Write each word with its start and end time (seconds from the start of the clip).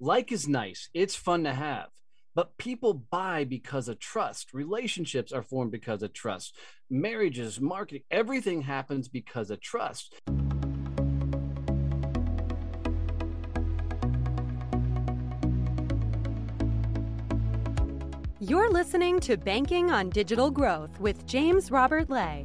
Like 0.00 0.30
is 0.30 0.46
nice, 0.46 0.88
it's 0.94 1.16
fun 1.16 1.42
to 1.42 1.52
have. 1.52 1.88
But 2.36 2.56
people 2.56 2.94
buy 2.94 3.42
because 3.42 3.88
of 3.88 3.98
trust. 3.98 4.54
Relationships 4.54 5.32
are 5.32 5.42
formed 5.42 5.72
because 5.72 6.04
of 6.04 6.12
trust. 6.12 6.54
Marriages, 6.88 7.60
marketing, 7.60 8.04
everything 8.08 8.62
happens 8.62 9.08
because 9.08 9.50
of 9.50 9.60
trust. 9.60 10.14
You're 18.38 18.70
listening 18.70 19.18
to 19.20 19.36
Banking 19.36 19.90
on 19.90 20.10
Digital 20.10 20.52
Growth 20.52 21.00
with 21.00 21.26
James 21.26 21.72
Robert 21.72 22.08
Lay 22.08 22.44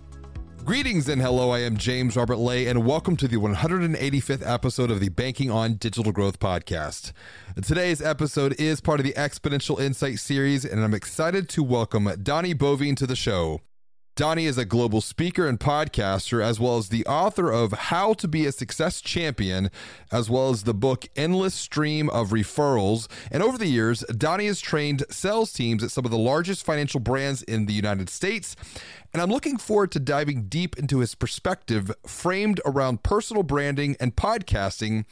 Greetings 0.63 1.09
and 1.09 1.19
hello. 1.19 1.49
I 1.49 1.59
am 1.59 1.75
James 1.75 2.15
Robert 2.15 2.37
Lay, 2.37 2.67
and 2.67 2.85
welcome 2.85 3.17
to 3.17 3.27
the 3.27 3.37
185th 3.37 4.47
episode 4.47 4.91
of 4.91 4.99
the 4.99 5.09
Banking 5.09 5.49
on 5.49 5.73
Digital 5.73 6.11
Growth 6.11 6.39
podcast. 6.39 7.13
Today's 7.61 7.99
episode 7.99 8.53
is 8.59 8.79
part 8.79 8.99
of 8.99 9.03
the 9.03 9.13
Exponential 9.13 9.81
Insight 9.81 10.19
series, 10.19 10.63
and 10.63 10.83
I'm 10.83 10.93
excited 10.93 11.49
to 11.49 11.63
welcome 11.63 12.07
Donnie 12.21 12.53
Boivin 12.53 12.95
to 12.97 13.07
the 13.07 13.15
show. 13.15 13.61
Donnie 14.15 14.45
is 14.45 14.57
a 14.57 14.65
global 14.65 14.99
speaker 14.99 15.47
and 15.47 15.57
podcaster, 15.57 16.43
as 16.43 16.59
well 16.59 16.77
as 16.77 16.89
the 16.89 17.05
author 17.05 17.49
of 17.49 17.71
How 17.71 18.13
to 18.15 18.27
Be 18.27 18.45
a 18.45 18.51
Success 18.51 18.99
Champion, 18.99 19.71
as 20.11 20.29
well 20.29 20.49
as 20.49 20.63
the 20.63 20.73
book 20.73 21.07
Endless 21.15 21.55
Stream 21.55 22.09
of 22.09 22.31
Referrals. 22.31 23.09
And 23.31 23.41
over 23.41 23.57
the 23.57 23.67
years, 23.67 24.01
Donnie 24.09 24.47
has 24.47 24.59
trained 24.59 25.05
sales 25.09 25.53
teams 25.53 25.81
at 25.81 25.91
some 25.91 26.03
of 26.03 26.11
the 26.11 26.17
largest 26.17 26.65
financial 26.65 26.99
brands 26.99 27.41
in 27.43 27.67
the 27.67 27.73
United 27.73 28.09
States. 28.09 28.57
And 29.13 29.21
I'm 29.21 29.29
looking 29.29 29.57
forward 29.57 29.91
to 29.93 29.99
diving 29.99 30.43
deep 30.43 30.77
into 30.77 30.99
his 30.99 31.15
perspective 31.15 31.89
framed 32.05 32.59
around 32.65 33.03
personal 33.03 33.43
branding 33.43 33.95
and 34.01 34.15
podcasting 34.15 35.05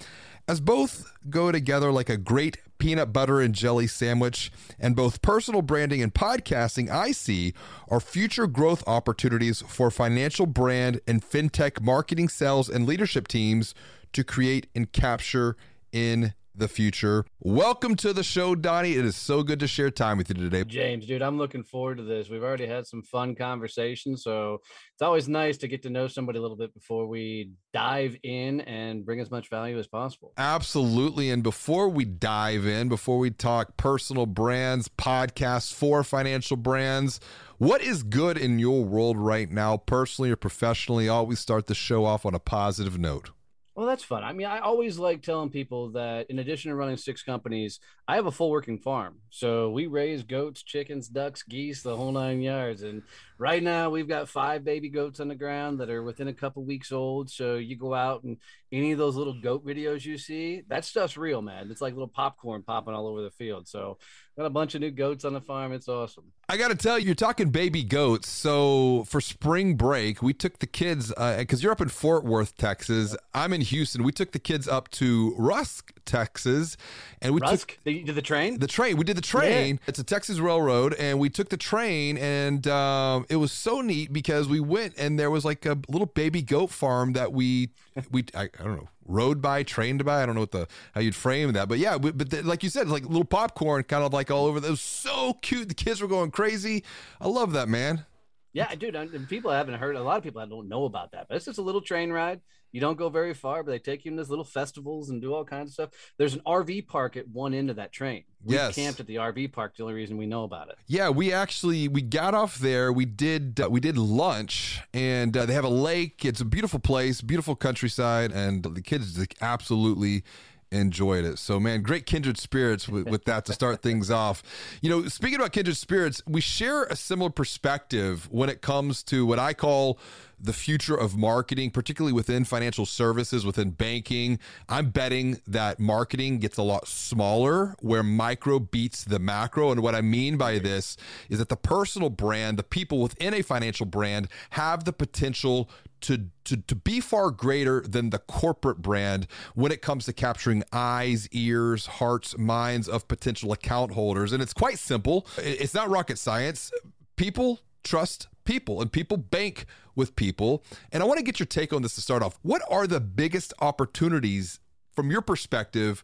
as 0.49 0.59
both 0.59 1.13
go 1.29 1.51
together 1.51 1.91
like 1.91 2.09
a 2.09 2.17
great 2.17 2.57
peanut 2.79 3.13
butter 3.13 3.39
and 3.39 3.53
jelly 3.53 3.85
sandwich, 3.85 4.51
and 4.79 4.95
both 4.95 5.21
personal 5.21 5.61
branding 5.61 6.01
and 6.01 6.11
podcasting 6.11 6.89
I 6.89 7.11
see 7.11 7.53
are 7.87 7.99
future 7.99 8.47
growth 8.47 8.83
opportunities 8.87 9.61
for 9.61 9.91
financial 9.91 10.47
brand 10.47 11.01
and 11.05 11.21
fintech 11.21 11.83
marketing, 11.83 12.29
sales, 12.29 12.67
and 12.67 12.87
leadership 12.87 13.27
teams 13.27 13.75
to 14.13 14.23
create 14.23 14.65
and 14.73 14.91
capture 14.91 15.55
in 15.91 16.33
the 16.55 16.67
future. 16.67 17.25
Welcome 17.39 17.95
to 17.97 18.13
the 18.13 18.23
show, 18.23 18.55
Donnie. 18.55 18.93
It 18.93 19.05
is 19.05 19.15
so 19.15 19.43
good 19.43 19.59
to 19.59 19.67
share 19.67 19.89
time 19.89 20.17
with 20.17 20.29
you 20.29 20.35
today. 20.35 20.63
James, 20.63 21.05
dude, 21.05 21.21
I'm 21.21 21.37
looking 21.37 21.63
forward 21.63 21.97
to 21.97 22.03
this. 22.03 22.29
We've 22.29 22.43
already 22.43 22.67
had 22.67 22.85
some 22.85 23.01
fun 23.01 23.35
conversations, 23.35 24.23
so 24.23 24.59
it's 24.93 25.01
always 25.01 25.27
nice 25.27 25.57
to 25.59 25.67
get 25.67 25.83
to 25.83 25.89
know 25.89 26.07
somebody 26.07 26.39
a 26.39 26.41
little 26.41 26.57
bit 26.57 26.73
before 26.73 27.07
we 27.07 27.51
dive 27.73 28.17
in 28.23 28.61
and 28.61 29.05
bring 29.05 29.19
as 29.19 29.31
much 29.31 29.49
value 29.49 29.79
as 29.79 29.87
possible. 29.87 30.33
Absolutely. 30.37 31.29
And 31.29 31.43
before 31.43 31.89
we 31.89 32.05
dive 32.05 32.65
in, 32.65 32.89
before 32.89 33.17
we 33.17 33.31
talk 33.31 33.77
personal 33.77 34.25
brands, 34.25 34.89
podcasts 34.89 35.73
for 35.73 36.03
financial 36.03 36.57
brands, 36.57 37.19
what 37.57 37.81
is 37.81 38.03
good 38.03 38.37
in 38.37 38.59
your 38.59 38.83
world 38.83 39.17
right 39.17 39.51
now, 39.51 39.77
personally 39.77 40.31
or 40.31 40.35
professionally? 40.35 41.09
Always 41.09 41.39
start 41.39 41.67
the 41.67 41.75
show 41.75 42.05
off 42.05 42.25
on 42.25 42.33
a 42.33 42.39
positive 42.39 42.97
note. 42.97 43.31
Well, 43.75 43.87
that's 43.87 44.03
fun. 44.03 44.23
I 44.23 44.33
mean, 44.33 44.47
I 44.47 44.59
always 44.59 44.99
like 44.99 45.21
telling 45.21 45.49
people 45.49 45.89
that 45.91 46.29
in 46.29 46.39
addition 46.39 46.69
to 46.69 46.75
running 46.75 46.97
six 46.97 47.23
companies, 47.23 47.79
I 48.07 48.15
have 48.15 48.25
a 48.25 48.31
full 48.31 48.49
working 48.49 48.77
farm. 48.77 49.19
So 49.29 49.69
we 49.69 49.87
raise 49.87 50.23
goats, 50.23 50.63
chickens, 50.63 51.07
ducks, 51.07 51.43
geese, 51.43 51.83
the 51.83 51.95
whole 51.95 52.11
nine 52.11 52.41
yards. 52.41 52.83
And 52.83 53.03
right 53.37 53.63
now 53.63 53.89
we've 53.89 54.07
got 54.07 54.27
five 54.27 54.65
baby 54.65 54.89
goats 54.89 55.19
on 55.19 55.29
the 55.29 55.35
ground 55.35 55.79
that 55.79 55.89
are 55.89 56.03
within 56.03 56.27
a 56.27 56.33
couple 56.33 56.63
weeks 56.63 56.91
old. 56.91 57.29
So 57.29 57.55
you 57.55 57.77
go 57.77 57.93
out 57.93 58.23
and 58.23 58.37
any 58.71 58.91
of 58.91 58.97
those 58.97 59.15
little 59.15 59.39
goat 59.39 59.65
videos 59.65 60.05
you 60.05 60.17
see, 60.17 60.63
that 60.67 60.85
stuff's 60.85 61.17
real, 61.17 61.41
man. 61.41 61.71
It's 61.71 61.81
like 61.81 61.93
little 61.93 62.07
popcorn 62.07 62.63
popping 62.63 62.93
all 62.93 63.07
over 63.07 63.21
the 63.21 63.31
field. 63.31 63.67
So 63.67 63.97
got 64.39 64.45
a 64.45 64.49
bunch 64.49 64.73
of 64.73 64.81
new 64.81 64.91
goats 64.91 65.25
on 65.25 65.33
the 65.33 65.41
farm. 65.41 65.73
It's 65.73 65.89
awesome. 65.89 66.25
I 66.47 66.57
got 66.57 66.69
to 66.69 66.75
tell 66.75 66.97
you, 66.97 67.07
you're 67.07 67.15
talking 67.15 67.49
baby 67.49 67.83
goats. 67.83 68.29
So 68.29 69.03
for 69.07 69.19
spring 69.21 69.75
break, 69.75 70.21
we 70.21 70.33
took 70.33 70.59
the 70.59 70.67
kids 70.67 71.09
because 71.09 71.59
uh, 71.59 71.61
you're 71.61 71.71
up 71.71 71.81
in 71.81 71.89
Fort 71.89 72.23
Worth, 72.23 72.57
Texas. 72.57 73.17
I'm 73.33 73.53
in 73.53 73.61
Houston. 73.69 74.03
We 74.03 74.11
took 74.11 74.31
the 74.31 74.39
kids 74.39 74.67
up 74.67 74.89
to 74.91 75.33
Rusk, 75.37 75.93
Texas, 76.05 76.77
and 77.21 77.33
we 77.33 77.41
Rusk? 77.41 77.77
took 77.83 77.83
did 77.83 78.15
the 78.15 78.21
train. 78.21 78.59
The 78.59 78.67
train. 78.67 78.97
We 78.97 79.03
did 79.03 79.17
the 79.17 79.21
train. 79.21 79.75
Yeah. 79.75 79.85
It's 79.87 79.99
a 79.99 80.03
Texas 80.03 80.39
railroad, 80.39 80.93
and 80.95 81.19
we 81.19 81.29
took 81.29 81.49
the 81.49 81.57
train, 81.57 82.17
and 82.17 82.67
um, 82.67 83.25
it 83.29 83.37
was 83.37 83.51
so 83.51 83.81
neat 83.81 84.13
because 84.13 84.47
we 84.47 84.59
went 84.59 84.93
and 84.97 85.19
there 85.19 85.31
was 85.31 85.45
like 85.45 85.65
a 85.65 85.77
little 85.87 86.07
baby 86.07 86.41
goat 86.41 86.69
farm 86.69 87.13
that 87.13 87.31
we 87.31 87.69
we 88.11 88.25
I, 88.35 88.43
I 88.43 88.63
don't 88.63 88.77
know 88.77 88.89
rode 89.09 89.41
by, 89.41 89.63
trained 89.63 90.05
by. 90.05 90.23
I 90.23 90.25
don't 90.25 90.35
know 90.35 90.41
what 90.41 90.51
the 90.51 90.67
how 90.93 91.01
you'd 91.01 91.15
frame 91.15 91.51
that, 91.53 91.67
but 91.67 91.79
yeah, 91.79 91.97
but 91.97 92.29
the, 92.29 92.43
like 92.43 92.63
you 92.63 92.69
said, 92.69 92.87
like 92.87 93.03
little 93.03 93.25
popcorn, 93.25 93.83
kind 93.83 94.03
of 94.03 94.13
like 94.13 94.31
all 94.31 94.45
over. 94.45 94.59
It 94.59 94.69
was 94.69 94.81
so 94.81 95.33
cute. 95.41 95.67
The 95.67 95.73
kids 95.73 96.01
were 96.01 96.07
going 96.07 96.31
crazy. 96.31 96.83
I 97.19 97.27
love 97.27 97.53
that, 97.53 97.67
man. 97.67 98.05
Yeah, 98.53 98.73
dude. 98.75 98.95
And 98.95 99.27
people 99.27 99.51
haven't 99.51 99.75
heard. 99.75 99.95
A 99.95 100.01
lot 100.01 100.17
of 100.17 100.23
people 100.23 100.45
don't 100.45 100.69
know 100.69 100.85
about 100.85 101.11
that, 101.11 101.27
but 101.27 101.35
it's 101.35 101.45
just 101.45 101.59
a 101.59 101.61
little 101.61 101.81
train 101.81 102.11
ride. 102.11 102.41
You 102.71 102.81
don't 102.81 102.97
go 102.97 103.09
very 103.09 103.33
far, 103.33 103.63
but 103.63 103.71
they 103.71 103.79
take 103.79 104.05
you 104.05 104.11
in 104.11 104.17
these 104.17 104.29
little 104.29 104.45
festivals 104.45 105.09
and 105.09 105.21
do 105.21 105.33
all 105.33 105.43
kinds 105.43 105.69
of 105.69 105.73
stuff. 105.73 105.89
There's 106.17 106.33
an 106.33 106.41
RV 106.45 106.87
park 106.87 107.17
at 107.17 107.27
one 107.27 107.53
end 107.53 107.69
of 107.69 107.77
that 107.77 107.91
train. 107.91 108.23
We 108.43 108.55
yes. 108.55 108.75
camped 108.75 108.99
at 108.99 109.07
the 109.07 109.15
RV 109.15 109.51
park. 109.51 109.75
The 109.75 109.83
only 109.83 109.95
reason 109.95 110.17
we 110.17 110.25
know 110.25 110.43
about 110.43 110.69
it. 110.69 110.75
Yeah, 110.87 111.09
we 111.09 111.33
actually 111.33 111.87
we 111.87 112.01
got 112.01 112.33
off 112.33 112.57
there. 112.57 112.93
We 112.93 113.05
did 113.05 113.59
uh, 113.61 113.69
we 113.69 113.79
did 113.79 113.97
lunch, 113.97 114.81
and 114.93 115.35
uh, 115.35 115.45
they 115.45 115.53
have 115.53 115.65
a 115.65 115.69
lake. 115.69 116.23
It's 116.23 116.41
a 116.41 116.45
beautiful 116.45 116.79
place, 116.79 117.21
beautiful 117.21 117.55
countryside, 117.55 118.31
and 118.31 118.63
the 118.63 118.81
kids 118.81 119.25
absolutely 119.41 120.23
enjoyed 120.71 121.25
it. 121.25 121.39
So, 121.39 121.59
man, 121.59 121.81
great 121.81 122.05
kindred 122.05 122.37
spirits 122.37 122.87
with, 122.87 123.07
with, 123.07 123.25
that 123.25 123.45
to 123.45 123.53
start 123.53 123.81
things 123.81 124.11
off. 124.25 124.43
You 124.81 124.89
know, 124.89 125.07
speaking 125.07 125.37
about 125.37 125.51
kindred 125.51 125.77
spirits, 125.77 126.21
we 126.27 126.41
share 126.41 126.83
a 126.83 126.95
similar 126.95 127.29
perspective 127.29 128.27
when 128.31 128.49
it 128.49 128.61
comes 128.61 129.03
to 129.03 129.25
what 129.25 129.39
I 129.39 129.53
call 129.53 129.99
the 130.41 130.53
future 130.53 130.95
of 130.95 131.17
marketing, 131.17 131.71
particularly 131.71 132.13
within 132.13 132.45
financial 132.45 132.85
services, 132.85 133.45
within 133.45 133.71
banking. 133.71 134.39
I'm 134.67 134.89
betting 134.89 135.41
that 135.47 135.79
marketing 135.79 136.39
gets 136.39 136.57
a 136.57 136.63
lot 136.63 136.87
smaller 136.87 137.75
where 137.79 138.03
micro 138.03 138.59
beats 138.59 139.03
the 139.03 139.19
macro. 139.19 139.71
And 139.71 139.81
what 139.81 139.95
I 139.95 140.01
mean 140.01 140.37
by 140.37 140.59
this 140.59 140.97
is 141.29 141.39
that 141.39 141.49
the 141.49 141.57
personal 141.57 142.09
brand, 142.09 142.57
the 142.57 142.63
people 142.63 143.01
within 143.01 143.33
a 143.33 143.41
financial 143.41 143.85
brand 143.85 144.27
have 144.51 144.85
the 144.85 144.93
potential 144.93 145.69
to, 146.01 146.27
to, 146.45 146.57
to 146.57 146.75
be 146.75 147.01
far 147.01 147.29
greater 147.29 147.81
than 147.81 148.09
the 148.09 148.19
corporate 148.19 148.81
brand 148.81 149.27
when 149.53 149.71
it 149.71 149.81
comes 149.81 150.05
to 150.05 150.13
capturing 150.13 150.63
eyes, 150.71 151.27
ears, 151.31 151.85
hearts, 151.85 152.37
minds 152.37 152.87
of 152.87 153.07
potential 153.07 153.51
account 153.51 153.91
holders. 153.91 154.31
And 154.31 154.41
it's 154.41 154.53
quite 154.53 154.79
simple. 154.79 155.27
It's 155.37 155.73
not 155.73 155.89
rocket 155.89 156.17
science. 156.17 156.71
People 157.17 157.59
trust 157.83 158.27
people 158.49 158.81
and 158.81 158.91
people 158.91 159.15
bank 159.15 159.67
with 159.95 160.15
people. 160.15 160.63
And 160.91 161.03
I 161.03 161.05
want 161.05 161.19
to 161.19 161.23
get 161.23 161.39
your 161.39 161.45
take 161.45 161.71
on 161.71 161.83
this 161.83 161.93
to 161.95 162.01
start 162.01 162.23
off. 162.23 162.39
What 162.41 162.63
are 162.67 162.87
the 162.87 162.99
biggest 162.99 163.53
opportunities 163.61 164.59
from 164.91 165.11
your 165.11 165.21
perspective 165.21 166.03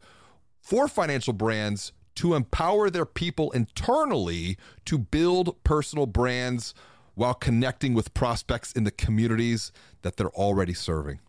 for 0.61 0.87
financial 0.87 1.33
brands 1.33 1.91
to 2.17 2.35
empower 2.35 2.91
their 2.91 3.05
people 3.05 3.51
internally 3.53 4.57
to 4.85 4.99
build 4.99 5.61
personal 5.63 6.05
brands 6.05 6.75
while 7.15 7.33
connecting 7.33 7.95
with 7.95 8.13
prospects 8.13 8.71
in 8.73 8.83
the 8.83 8.91
communities 8.91 9.71
that 10.03 10.15
they're 10.15 10.29
already 10.29 10.73
serving? 10.73 11.19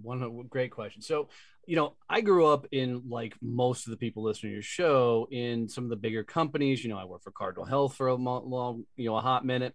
One 0.00 0.22
uh, 0.22 0.28
great 0.48 0.70
question. 0.70 1.02
So, 1.02 1.28
you 1.66 1.76
know, 1.76 1.96
I 2.08 2.22
grew 2.22 2.46
up 2.46 2.66
in 2.72 3.02
like 3.10 3.34
most 3.42 3.86
of 3.86 3.90
the 3.90 3.98
people 3.98 4.22
listening 4.22 4.52
to 4.52 4.54
your 4.54 4.62
show 4.62 5.28
in 5.30 5.68
some 5.68 5.84
of 5.84 5.90
the 5.90 5.96
bigger 5.96 6.24
companies. 6.24 6.82
You 6.82 6.88
know, 6.88 6.98
I 6.98 7.04
worked 7.04 7.24
for 7.24 7.30
Cardinal 7.30 7.66
Health 7.66 7.94
for 7.94 8.06
a 8.06 8.14
long, 8.14 8.84
you 8.96 9.10
know, 9.10 9.16
a 9.16 9.20
hot 9.20 9.44
minute 9.44 9.74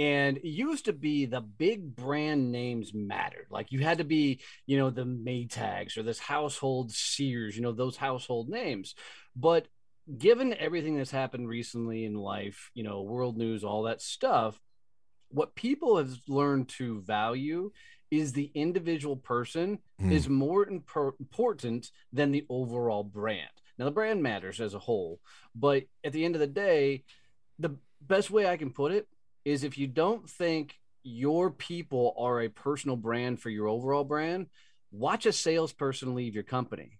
and 0.00 0.38
it 0.38 0.46
used 0.46 0.86
to 0.86 0.94
be 0.94 1.26
the 1.26 1.42
big 1.42 1.94
brand 1.94 2.50
names 2.50 2.94
mattered. 2.94 3.48
Like 3.50 3.70
you 3.70 3.80
had 3.80 3.98
to 3.98 4.04
be 4.04 4.40
you 4.66 4.78
know 4.78 4.88
the 4.88 5.04
maytags 5.04 5.98
or 5.98 6.02
this 6.02 6.18
household 6.18 6.90
sears 6.90 7.54
you 7.54 7.62
know 7.62 7.72
those 7.72 7.98
household 7.98 8.48
names. 8.48 8.94
But 9.36 9.68
given 10.16 10.54
everything 10.54 10.96
that's 10.96 11.10
happened 11.10 11.48
recently 11.48 12.06
in 12.06 12.14
life 12.14 12.70
you 12.72 12.82
know 12.82 13.02
world 13.02 13.36
news 13.36 13.62
all 13.62 13.84
that 13.84 14.00
stuff 14.00 14.58
what 15.28 15.54
people 15.54 15.98
have 15.98 16.10
learned 16.26 16.68
to 16.68 17.00
value 17.02 17.70
is 18.10 18.32
the 18.32 18.50
individual 18.54 19.14
person 19.16 19.78
mm. 20.02 20.10
is 20.10 20.28
more 20.28 20.66
imp- 20.66 21.14
important 21.20 21.92
than 22.12 22.32
the 22.32 22.44
overall 22.48 23.04
brand. 23.04 23.50
Now 23.78 23.84
the 23.84 23.92
brand 23.92 24.22
matters 24.22 24.60
as 24.62 24.72
a 24.72 24.78
whole 24.78 25.20
but 25.54 25.84
at 26.02 26.14
the 26.14 26.24
end 26.24 26.36
of 26.36 26.40
the 26.40 26.46
day 26.46 27.04
the 27.58 27.76
best 28.00 28.30
way 28.30 28.46
I 28.46 28.56
can 28.56 28.70
put 28.70 28.92
it 28.92 29.06
is 29.44 29.64
if 29.64 29.78
you 29.78 29.86
don't 29.86 30.28
think 30.28 30.78
your 31.02 31.50
people 31.50 32.14
are 32.18 32.42
a 32.42 32.48
personal 32.48 32.96
brand 32.96 33.40
for 33.40 33.50
your 33.50 33.68
overall 33.68 34.04
brand, 34.04 34.46
watch 34.90 35.26
a 35.26 35.32
salesperson 35.32 36.14
leave 36.14 36.34
your 36.34 36.44
company. 36.44 36.98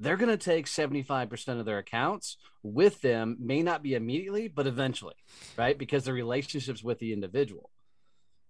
They're 0.00 0.16
going 0.16 0.36
to 0.36 0.36
take 0.36 0.66
75% 0.66 1.60
of 1.60 1.66
their 1.66 1.78
accounts 1.78 2.36
with 2.62 3.00
them, 3.02 3.36
may 3.38 3.62
not 3.62 3.82
be 3.82 3.94
immediately, 3.94 4.48
but 4.48 4.66
eventually, 4.66 5.14
right? 5.56 5.78
Because 5.78 6.04
the 6.04 6.12
relationships 6.12 6.82
with 6.82 6.98
the 6.98 7.12
individual, 7.12 7.70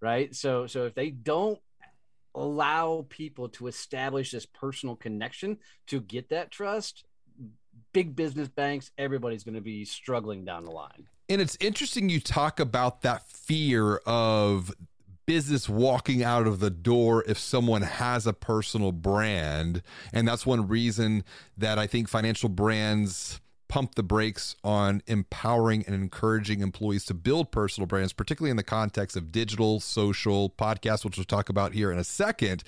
right? 0.00 0.34
So, 0.34 0.66
so 0.66 0.86
if 0.86 0.94
they 0.94 1.10
don't 1.10 1.58
allow 2.34 3.06
people 3.10 3.50
to 3.50 3.66
establish 3.66 4.30
this 4.30 4.46
personal 4.46 4.96
connection 4.96 5.58
to 5.88 6.00
get 6.00 6.30
that 6.30 6.50
trust, 6.50 7.04
big 7.92 8.16
business 8.16 8.48
banks, 8.48 8.90
everybody's 8.96 9.44
going 9.44 9.54
to 9.54 9.60
be 9.60 9.84
struggling 9.84 10.44
down 10.44 10.64
the 10.64 10.70
line. 10.70 11.06
And 11.32 11.40
it's 11.40 11.56
interesting 11.61 12.11
you 12.11 12.20
talk 12.20 12.61
about 12.61 13.00
that 13.02 13.26
fear 13.26 13.96
of 14.05 14.70
business 15.25 15.67
walking 15.67 16.23
out 16.23 16.46
of 16.46 16.61
the 16.61 16.69
door 16.69 17.25
if 17.26 17.38
someone 17.38 17.81
has 17.81 18.26
a 18.26 18.34
personal 18.34 18.93
brand. 18.93 19.82
And 20.12 20.29
that's 20.29 20.44
one 20.44 20.69
reason 20.69 21.25
that 21.56 21.79
I 21.79 21.87
think 21.87 22.11
financial 22.11 22.50
brands 22.50 23.40
pump 23.72 23.94
the 23.94 24.02
brakes 24.02 24.54
on 24.62 25.02
empowering 25.06 25.82
and 25.86 25.94
encouraging 25.94 26.60
employees 26.60 27.06
to 27.06 27.14
build 27.14 27.50
personal 27.50 27.86
brands, 27.86 28.12
particularly 28.12 28.50
in 28.50 28.58
the 28.58 28.62
context 28.62 29.16
of 29.16 29.32
digital, 29.32 29.80
social, 29.80 30.50
podcasts, 30.50 31.06
which 31.06 31.16
we'll 31.16 31.24
talk 31.24 31.48
about 31.48 31.72
here 31.72 31.90
in 31.90 31.98
a 31.98 32.04
second. 32.04 32.62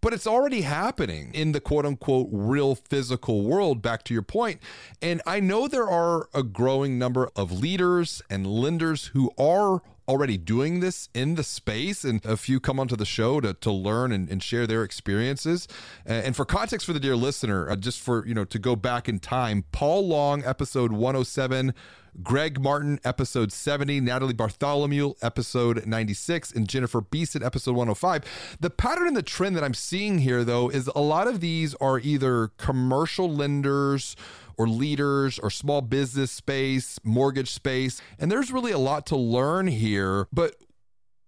But 0.00 0.12
it's 0.12 0.28
already 0.28 0.60
happening 0.60 1.32
in 1.34 1.50
the 1.50 1.60
quote 1.60 1.84
unquote 1.84 2.28
real 2.30 2.76
physical 2.76 3.42
world, 3.42 3.82
back 3.82 4.04
to 4.04 4.14
your 4.14 4.22
point. 4.22 4.60
And 5.02 5.20
I 5.26 5.40
know 5.40 5.66
there 5.66 5.90
are 5.90 6.28
a 6.32 6.44
growing 6.44 7.00
number 7.00 7.30
of 7.34 7.50
leaders 7.50 8.22
and 8.30 8.46
lenders 8.46 9.06
who 9.06 9.32
are 9.36 9.82
already 10.08 10.36
doing 10.36 10.80
this 10.80 11.08
in 11.14 11.34
the 11.34 11.42
space 11.42 12.04
and 12.04 12.24
a 12.26 12.36
few 12.36 12.60
come 12.60 12.78
onto 12.78 12.96
the 12.96 13.06
show 13.06 13.40
to, 13.40 13.54
to 13.54 13.70
learn 13.70 14.12
and, 14.12 14.28
and 14.28 14.42
share 14.42 14.66
their 14.66 14.82
experiences 14.82 15.66
and 16.04 16.36
for 16.36 16.44
context 16.44 16.86
for 16.86 16.92
the 16.92 17.00
dear 17.00 17.16
listener 17.16 17.70
uh, 17.70 17.76
just 17.76 18.00
for 18.00 18.26
you 18.26 18.34
know 18.34 18.44
to 18.44 18.58
go 18.58 18.76
back 18.76 19.08
in 19.08 19.18
time 19.18 19.64
paul 19.72 20.06
long 20.06 20.44
episode 20.44 20.92
107 20.92 21.74
Greg 22.22 22.60
Martin, 22.60 23.00
episode 23.04 23.50
70, 23.50 24.00
Natalie 24.00 24.34
Bartholomew, 24.34 25.14
episode 25.20 25.84
96, 25.84 26.52
and 26.52 26.68
Jennifer 26.68 27.00
Beeson, 27.00 27.42
episode 27.42 27.72
105. 27.72 28.56
The 28.60 28.70
pattern 28.70 29.08
and 29.08 29.16
the 29.16 29.22
trend 29.22 29.56
that 29.56 29.64
I'm 29.64 29.74
seeing 29.74 30.18
here, 30.18 30.44
though, 30.44 30.68
is 30.68 30.88
a 30.94 31.00
lot 31.00 31.26
of 31.26 31.40
these 31.40 31.74
are 31.76 31.98
either 31.98 32.52
commercial 32.56 33.28
lenders 33.28 34.14
or 34.56 34.68
leaders 34.68 35.38
or 35.38 35.50
small 35.50 35.80
business 35.80 36.30
space, 36.30 36.98
mortgage 37.04 37.50
space. 37.50 38.00
And 38.18 38.30
there's 38.30 38.52
really 38.52 38.72
a 38.72 38.78
lot 38.78 39.06
to 39.06 39.16
learn 39.16 39.66
here. 39.66 40.28
But 40.32 40.56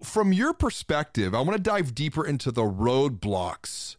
from 0.03 0.33
your 0.33 0.53
perspective, 0.53 1.35
I 1.35 1.41
want 1.41 1.57
to 1.57 1.63
dive 1.63 1.95
deeper 1.95 2.27
into 2.27 2.51
the 2.51 2.63
roadblocks 2.63 3.97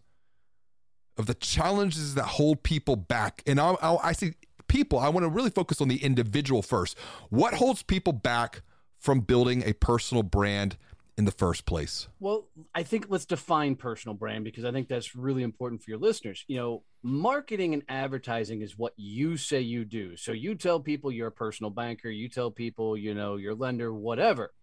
of 1.17 1.25
the 1.25 1.33
challenges 1.33 2.15
that 2.15 2.23
hold 2.23 2.63
people 2.63 2.95
back. 2.95 3.41
And 3.47 3.59
I, 3.59 3.71
I, 3.81 4.09
I 4.09 4.11
see 4.13 4.33
people, 4.67 4.99
I 4.99 5.09
want 5.09 5.23
to 5.23 5.29
really 5.29 5.49
focus 5.49 5.81
on 5.81 5.87
the 5.87 6.03
individual 6.03 6.61
first. 6.61 6.97
What 7.29 7.55
holds 7.55 7.83
people 7.83 8.13
back 8.13 8.61
from 8.99 9.21
building 9.21 9.63
a 9.65 9.73
personal 9.73 10.23
brand 10.23 10.77
in 11.17 11.25
the 11.25 11.31
first 11.31 11.65
place? 11.65 12.07
Well, 12.19 12.47
I 12.75 12.83
think 12.83 13.07
let's 13.09 13.25
define 13.25 13.75
personal 13.75 14.15
brand 14.15 14.43
because 14.43 14.63
I 14.63 14.71
think 14.71 14.87
that's 14.87 15.15
really 15.15 15.41
important 15.41 15.83
for 15.83 15.89
your 15.89 15.99
listeners. 15.99 16.45
You 16.47 16.57
know, 16.57 16.83
marketing 17.01 17.73
and 17.73 17.83
advertising 17.89 18.61
is 18.61 18.77
what 18.77 18.93
you 18.97 19.35
say 19.35 19.61
you 19.61 19.83
do. 19.83 20.15
So 20.15 20.31
you 20.31 20.55
tell 20.55 20.79
people 20.79 21.11
you're 21.11 21.27
a 21.27 21.31
personal 21.31 21.71
banker, 21.71 22.09
you 22.09 22.29
tell 22.29 22.51
people, 22.51 22.95
you 22.95 23.15
know, 23.15 23.35
your 23.35 23.55
lender, 23.55 23.91
whatever. 23.91 24.53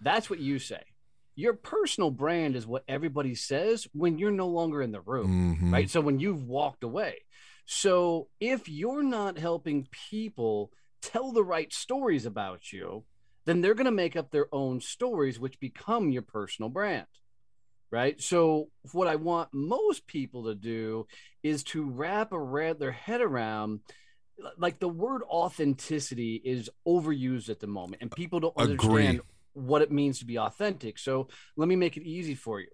That's 0.00 0.28
what 0.28 0.40
you 0.40 0.58
say. 0.58 0.82
Your 1.36 1.54
personal 1.54 2.10
brand 2.10 2.56
is 2.56 2.66
what 2.66 2.84
everybody 2.88 3.34
says 3.34 3.86
when 3.92 4.18
you're 4.18 4.30
no 4.30 4.48
longer 4.48 4.82
in 4.82 4.92
the 4.92 5.00
room, 5.00 5.56
mm-hmm. 5.56 5.72
right? 5.72 5.90
So 5.90 6.00
when 6.00 6.20
you've 6.20 6.44
walked 6.44 6.84
away. 6.84 7.20
So 7.66 8.28
if 8.40 8.68
you're 8.68 9.02
not 9.02 9.38
helping 9.38 9.88
people 9.90 10.70
tell 11.00 11.32
the 11.32 11.42
right 11.42 11.72
stories 11.72 12.26
about 12.26 12.72
you, 12.72 13.04
then 13.44 13.60
they're 13.60 13.74
going 13.74 13.84
to 13.86 13.90
make 13.90 14.16
up 14.16 14.30
their 14.30 14.46
own 14.52 14.80
stories, 14.80 15.38
which 15.38 15.60
become 15.60 16.10
your 16.10 16.22
personal 16.22 16.68
brand. 16.68 17.06
Right. 17.90 18.20
So, 18.20 18.70
what 18.92 19.06
I 19.06 19.16
want 19.16 19.50
most 19.52 20.06
people 20.08 20.44
to 20.44 20.54
do 20.56 21.06
is 21.44 21.62
to 21.64 21.84
wrap 21.84 22.32
around 22.32 22.80
their 22.80 22.90
head 22.90 23.20
around 23.20 23.80
like 24.58 24.80
the 24.80 24.88
word 24.88 25.22
authenticity 25.22 26.42
is 26.44 26.68
overused 26.88 27.50
at 27.50 27.60
the 27.60 27.68
moment, 27.68 28.02
and 28.02 28.10
people 28.10 28.40
don't 28.40 28.56
understand 28.56 29.20
what 29.52 29.80
it 29.80 29.92
means 29.92 30.18
to 30.18 30.24
be 30.24 30.38
authentic. 30.40 30.98
So, 30.98 31.28
let 31.56 31.68
me 31.68 31.76
make 31.76 31.96
it 31.96 32.02
easy 32.02 32.34
for 32.34 32.60
you 32.60 32.66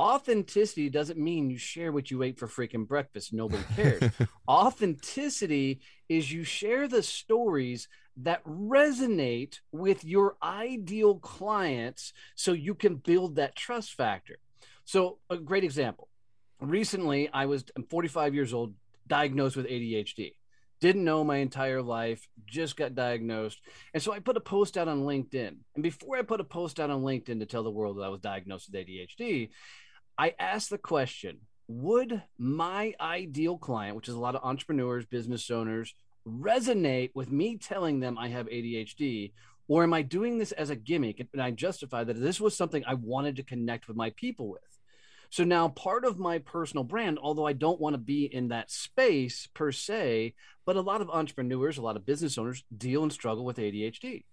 authenticity 0.00 0.88
doesn't 0.88 1.18
mean 1.18 1.50
you 1.50 1.58
share 1.58 1.92
what 1.92 2.10
you 2.10 2.22
ate 2.22 2.38
for 2.38 2.48
freaking 2.48 2.88
breakfast. 2.88 3.34
Nobody 3.34 3.62
cares. 3.76 4.02
authenticity 4.48 5.82
is 6.08 6.32
you 6.32 6.42
share 6.42 6.88
the 6.88 7.02
stories 7.02 7.86
that 8.18 8.44
resonate 8.44 9.58
with 9.72 10.04
your 10.04 10.36
ideal 10.42 11.16
clients 11.16 12.12
so 12.34 12.52
you 12.52 12.74
can 12.74 12.96
build 12.96 13.36
that 13.36 13.56
trust 13.56 13.94
factor. 13.94 14.36
So, 14.84 15.18
a 15.28 15.36
great 15.36 15.64
example. 15.64 16.08
Recently, 16.60 17.28
I 17.32 17.46
was 17.46 17.64
I'm 17.76 17.84
45 17.84 18.34
years 18.34 18.52
old, 18.52 18.74
diagnosed 19.06 19.56
with 19.56 19.66
ADHD. 19.66 20.34
Didn't 20.80 21.04
know 21.04 21.22
my 21.24 21.36
entire 21.36 21.82
life, 21.82 22.26
just 22.46 22.76
got 22.76 22.94
diagnosed. 22.94 23.60
And 23.92 24.02
so 24.02 24.12
I 24.12 24.18
put 24.18 24.38
a 24.38 24.40
post 24.40 24.78
out 24.78 24.88
on 24.88 25.02
LinkedIn. 25.02 25.56
And 25.74 25.82
before 25.82 26.16
I 26.16 26.22
put 26.22 26.40
a 26.40 26.44
post 26.44 26.80
out 26.80 26.88
on 26.88 27.02
LinkedIn 27.02 27.40
to 27.40 27.46
tell 27.46 27.62
the 27.62 27.70
world 27.70 27.98
that 27.98 28.02
I 28.02 28.08
was 28.08 28.20
diagnosed 28.20 28.70
with 28.70 28.86
ADHD, 28.86 29.50
I 30.16 30.34
asked 30.38 30.70
the 30.70 30.78
question 30.78 31.40
Would 31.68 32.22
my 32.38 32.94
ideal 32.98 33.58
client, 33.58 33.96
which 33.96 34.08
is 34.08 34.14
a 34.14 34.20
lot 34.20 34.34
of 34.34 34.42
entrepreneurs, 34.42 35.04
business 35.04 35.50
owners, 35.50 35.94
resonate 36.26 37.10
with 37.14 37.30
me 37.30 37.58
telling 37.58 38.00
them 38.00 38.18
I 38.18 38.28
have 38.28 38.46
ADHD? 38.46 39.32
Or 39.68 39.84
am 39.84 39.94
I 39.94 40.02
doing 40.02 40.38
this 40.38 40.52
as 40.52 40.70
a 40.70 40.76
gimmick? 40.76 41.24
And 41.32 41.40
I 41.40 41.52
justify 41.52 42.02
that 42.04 42.20
this 42.20 42.40
was 42.40 42.56
something 42.56 42.82
I 42.86 42.94
wanted 42.94 43.36
to 43.36 43.44
connect 43.44 43.86
with 43.86 43.96
my 43.96 44.10
people 44.10 44.48
with. 44.48 44.62
So 45.30 45.44
now 45.44 45.68
part 45.68 46.04
of 46.04 46.18
my 46.18 46.38
personal 46.38 46.82
brand, 46.82 47.18
although 47.22 47.46
I 47.46 47.52
don't 47.52 47.80
want 47.80 47.94
to 47.94 47.98
be 47.98 48.24
in 48.24 48.48
that 48.48 48.72
space 48.72 49.46
per 49.54 49.70
se, 49.70 50.34
but 50.66 50.74
a 50.74 50.80
lot 50.80 51.00
of 51.00 51.08
entrepreneurs, 51.08 51.78
a 51.78 51.82
lot 51.82 51.96
of 51.96 52.04
business 52.04 52.36
owners 52.36 52.64
deal 52.76 53.04
and 53.04 53.12
struggle 53.12 53.44
with 53.44 53.58
ADHD. 53.58 54.24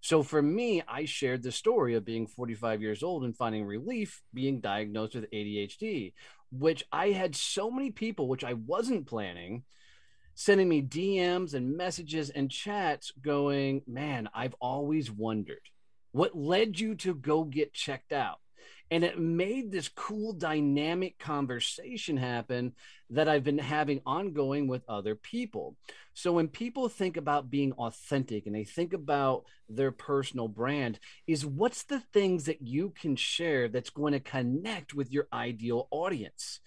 So 0.00 0.22
for 0.22 0.40
me, 0.40 0.82
I 0.88 1.04
shared 1.04 1.42
the 1.42 1.52
story 1.52 1.94
of 1.94 2.04
being 2.04 2.26
45 2.26 2.80
years 2.80 3.02
old 3.02 3.24
and 3.24 3.36
finding 3.36 3.66
relief 3.66 4.22
being 4.32 4.60
diagnosed 4.60 5.16
with 5.16 5.30
ADHD, 5.30 6.14
which 6.50 6.84
I 6.90 7.08
had 7.08 7.36
so 7.36 7.70
many 7.70 7.90
people, 7.90 8.26
which 8.26 8.44
I 8.44 8.54
wasn't 8.54 9.06
planning, 9.06 9.64
sending 10.40 10.68
me 10.68 10.80
DMs 10.80 11.54
and 11.54 11.76
messages 11.76 12.30
and 12.30 12.48
chats 12.48 13.10
going, 13.20 13.82
Man, 13.88 14.28
I've 14.32 14.54
always 14.60 15.10
wondered 15.10 15.62
what 16.12 16.38
led 16.38 16.78
you 16.78 16.94
to 16.94 17.12
go 17.12 17.42
get 17.42 17.74
checked 17.74 18.12
out 18.12 18.38
and 18.88 19.02
it 19.02 19.18
made 19.18 19.72
this 19.72 19.88
cool 19.88 20.32
dynamic 20.32 21.18
conversation 21.18 22.16
happen 22.16 22.72
that 23.10 23.28
I've 23.28 23.42
been 23.42 23.58
having 23.58 24.00
ongoing 24.06 24.68
with 24.68 24.82
other 24.88 25.16
people. 25.16 25.76
So 26.14 26.32
when 26.32 26.46
people 26.46 26.88
think 26.88 27.16
about 27.16 27.50
being 27.50 27.72
authentic 27.72 28.46
and 28.46 28.54
they 28.54 28.64
think 28.64 28.92
about 28.92 29.44
their 29.68 29.90
personal 29.90 30.46
brand 30.46 31.00
is 31.26 31.44
what's 31.44 31.82
the 31.82 32.00
things 32.12 32.44
that 32.44 32.62
you 32.62 32.94
can 32.98 33.16
share 33.16 33.68
that's 33.68 33.90
going 33.90 34.12
to 34.12 34.20
connect 34.20 34.94
with 34.94 35.12
your 35.12 35.26
ideal 35.32 35.88
audience. 35.90 36.60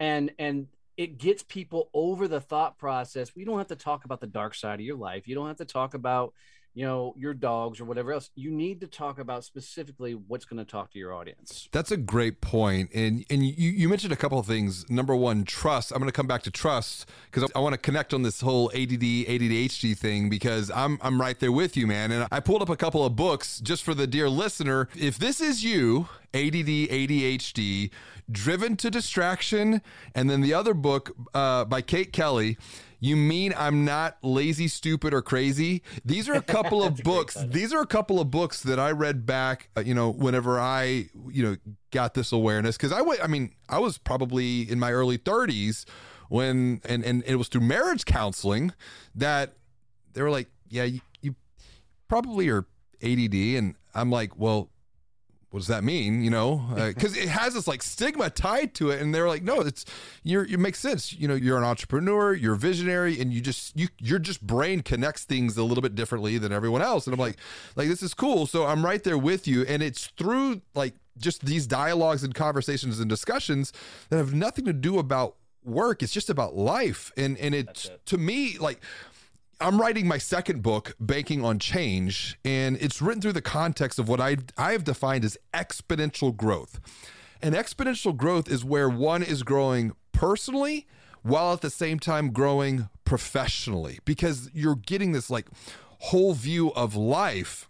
And 0.00 0.32
and 0.38 0.68
it 1.00 1.16
gets 1.16 1.42
people 1.42 1.88
over 1.94 2.28
the 2.28 2.42
thought 2.42 2.76
process. 2.76 3.34
We 3.34 3.46
don't 3.46 3.56
have 3.56 3.68
to 3.68 3.74
talk 3.74 4.04
about 4.04 4.20
the 4.20 4.26
dark 4.26 4.54
side 4.54 4.80
of 4.80 4.84
your 4.84 4.98
life. 4.98 5.26
You 5.26 5.34
don't 5.34 5.46
have 5.46 5.56
to 5.56 5.64
talk 5.64 5.94
about 5.94 6.34
you 6.74 6.84
know 6.84 7.14
your 7.16 7.34
dogs 7.34 7.80
or 7.80 7.84
whatever 7.84 8.12
else 8.12 8.30
you 8.34 8.50
need 8.50 8.80
to 8.80 8.86
talk 8.86 9.18
about 9.18 9.44
specifically 9.44 10.14
what's 10.14 10.44
going 10.44 10.58
to 10.58 10.70
talk 10.70 10.92
to 10.92 10.98
your 10.98 11.12
audience. 11.12 11.68
That's 11.72 11.90
a 11.90 11.96
great 11.96 12.40
point 12.40 12.90
and 12.94 13.24
and 13.30 13.44
you, 13.44 13.70
you 13.70 13.88
mentioned 13.88 14.12
a 14.12 14.16
couple 14.16 14.38
of 14.38 14.46
things. 14.46 14.88
Number 14.88 15.14
one 15.16 15.44
trust. 15.44 15.92
I'm 15.92 15.98
going 15.98 16.08
to 16.08 16.12
come 16.12 16.26
back 16.26 16.42
to 16.44 16.50
trust 16.50 17.08
because 17.30 17.50
i 17.54 17.58
want 17.58 17.72
to 17.72 17.78
connect 17.78 18.14
on 18.14 18.22
this 18.22 18.40
whole 18.40 18.70
add 18.74 18.90
adhd 18.90 19.96
thing 19.98 20.28
because 20.28 20.70
i'm 20.70 20.98
i'm 21.02 21.20
right 21.20 21.38
there 21.40 21.52
with 21.52 21.76
you 21.76 21.86
man. 21.86 22.12
And 22.12 22.26
i 22.30 22.40
pulled 22.40 22.62
up 22.62 22.68
a 22.68 22.76
couple 22.76 23.04
of 23.04 23.16
books 23.16 23.60
just 23.60 23.82
for 23.82 23.94
the 23.94 24.06
dear 24.06 24.28
listener. 24.28 24.88
If 24.96 25.18
this 25.18 25.40
is 25.40 25.64
you 25.64 26.08
add 26.32 26.52
adhd 26.52 27.90
driven 28.30 28.76
to 28.76 28.90
distraction 28.90 29.82
and 30.14 30.30
then 30.30 30.40
the 30.40 30.54
other 30.54 30.72
book 30.72 31.10
uh, 31.34 31.64
by 31.64 31.82
kate 31.82 32.12
kelly 32.12 32.56
you 33.00 33.16
mean 33.16 33.54
I'm 33.56 33.84
not 33.84 34.18
lazy, 34.22 34.68
stupid, 34.68 35.14
or 35.14 35.22
crazy? 35.22 35.82
These 36.04 36.28
are 36.28 36.34
a 36.34 36.42
couple 36.42 36.82
of 36.84 36.98
books. 36.98 37.34
These 37.48 37.72
are 37.72 37.80
a 37.80 37.86
couple 37.86 38.20
of 38.20 38.30
books 38.30 38.62
that 38.62 38.78
I 38.78 38.92
read 38.92 39.26
back, 39.26 39.70
uh, 39.76 39.80
you 39.80 39.94
know, 39.94 40.10
whenever 40.10 40.60
I, 40.60 41.08
you 41.30 41.42
know, 41.42 41.56
got 41.90 42.14
this 42.14 42.30
awareness. 42.30 42.76
Cause 42.76 42.92
I, 42.92 43.00
I 43.22 43.26
mean, 43.26 43.54
I 43.68 43.78
was 43.78 43.98
probably 43.98 44.70
in 44.70 44.78
my 44.78 44.92
early 44.92 45.18
30s 45.18 45.86
when, 46.28 46.80
and, 46.84 47.02
and 47.02 47.24
it 47.26 47.36
was 47.36 47.48
through 47.48 47.62
marriage 47.62 48.04
counseling 48.04 48.72
that 49.14 49.54
they 50.12 50.22
were 50.22 50.30
like, 50.30 50.48
yeah, 50.68 50.84
you, 50.84 51.00
you 51.22 51.34
probably 52.06 52.48
are 52.50 52.66
ADD. 53.02 53.34
And 53.34 53.74
I'm 53.94 54.10
like, 54.10 54.38
well, 54.38 54.70
what 55.50 55.58
does 55.58 55.66
that 55.66 55.82
mean? 55.82 56.22
You 56.22 56.30
know, 56.30 56.62
because 56.74 57.16
uh, 57.16 57.20
it 57.20 57.28
has 57.28 57.54
this 57.54 57.66
like 57.66 57.82
stigma 57.82 58.30
tied 58.30 58.72
to 58.74 58.90
it, 58.90 59.02
and 59.02 59.12
they're 59.12 59.28
like, 59.28 59.42
no, 59.42 59.60
it's 59.60 59.84
you're 60.22 60.44
it 60.44 60.60
makes 60.60 60.78
sense. 60.78 61.12
You 61.12 61.26
know, 61.26 61.34
you're 61.34 61.58
an 61.58 61.64
entrepreneur, 61.64 62.32
you're 62.32 62.54
a 62.54 62.58
visionary, 62.58 63.20
and 63.20 63.32
you 63.32 63.40
just 63.40 63.76
you 63.76 63.88
your 63.98 64.20
just 64.20 64.46
brain 64.46 64.82
connects 64.82 65.24
things 65.24 65.56
a 65.56 65.64
little 65.64 65.82
bit 65.82 65.96
differently 65.96 66.38
than 66.38 66.52
everyone 66.52 66.82
else. 66.82 67.06
And 67.06 67.14
I'm 67.14 67.20
like, 67.20 67.36
like 67.74 67.88
this 67.88 68.02
is 68.02 68.14
cool. 68.14 68.46
So 68.46 68.66
I'm 68.66 68.84
right 68.84 69.02
there 69.02 69.18
with 69.18 69.48
you, 69.48 69.62
and 69.62 69.82
it's 69.82 70.06
through 70.06 70.62
like 70.74 70.94
just 71.18 71.44
these 71.44 71.66
dialogues 71.66 72.22
and 72.22 72.32
conversations 72.32 73.00
and 73.00 73.08
discussions 73.08 73.72
that 74.08 74.18
have 74.18 74.32
nothing 74.32 74.64
to 74.66 74.72
do 74.72 74.98
about 74.98 75.34
work. 75.64 76.02
It's 76.02 76.12
just 76.12 76.30
about 76.30 76.54
life, 76.54 77.12
and 77.16 77.36
and 77.38 77.54
it's 77.54 77.86
it. 77.86 78.06
to 78.06 78.18
me 78.18 78.56
like 78.58 78.80
I'm 79.62 79.78
writing 79.78 80.08
my 80.08 80.16
second 80.16 80.62
book, 80.62 80.94
Banking 80.98 81.44
on 81.44 81.58
Change, 81.58 82.38
and 82.46 82.78
it's 82.80 83.02
written 83.02 83.20
through 83.20 83.34
the 83.34 83.42
context 83.42 83.98
of 83.98 84.08
what 84.08 84.18
I 84.18 84.38
I 84.56 84.72
have 84.72 84.84
defined 84.84 85.22
as 85.24 85.36
exponential 85.52 86.34
growth. 86.34 86.80
And 87.42 87.54
exponential 87.54 88.16
growth 88.16 88.50
is 88.50 88.64
where 88.64 88.88
one 88.88 89.22
is 89.22 89.42
growing 89.42 89.92
personally 90.12 90.86
while 91.22 91.52
at 91.52 91.60
the 91.60 91.68
same 91.68 91.98
time 91.98 92.32
growing 92.32 92.88
professionally 93.04 93.98
because 94.06 94.50
you're 94.54 94.76
getting 94.76 95.12
this 95.12 95.28
like 95.28 95.46
whole 95.98 96.32
view 96.32 96.72
of 96.72 96.96
life. 96.96 97.68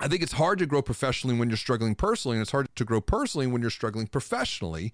I 0.00 0.08
think 0.08 0.22
it's 0.22 0.32
hard 0.32 0.58
to 0.58 0.66
grow 0.66 0.82
professionally 0.82 1.38
when 1.38 1.48
you're 1.48 1.56
struggling 1.56 1.94
personally, 1.94 2.36
and 2.36 2.42
it's 2.42 2.50
hard 2.50 2.66
to 2.74 2.84
grow 2.84 3.00
personally 3.00 3.46
when 3.46 3.60
you're 3.60 3.70
struggling 3.70 4.08
professionally. 4.08 4.92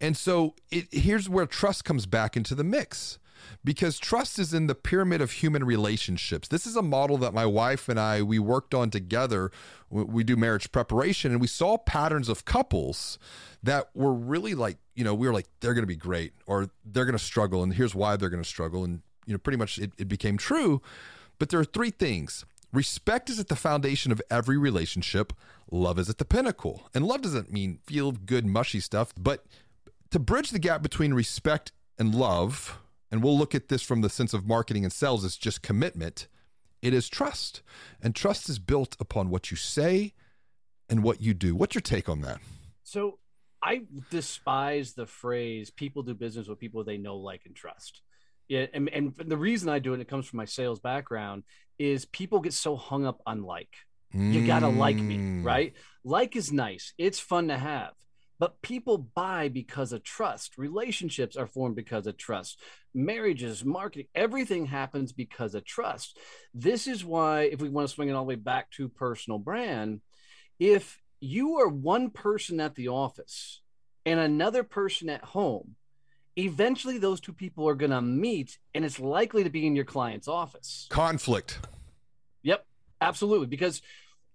And 0.00 0.16
so 0.16 0.54
it, 0.70 0.86
here's 0.90 1.28
where 1.28 1.44
trust 1.44 1.84
comes 1.84 2.06
back 2.06 2.34
into 2.34 2.54
the 2.54 2.64
mix 2.64 3.18
because 3.64 3.98
trust 3.98 4.38
is 4.38 4.52
in 4.54 4.66
the 4.66 4.74
pyramid 4.74 5.20
of 5.20 5.32
human 5.32 5.64
relationships. 5.64 6.48
This 6.48 6.66
is 6.66 6.76
a 6.76 6.82
model 6.82 7.16
that 7.18 7.34
my 7.34 7.46
wife 7.46 7.88
and 7.88 7.98
I 7.98 8.22
we 8.22 8.38
worked 8.38 8.74
on 8.74 8.90
together. 8.90 9.50
We 9.90 10.24
do 10.24 10.36
marriage 10.36 10.72
preparation 10.72 11.32
and 11.32 11.40
we 11.40 11.46
saw 11.46 11.78
patterns 11.78 12.28
of 12.28 12.44
couples 12.44 13.18
that 13.62 13.90
were 13.94 14.14
really 14.14 14.54
like, 14.54 14.78
you 14.94 15.04
know, 15.04 15.14
we 15.14 15.26
were 15.26 15.32
like 15.32 15.48
they're 15.60 15.74
going 15.74 15.82
to 15.82 15.88
be 15.88 15.96
great 15.96 16.32
or 16.46 16.68
they're 16.84 17.04
going 17.04 17.18
to 17.18 17.24
struggle 17.24 17.62
and 17.62 17.74
here's 17.74 17.94
why 17.94 18.16
they're 18.16 18.30
going 18.30 18.42
to 18.42 18.48
struggle 18.48 18.84
and 18.84 19.02
you 19.26 19.34
know 19.34 19.38
pretty 19.38 19.58
much 19.58 19.78
it, 19.78 19.92
it 19.98 20.08
became 20.08 20.36
true. 20.36 20.82
But 21.38 21.50
there 21.50 21.60
are 21.60 21.64
three 21.64 21.90
things. 21.90 22.44
Respect 22.72 23.30
is 23.30 23.38
at 23.38 23.48
the 23.48 23.56
foundation 23.56 24.12
of 24.12 24.20
every 24.30 24.58
relationship. 24.58 25.32
Love 25.70 25.98
is 25.98 26.10
at 26.10 26.18
the 26.18 26.24
pinnacle. 26.24 26.88
And 26.94 27.06
love 27.06 27.22
doesn't 27.22 27.52
mean 27.52 27.78
feel 27.86 28.12
good, 28.12 28.46
mushy 28.46 28.80
stuff, 28.80 29.12
but 29.18 29.44
to 30.10 30.18
bridge 30.18 30.50
the 30.50 30.58
gap 30.58 30.82
between 30.82 31.14
respect 31.14 31.72
and 31.98 32.14
love, 32.14 32.78
and 33.10 33.22
we'll 33.22 33.38
look 33.38 33.54
at 33.54 33.68
this 33.68 33.82
from 33.82 34.00
the 34.00 34.10
sense 34.10 34.34
of 34.34 34.46
marketing 34.46 34.84
and 34.84 34.92
sales 34.92 35.24
as 35.24 35.36
just 35.36 35.62
commitment, 35.62 36.28
it 36.82 36.92
is 36.92 37.08
trust. 37.08 37.62
And 38.02 38.14
trust 38.14 38.48
is 38.48 38.58
built 38.58 38.96
upon 39.00 39.30
what 39.30 39.50
you 39.50 39.56
say 39.56 40.14
and 40.88 41.02
what 41.02 41.20
you 41.20 41.34
do. 41.34 41.54
What's 41.54 41.74
your 41.74 41.82
take 41.82 42.08
on 42.08 42.20
that? 42.22 42.38
So 42.82 43.18
I 43.62 43.82
despise 44.10 44.92
the 44.94 45.06
phrase 45.06 45.70
people 45.70 46.02
do 46.02 46.14
business 46.14 46.48
with 46.48 46.58
people 46.58 46.84
they 46.84 46.98
know, 46.98 47.16
like, 47.16 47.42
and 47.46 47.54
trust. 47.54 48.02
Yeah, 48.48 48.66
and, 48.72 48.88
and 48.90 49.14
the 49.16 49.36
reason 49.36 49.68
I 49.68 49.80
do 49.80 49.94
it, 49.94 50.00
it 50.00 50.08
comes 50.08 50.26
from 50.26 50.36
my 50.36 50.44
sales 50.44 50.78
background, 50.78 51.42
is 51.78 52.04
people 52.04 52.40
get 52.40 52.52
so 52.52 52.76
hung 52.76 53.04
up 53.04 53.20
on 53.26 53.42
like. 53.42 53.74
You 54.12 54.46
gotta 54.46 54.68
like 54.68 54.96
me, 54.96 55.16
mm. 55.16 55.44
right? 55.44 55.74
Like 56.02 56.36
is 56.36 56.50
nice. 56.50 56.94
It's 56.96 57.18
fun 57.18 57.48
to 57.48 57.58
have 57.58 57.92
but 58.38 58.60
people 58.62 58.98
buy 58.98 59.48
because 59.48 59.92
of 59.92 60.02
trust. 60.02 60.58
Relationships 60.58 61.36
are 61.36 61.46
formed 61.46 61.76
because 61.76 62.06
of 62.06 62.16
trust. 62.16 62.60
Marriages, 62.94 63.64
marketing, 63.64 64.06
everything 64.14 64.66
happens 64.66 65.12
because 65.12 65.54
of 65.54 65.64
trust. 65.64 66.18
This 66.52 66.86
is 66.86 67.04
why, 67.04 67.42
if 67.42 67.60
we 67.60 67.68
want 67.68 67.88
to 67.88 67.94
swing 67.94 68.08
it 68.08 68.12
all 68.12 68.24
the 68.24 68.28
way 68.28 68.34
back 68.34 68.70
to 68.72 68.88
personal 68.88 69.38
brand, 69.38 70.00
if 70.58 71.00
you 71.20 71.58
are 71.58 71.68
one 71.68 72.10
person 72.10 72.60
at 72.60 72.74
the 72.74 72.88
office 72.88 73.60
and 74.04 74.20
another 74.20 74.62
person 74.62 75.08
at 75.08 75.24
home, 75.24 75.76
eventually 76.36 76.98
those 76.98 77.20
two 77.20 77.32
people 77.32 77.68
are 77.68 77.74
going 77.74 77.90
to 77.90 78.02
meet 78.02 78.58
and 78.74 78.84
it's 78.84 79.00
likely 79.00 79.44
to 79.44 79.50
be 79.50 79.66
in 79.66 79.74
your 79.74 79.84
client's 79.86 80.28
office. 80.28 80.86
Conflict. 80.90 81.58
Yep, 82.42 82.66
absolutely. 83.00 83.46
Because 83.46 83.80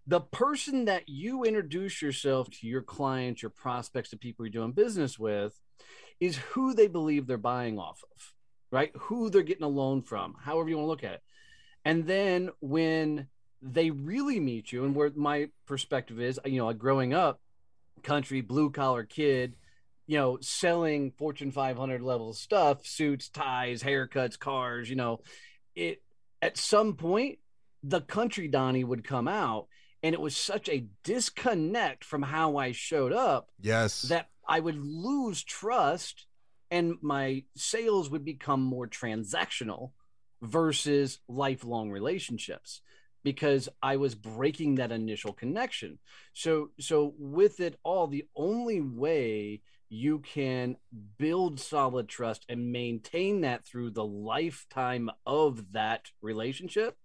the 0.07 0.21
person 0.21 0.85
that 0.85 1.07
you 1.07 1.43
introduce 1.43 2.01
yourself 2.01 2.49
to 2.49 2.67
your 2.67 2.81
clients, 2.81 3.41
your 3.41 3.51
prospects, 3.51 4.09
the 4.09 4.17
people 4.17 4.45
you're 4.45 4.51
doing 4.51 4.71
business 4.71 5.19
with, 5.19 5.59
is 6.19 6.37
who 6.37 6.73
they 6.73 6.87
believe 6.87 7.27
they're 7.27 7.37
buying 7.37 7.79
off 7.79 8.03
of, 8.15 8.33
right? 8.71 8.91
Who 8.95 9.29
they're 9.29 9.41
getting 9.41 9.63
a 9.63 9.69
loan 9.69 10.01
from, 10.01 10.35
however 10.39 10.69
you 10.69 10.77
want 10.77 10.85
to 10.85 10.89
look 10.89 11.03
at 11.03 11.13
it. 11.13 11.23
And 11.85 12.05
then 12.05 12.49
when 12.59 13.27
they 13.61 13.91
really 13.91 14.39
meet 14.39 14.71
you, 14.71 14.85
and 14.85 14.95
where 14.95 15.11
my 15.15 15.49
perspective 15.67 16.19
is, 16.19 16.39
you 16.45 16.57
know, 16.57 16.67
like 16.67 16.77
growing 16.77 17.13
up, 17.13 17.39
country, 18.03 18.41
blue 18.41 18.71
collar 18.71 19.03
kid, 19.03 19.55
you 20.07 20.17
know, 20.17 20.37
selling 20.41 21.11
Fortune 21.11 21.51
500 21.51 22.01
level 22.01 22.33
stuff, 22.33 22.85
suits, 22.85 23.29
ties, 23.29 23.83
haircuts, 23.83 24.37
cars, 24.37 24.89
you 24.89 24.95
know, 24.95 25.19
it 25.75 26.01
at 26.41 26.57
some 26.57 26.95
point, 26.95 27.39
the 27.83 28.01
country 28.01 28.47
Donnie 28.47 28.83
would 28.83 29.03
come 29.03 29.27
out 29.27 29.67
and 30.03 30.13
it 30.13 30.21
was 30.21 30.35
such 30.35 30.67
a 30.69 30.85
disconnect 31.03 32.03
from 32.03 32.21
how 32.21 32.57
I 32.57 32.71
showed 32.71 33.13
up. 33.13 33.49
Yes. 33.59 34.03
That 34.03 34.29
I 34.47 34.59
would 34.59 34.77
lose 34.77 35.43
trust 35.43 36.25
and 36.69 36.95
my 37.01 37.43
sales 37.55 38.09
would 38.09 38.25
become 38.25 38.61
more 38.61 38.87
transactional 38.87 39.91
versus 40.41 41.19
lifelong 41.27 41.91
relationships 41.91 42.81
because 43.23 43.69
I 43.83 43.97
was 43.97 44.15
breaking 44.15 44.75
that 44.75 44.91
initial 44.91 45.33
connection. 45.33 45.99
So 46.33 46.71
so 46.79 47.13
with 47.19 47.59
it 47.59 47.77
all 47.83 48.07
the 48.07 48.25
only 48.35 48.81
way 48.81 49.61
you 49.89 50.19
can 50.19 50.77
build 51.17 51.59
solid 51.59 52.07
trust 52.07 52.45
and 52.47 52.71
maintain 52.71 53.41
that 53.41 53.65
through 53.65 53.91
the 53.91 54.05
lifetime 54.05 55.11
of 55.25 55.73
that 55.73 56.09
relationship 56.21 56.95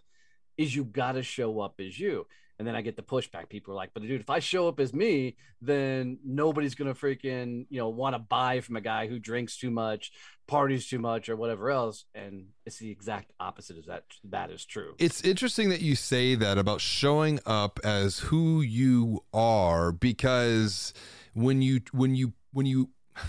is 0.57 0.75
you 0.75 0.85
got 0.85 1.13
to 1.13 1.23
show 1.23 1.61
up 1.61 1.75
as 1.81 1.99
you 1.99 2.27
and 2.59 2.67
then 2.67 2.75
I 2.75 2.81
get 2.81 2.97
the 2.97 3.03
pushback. 3.03 3.49
People 3.49 3.73
are 3.75 3.77
like, 3.77 3.91
"But 3.93 4.03
dude, 4.03 4.21
if 4.21 4.31
I 4.31 4.39
show 4.39 4.69
up 4.69 4.81
as 4.81 4.95
me, 4.95 5.37
then 5.61 6.19
nobody's 6.25 6.75
gonna 6.75 6.95
freaking 6.95 7.67
you 7.69 7.79
know 7.79 7.89
want 7.89 8.15
to 8.15 8.19
buy 8.19 8.61
from 8.61 8.77
a 8.77 8.81
guy 8.81 9.07
who 9.07 9.19
drinks 9.19 9.57
too 9.57 9.71
much, 9.71 10.13
parties 10.47 10.89
too 10.89 10.99
much, 10.99 11.29
or 11.29 11.37
whatever 11.37 11.71
else." 11.71 12.05
And 12.15 12.49
it's 12.65 12.79
the 12.79 12.91
exact 12.91 13.33
opposite. 13.39 13.77
Is 13.77 13.87
that 13.87 14.05
that 14.25 14.51
is 14.51 14.65
true? 14.65 14.95
It's 14.99 15.21
interesting 15.23 15.69
that 15.71 15.83
you 15.83 15.97
say 15.97 16.35
that 16.35 16.59
about 16.59 16.81
showing 16.81 17.41
up 17.45 17.79
as 17.85 18.21
who 18.21 18.63
you 18.63 19.25
are, 19.35 19.93
because 19.93 20.95
when 21.35 21.61
you 21.61 21.81
when 21.93 22.15
you 22.15 22.33
when 22.53 22.67
you 22.67 22.91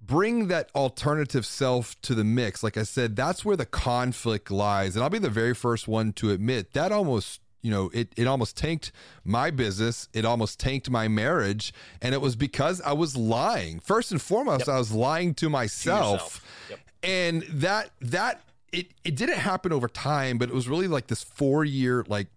bring 0.00 0.48
that 0.48 0.70
alternative 0.74 1.44
self 1.44 2.00
to 2.00 2.14
the 2.14 2.22
mix 2.22 2.62
like 2.62 2.76
i 2.76 2.84
said 2.84 3.16
that's 3.16 3.44
where 3.44 3.56
the 3.56 3.66
conflict 3.66 4.52
lies 4.52 4.94
and 4.94 5.02
i'll 5.02 5.10
be 5.10 5.18
the 5.18 5.28
very 5.28 5.52
first 5.52 5.88
one 5.88 6.12
to 6.12 6.30
admit 6.30 6.74
that 6.74 6.92
almost 6.92 7.40
you 7.66 7.72
know, 7.72 7.90
it, 7.92 8.12
it 8.16 8.28
almost 8.28 8.56
tanked 8.56 8.92
my 9.24 9.50
business. 9.50 10.08
It 10.12 10.24
almost 10.24 10.60
tanked 10.60 10.88
my 10.88 11.08
marriage. 11.08 11.74
And 12.00 12.14
it 12.14 12.20
was 12.20 12.36
because 12.36 12.80
I 12.82 12.92
was 12.92 13.16
lying. 13.16 13.80
First 13.80 14.12
and 14.12 14.22
foremost, 14.22 14.68
yep. 14.68 14.76
I 14.76 14.78
was 14.78 14.92
lying 14.92 15.34
to 15.34 15.50
myself. 15.50 16.44
To 16.68 16.74
yep. 16.74 16.80
And 17.02 17.42
that, 17.60 17.90
that, 18.00 18.42
it, 18.70 18.92
it 19.02 19.16
didn't 19.16 19.38
happen 19.38 19.72
over 19.72 19.88
time, 19.88 20.38
but 20.38 20.48
it 20.48 20.54
was 20.54 20.68
really 20.68 20.86
like 20.86 21.08
this 21.08 21.24
four 21.24 21.64
year, 21.64 22.04
like 22.06 22.28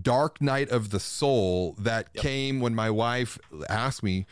dark 0.00 0.40
night 0.40 0.70
of 0.70 0.88
the 0.88 1.00
soul 1.00 1.74
that 1.78 2.08
yep. 2.14 2.22
came 2.22 2.60
when 2.60 2.74
my 2.74 2.88
wife 2.88 3.38
asked 3.68 4.02
me, 4.02 4.24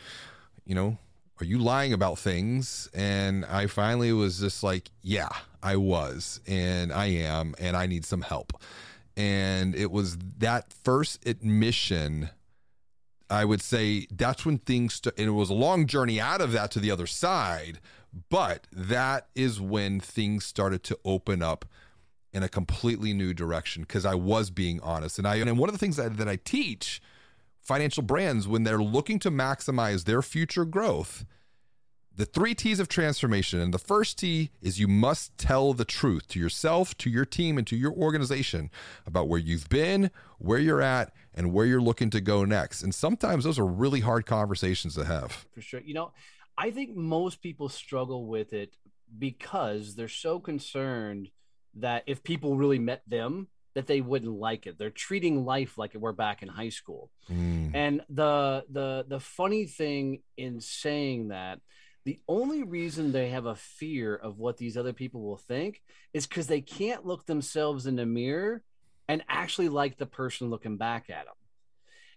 you 0.65 0.73
know, 0.73 0.97
are 1.39 1.45
you 1.45 1.59
lying 1.59 1.93
about 1.93 2.17
things? 2.17 2.89
And 2.95 3.45
I 3.45 3.67
finally 3.67 4.11
was 4.13 4.39
just 4.39 4.63
like, 4.63 4.89
yeah, 5.03 5.29
I 5.61 5.75
was, 5.75 6.41
and 6.47 6.91
I 6.91 7.05
am, 7.05 7.53
and 7.59 7.77
I 7.77 7.85
need 7.85 8.03
some 8.03 8.21
help 8.21 8.59
and 9.19 9.75
it 9.75 9.91
was 9.91 10.17
that 10.37 10.71
first 10.71 11.27
admission 11.27 12.29
i 13.29 13.43
would 13.43 13.61
say 13.61 14.07
that's 14.11 14.45
when 14.45 14.57
things 14.57 14.95
st- 14.95 15.13
and 15.17 15.27
it 15.27 15.31
was 15.31 15.49
a 15.49 15.53
long 15.53 15.85
journey 15.85 16.19
out 16.19 16.39
of 16.39 16.53
that 16.53 16.71
to 16.71 16.79
the 16.79 16.89
other 16.89 17.05
side 17.05 17.79
but 18.29 18.65
that 18.71 19.27
is 19.35 19.59
when 19.61 19.99
things 19.99 20.45
started 20.45 20.83
to 20.83 20.97
open 21.03 21.43
up 21.43 21.65
in 22.31 22.43
a 22.43 22.49
completely 22.49 23.13
new 23.13 23.33
direction 23.33 23.83
because 23.83 24.05
i 24.05 24.15
was 24.15 24.49
being 24.49 24.79
honest. 24.79 25.19
And 25.19 25.27
i 25.27 25.35
and 25.35 25.59
one 25.59 25.69
of 25.69 25.73
the 25.73 25.79
things 25.79 25.97
that, 25.97 26.17
that 26.17 26.29
i 26.29 26.37
teach 26.37 27.01
financial 27.61 28.03
brands 28.03 28.47
when 28.47 28.63
they're 28.63 28.81
looking 28.81 29.19
to 29.19 29.29
maximize 29.29 30.05
their 30.05 30.21
future 30.21 30.65
growth 30.65 31.25
the 32.19 32.25
three 32.25 32.53
T's 32.53 32.81
of 32.81 32.89
transformation. 32.89 33.61
And 33.61 33.73
the 33.73 33.79
first 33.79 34.19
T 34.19 34.51
is 34.61 34.77
you 34.77 34.89
must 34.89 35.37
tell 35.37 35.73
the 35.73 35.85
truth 35.85 36.27
to 36.27 36.39
yourself, 36.39 36.95
to 36.97 37.09
your 37.09 37.23
team, 37.23 37.57
and 37.57 37.65
to 37.67 37.77
your 37.77 37.93
organization 37.93 38.69
about 39.07 39.29
where 39.29 39.39
you've 39.39 39.69
been, 39.69 40.11
where 40.37 40.59
you're 40.59 40.81
at, 40.81 41.13
and 41.33 41.53
where 41.53 41.65
you're 41.65 41.79
looking 41.81 42.09
to 42.09 42.19
go 42.19 42.43
next. 42.43 42.83
And 42.83 42.93
sometimes 42.93 43.45
those 43.45 43.57
are 43.57 43.65
really 43.65 44.01
hard 44.01 44.25
conversations 44.25 44.95
to 44.95 45.05
have. 45.05 45.47
For 45.55 45.61
sure. 45.61 45.79
You 45.79 45.93
know, 45.93 46.11
I 46.57 46.71
think 46.71 46.93
most 46.93 47.41
people 47.41 47.69
struggle 47.69 48.27
with 48.27 48.51
it 48.51 48.75
because 49.17 49.95
they're 49.95 50.09
so 50.09 50.41
concerned 50.41 51.29
that 51.75 52.03
if 52.05 52.21
people 52.21 52.57
really 52.57 52.79
met 52.79 53.01
them, 53.07 53.47
that 53.75 53.87
they 53.87 54.01
wouldn't 54.01 54.37
like 54.37 54.67
it. 54.67 54.77
They're 54.77 54.89
treating 54.89 55.45
life 55.45 55.77
like 55.77 55.93
we're 55.93 56.11
back 56.11 56.41
in 56.41 56.49
high 56.49 56.69
school. 56.69 57.11
Mm. 57.31 57.71
And 57.73 58.01
the 58.09 58.65
the 58.69 59.05
the 59.07 59.19
funny 59.21 59.67
thing 59.67 60.21
in 60.35 60.59
saying 60.59 61.29
that 61.29 61.61
the 62.05 62.19
only 62.27 62.63
reason 62.63 63.11
they 63.11 63.29
have 63.29 63.45
a 63.45 63.55
fear 63.55 64.15
of 64.15 64.39
what 64.39 64.57
these 64.57 64.77
other 64.77 64.93
people 64.93 65.21
will 65.21 65.37
think 65.37 65.81
is 66.13 66.25
because 66.25 66.47
they 66.47 66.61
can't 66.61 67.05
look 67.05 67.25
themselves 67.25 67.85
in 67.85 67.95
the 67.95 68.05
mirror 68.05 68.63
and 69.07 69.23
actually 69.27 69.69
like 69.69 69.97
the 69.97 70.05
person 70.05 70.49
looking 70.49 70.77
back 70.77 71.09
at 71.09 71.25
them. 71.25 71.33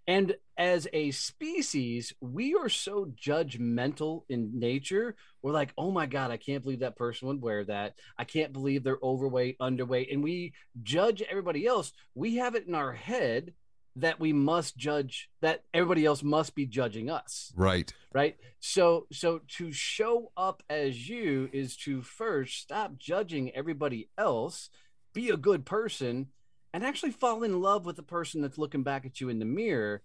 And 0.06 0.34
as 0.58 0.88
a 0.92 1.12
species, 1.12 2.12
we 2.20 2.54
are 2.54 2.68
so 2.68 3.06
judgmental 3.06 4.22
in 4.28 4.58
nature. 4.58 5.14
We're 5.42 5.52
like, 5.52 5.72
oh 5.78 5.92
my 5.92 6.06
God, 6.06 6.30
I 6.30 6.36
can't 6.36 6.62
believe 6.62 6.80
that 6.80 6.96
person 6.96 7.28
would 7.28 7.40
wear 7.40 7.64
that. 7.64 7.94
I 8.18 8.24
can't 8.24 8.52
believe 8.52 8.82
they're 8.82 8.98
overweight, 9.02 9.58
underweight. 9.60 10.12
And 10.12 10.22
we 10.22 10.54
judge 10.82 11.22
everybody 11.22 11.66
else. 11.66 11.92
We 12.14 12.36
have 12.36 12.56
it 12.56 12.66
in 12.66 12.74
our 12.74 12.92
head 12.92 13.52
that 13.96 14.18
we 14.20 14.32
must 14.32 14.76
judge 14.76 15.28
that 15.40 15.64
everybody 15.74 16.04
else 16.04 16.22
must 16.22 16.54
be 16.54 16.66
judging 16.66 17.10
us. 17.10 17.52
Right. 17.56 17.92
Right? 18.12 18.36
So 18.60 19.06
so 19.12 19.40
to 19.56 19.72
show 19.72 20.32
up 20.36 20.62
as 20.70 21.08
you 21.08 21.50
is 21.52 21.76
to 21.78 22.02
first 22.02 22.60
stop 22.60 22.98
judging 22.98 23.54
everybody 23.54 24.08
else 24.16 24.70
be 25.12 25.28
a 25.28 25.36
good 25.36 25.66
person 25.66 26.28
and 26.72 26.84
actually 26.84 27.12
fall 27.12 27.42
in 27.42 27.60
love 27.60 27.84
with 27.84 27.96
the 27.96 28.02
person 28.02 28.40
that's 28.40 28.56
looking 28.56 28.82
back 28.82 29.04
at 29.04 29.20
you 29.20 29.28
in 29.28 29.38
the 29.38 29.44
mirror. 29.44 30.02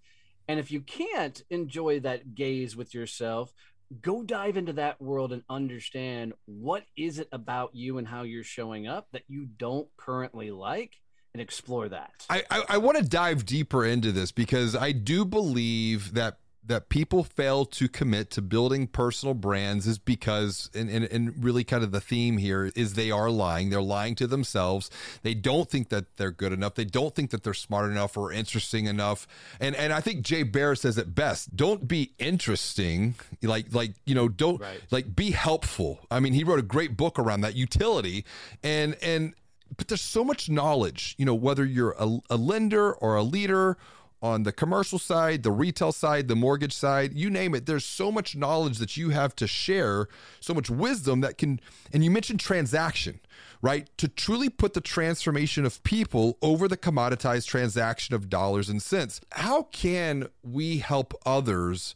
And 0.49 0.59
if 0.59 0.71
you 0.71 0.81
can't 0.81 1.41
enjoy 1.49 2.01
that 2.01 2.35
gaze 2.35 2.75
with 2.75 2.93
yourself 2.93 3.53
go 4.01 4.21
dive 4.21 4.57
into 4.57 4.73
that 4.73 5.01
world 5.01 5.31
and 5.31 5.43
understand 5.49 6.33
what 6.45 6.83
is 6.97 7.19
it 7.19 7.29
about 7.31 7.73
you 7.73 7.97
and 7.97 8.07
how 8.07 8.23
you're 8.23 8.43
showing 8.43 8.87
up 8.87 9.07
that 9.11 9.23
you 9.27 9.45
don't 9.45 9.87
currently 9.95 10.51
like 10.51 10.99
and 11.37 11.41
explore 11.43 11.87
that. 11.89 12.25
I, 12.31 12.43
I, 12.49 12.63
I 12.69 12.77
want 12.79 12.97
to 12.97 13.03
dive 13.03 13.45
deeper 13.45 13.85
into 13.85 14.11
this 14.11 14.31
because 14.31 14.75
I 14.75 14.91
do 14.91 15.23
believe 15.23 16.13
that 16.15 16.37
that 16.65 16.89
people 16.89 17.23
fail 17.23 17.63
to 17.63 17.87
commit 17.87 18.29
to 18.29 18.41
building 18.41 18.87
personal 18.87 19.33
brands 19.33 19.87
is 19.87 19.97
because 19.97 20.69
and, 20.75 20.89
and, 20.89 21.05
and 21.05 21.41
really 21.41 21.63
kind 21.63 21.81
of 21.81 21.91
the 21.91 22.01
theme 22.01 22.37
here 22.37 22.69
is 22.75 22.95
they 22.95 23.09
are 23.09 23.29
lying. 23.29 23.69
They're 23.69 23.81
lying 23.81 24.15
to 24.15 24.27
themselves. 24.27 24.89
They 25.23 25.33
don't 25.33 25.69
think 25.69 25.87
that 25.89 26.17
they're 26.17 26.29
good 26.31 26.51
enough. 26.51 26.75
They 26.75 26.83
don't 26.83 27.15
think 27.15 27.29
that 27.31 27.43
they're 27.43 27.53
smart 27.53 27.89
enough 27.89 28.17
or 28.17 28.33
interesting 28.33 28.85
enough. 28.85 29.27
And 29.61 29.77
and 29.77 29.93
i 29.93 30.01
think 30.01 30.23
Jay 30.23 30.43
Baer 30.43 30.75
says 30.75 30.97
it 30.97 31.15
best 31.15 31.55
don't 31.55 31.87
be 31.87 32.11
interesting. 32.19 33.15
Like 33.41 33.73
like 33.73 33.93
you 34.05 34.15
know 34.15 34.27
don't 34.27 34.59
Right. 34.59 34.81
like 34.91 35.15
be 35.15 35.31
helpful. 35.31 35.99
I 36.11 36.19
mean 36.19 36.33
he 36.33 36.43
wrote 36.43 36.59
a 36.59 36.63
great 36.63 36.97
book 36.97 37.17
around 37.17 37.41
that 37.41 37.53
Youtility. 37.55 38.25
And 38.61 38.97
and 39.01 39.35
but 39.75 39.87
there's 39.87 40.01
so 40.01 40.23
much 40.23 40.49
knowledge 40.49 41.15
you 41.17 41.25
know 41.25 41.35
whether 41.35 41.65
you're 41.65 41.95
a, 41.99 42.19
a 42.29 42.37
lender 42.37 42.93
or 42.93 43.15
a 43.15 43.23
leader 43.23 43.77
on 44.21 44.43
the 44.43 44.51
commercial 44.51 44.97
side 44.97 45.43
the 45.43 45.51
retail 45.51 45.91
side 45.91 46.27
the 46.27 46.35
mortgage 46.35 46.73
side 46.73 47.13
you 47.13 47.29
name 47.29 47.53
it 47.53 47.65
there's 47.65 47.85
so 47.85 48.11
much 48.11 48.35
knowledge 48.35 48.77
that 48.77 48.97
you 48.97 49.09
have 49.09 49.35
to 49.35 49.47
share 49.47 50.07
so 50.39 50.53
much 50.53 50.69
wisdom 50.69 51.21
that 51.21 51.37
can 51.37 51.59
and 51.93 52.03
you 52.03 52.11
mentioned 52.11 52.39
transaction 52.39 53.19
right? 53.59 53.89
To 53.97 54.07
truly 54.07 54.49
put 54.49 54.75
the 54.75 54.81
transformation 54.81 55.65
of 55.65 55.81
people 55.83 56.37
over 56.43 56.67
the 56.67 56.77
commoditized 56.77 57.47
transaction 57.47 58.13
of 58.13 58.29
dollars 58.29 58.69
and 58.69 58.79
cents. 58.81 59.19
How 59.31 59.63
can 59.63 60.27
we 60.43 60.77
help 60.77 61.13
others 61.25 61.95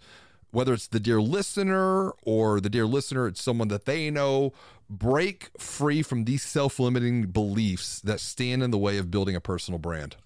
whether 0.51 0.73
it's 0.73 0.87
the 0.87 0.99
dear 0.99 1.21
listener 1.21 2.11
or 2.23 2.59
the 2.59 2.69
dear 2.69 2.85
listener, 2.85 3.27
it's 3.27 3.41
someone 3.41 3.69
that 3.69 3.85
they 3.85 4.11
know, 4.11 4.53
break 4.91 5.49
free 5.57 6.01
from 6.03 6.25
these 6.25 6.43
self 6.43 6.79
limiting 6.79 7.27
beliefs 7.27 8.01
that 8.01 8.19
stand 8.19 8.61
in 8.61 8.71
the 8.71 8.77
way 8.77 8.97
of 8.97 9.09
building 9.09 9.35
a 9.35 9.41
personal 9.41 9.79
brand. 9.79 10.17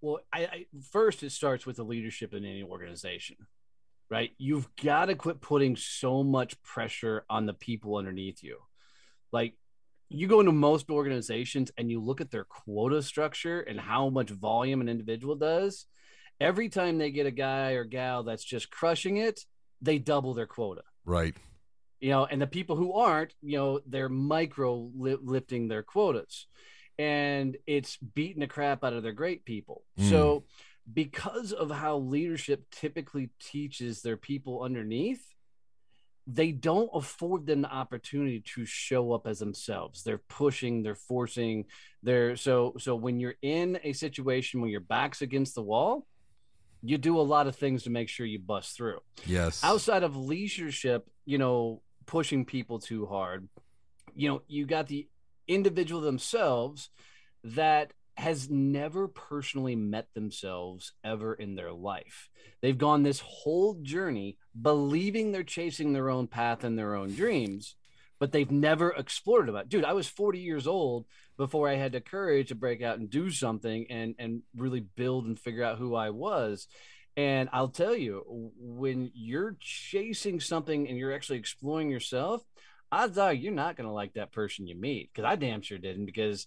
Well, 0.00 0.20
I, 0.32 0.40
I 0.40 0.66
first 0.92 1.22
it 1.22 1.32
starts 1.32 1.66
with 1.66 1.76
the 1.76 1.84
leadership 1.84 2.34
in 2.34 2.44
any 2.44 2.62
organization, 2.62 3.36
right? 4.10 4.30
You've 4.38 4.68
got 4.76 5.06
to 5.06 5.14
quit 5.14 5.40
putting 5.40 5.74
so 5.74 6.22
much 6.22 6.60
pressure 6.62 7.24
on 7.30 7.46
the 7.46 7.54
people 7.54 7.96
underneath 7.96 8.42
you. 8.42 8.58
Like 9.32 9.54
you 10.08 10.28
go 10.28 10.40
into 10.40 10.52
most 10.52 10.90
organizations 10.90 11.72
and 11.76 11.90
you 11.90 12.00
look 12.00 12.20
at 12.20 12.30
their 12.30 12.44
quota 12.44 13.02
structure 13.02 13.60
and 13.60 13.80
how 13.80 14.10
much 14.10 14.30
volume 14.30 14.80
an 14.80 14.88
individual 14.88 15.34
does. 15.34 15.86
Every 16.38 16.68
time 16.68 16.98
they 16.98 17.10
get 17.10 17.26
a 17.26 17.30
guy 17.30 17.72
or 17.72 17.84
gal 17.84 18.22
that's 18.22 18.44
just 18.44 18.70
crushing 18.70 19.16
it, 19.16 19.40
they 19.80 19.98
double 19.98 20.34
their 20.34 20.46
quota 20.46 20.82
Right. 21.06 21.36
You 22.00 22.10
know, 22.10 22.26
and 22.26 22.40
the 22.40 22.46
people 22.46 22.76
who 22.76 22.92
aren't, 22.92 23.34
you 23.42 23.56
know, 23.56 23.80
they're 23.86 24.08
micro 24.08 24.90
li- 24.96 25.16
lifting 25.22 25.68
their 25.68 25.82
quotas, 25.82 26.46
and 26.98 27.56
it's 27.66 27.96
beating 27.96 28.40
the 28.40 28.46
crap 28.46 28.84
out 28.84 28.92
of 28.92 29.02
their 29.02 29.12
great 29.12 29.44
people. 29.44 29.82
Mm. 29.98 30.10
So, 30.10 30.44
because 30.92 31.52
of 31.52 31.70
how 31.70 31.98
leadership 31.98 32.64
typically 32.70 33.30
teaches 33.40 34.02
their 34.02 34.16
people 34.16 34.62
underneath, 34.62 35.22
they 36.28 36.52
don't 36.52 36.90
afford 36.92 37.46
them 37.46 37.62
the 37.62 37.70
opportunity 37.72 38.42
to 38.54 38.64
show 38.64 39.12
up 39.12 39.26
as 39.26 39.38
themselves. 39.38 40.02
They're 40.02 40.22
pushing, 40.28 40.82
they're 40.82 40.94
forcing, 40.94 41.66
they're 42.02 42.36
so 42.36 42.74
so 42.78 42.96
when 42.96 43.20
you're 43.20 43.36
in 43.42 43.78
a 43.84 43.92
situation 43.92 44.60
where 44.60 44.70
your 44.70 44.80
back's 44.80 45.22
against 45.22 45.54
the 45.54 45.62
wall, 45.62 46.06
you 46.82 46.98
do 46.98 47.18
a 47.18 47.22
lot 47.22 47.46
of 47.46 47.56
things 47.56 47.84
to 47.84 47.90
make 47.90 48.08
sure 48.08 48.26
you 48.26 48.38
bust 48.38 48.76
through 48.76 49.00
Yes. 49.24 49.62
outside 49.64 50.02
of 50.02 50.16
leadership, 50.16 51.08
you 51.24 51.38
know, 51.38 51.82
pushing 52.06 52.44
people 52.44 52.78
too 52.78 53.06
hard, 53.06 53.48
you 54.14 54.28
know, 54.28 54.42
you 54.48 54.66
got 54.66 54.86
the 54.86 55.08
individual 55.48 56.00
themselves 56.00 56.90
that 57.44 57.92
has 58.16 58.48
never 58.48 59.08
personally 59.08 59.76
met 59.76 60.08
themselves 60.14 60.92
ever 61.04 61.34
in 61.34 61.54
their 61.54 61.72
life. 61.72 62.30
They've 62.62 62.76
gone 62.76 63.02
this 63.02 63.20
whole 63.20 63.74
journey 63.82 64.38
believing 64.60 65.32
they're 65.32 65.42
chasing 65.42 65.92
their 65.92 66.08
own 66.08 66.26
path 66.26 66.64
and 66.64 66.78
their 66.78 66.94
own 66.94 67.14
dreams, 67.14 67.76
but 68.18 68.32
they've 68.32 68.50
never 68.50 68.90
explored 68.90 69.50
about. 69.50 69.68
Dude, 69.68 69.84
I 69.84 69.92
was 69.92 70.08
40 70.08 70.38
years 70.38 70.66
old 70.66 71.04
before 71.36 71.68
I 71.68 71.74
had 71.74 71.92
the 71.92 72.00
courage 72.00 72.48
to 72.48 72.54
break 72.54 72.82
out 72.82 72.98
and 72.98 73.10
do 73.10 73.30
something 73.30 73.86
and 73.90 74.14
and 74.18 74.42
really 74.56 74.80
build 74.80 75.26
and 75.26 75.38
figure 75.38 75.62
out 75.62 75.78
who 75.78 75.94
I 75.94 76.08
was. 76.10 76.66
And 77.16 77.48
I'll 77.52 77.68
tell 77.68 77.94
you, 77.94 78.52
when 78.58 79.10
you're 79.14 79.56
chasing 79.58 80.38
something 80.38 80.86
and 80.86 80.98
you're 80.98 81.14
actually 81.14 81.38
exploring 81.38 81.90
yourself, 81.90 82.42
odds 82.92 83.16
are 83.16 83.32
you're 83.32 83.52
not 83.52 83.76
going 83.76 83.88
to 83.88 83.92
like 83.92 84.14
that 84.14 84.32
person 84.32 84.66
you 84.66 84.76
meet. 84.76 85.10
Because 85.12 85.26
I 85.26 85.36
damn 85.36 85.62
sure 85.62 85.78
didn't, 85.78 86.06
because 86.06 86.46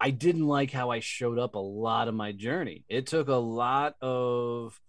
I 0.00 0.10
didn't 0.10 0.46
like 0.46 0.70
how 0.70 0.90
I 0.90 1.00
showed 1.00 1.38
up 1.38 1.56
a 1.56 1.58
lot 1.58 2.06
of 2.06 2.14
my 2.14 2.30
journey. 2.30 2.84
It 2.88 3.06
took 3.06 3.28
a 3.28 3.34
lot 3.34 3.96
of 4.00 4.80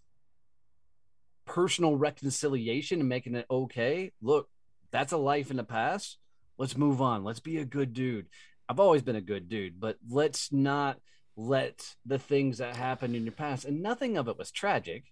personal 1.46 1.96
reconciliation 1.96 3.00
and 3.00 3.10
making 3.10 3.34
it 3.34 3.48
okay. 3.50 4.12
Look, 4.22 4.48
that's 4.92 5.12
a 5.12 5.18
life 5.18 5.50
in 5.50 5.58
the 5.58 5.64
past. 5.64 6.20
Let's 6.60 6.78
move 6.78 7.02
on. 7.02 7.24
Let's 7.24 7.40
be 7.40 7.58
a 7.58 7.66
good 7.66 7.94
dude. 7.94 8.28
I've 8.68 8.80
always 8.80 9.02
been 9.02 9.16
a 9.16 9.22
good 9.22 9.50
dude, 9.50 9.80
but 9.80 9.98
let's 10.08 10.52
not 10.52 11.00
let 11.36 11.96
the 12.06 12.20
things 12.20 12.58
that 12.58 12.76
happened 12.76 13.16
in 13.16 13.24
your 13.24 13.32
past, 13.32 13.66
and 13.66 13.82
nothing 13.82 14.18
of 14.18 14.28
it 14.28 14.38
was 14.38 14.52
tragic. 14.52 15.06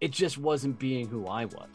It 0.00 0.10
just 0.10 0.36
wasn't 0.36 0.78
being 0.78 1.08
who 1.08 1.26
I 1.26 1.46
was. 1.46 1.68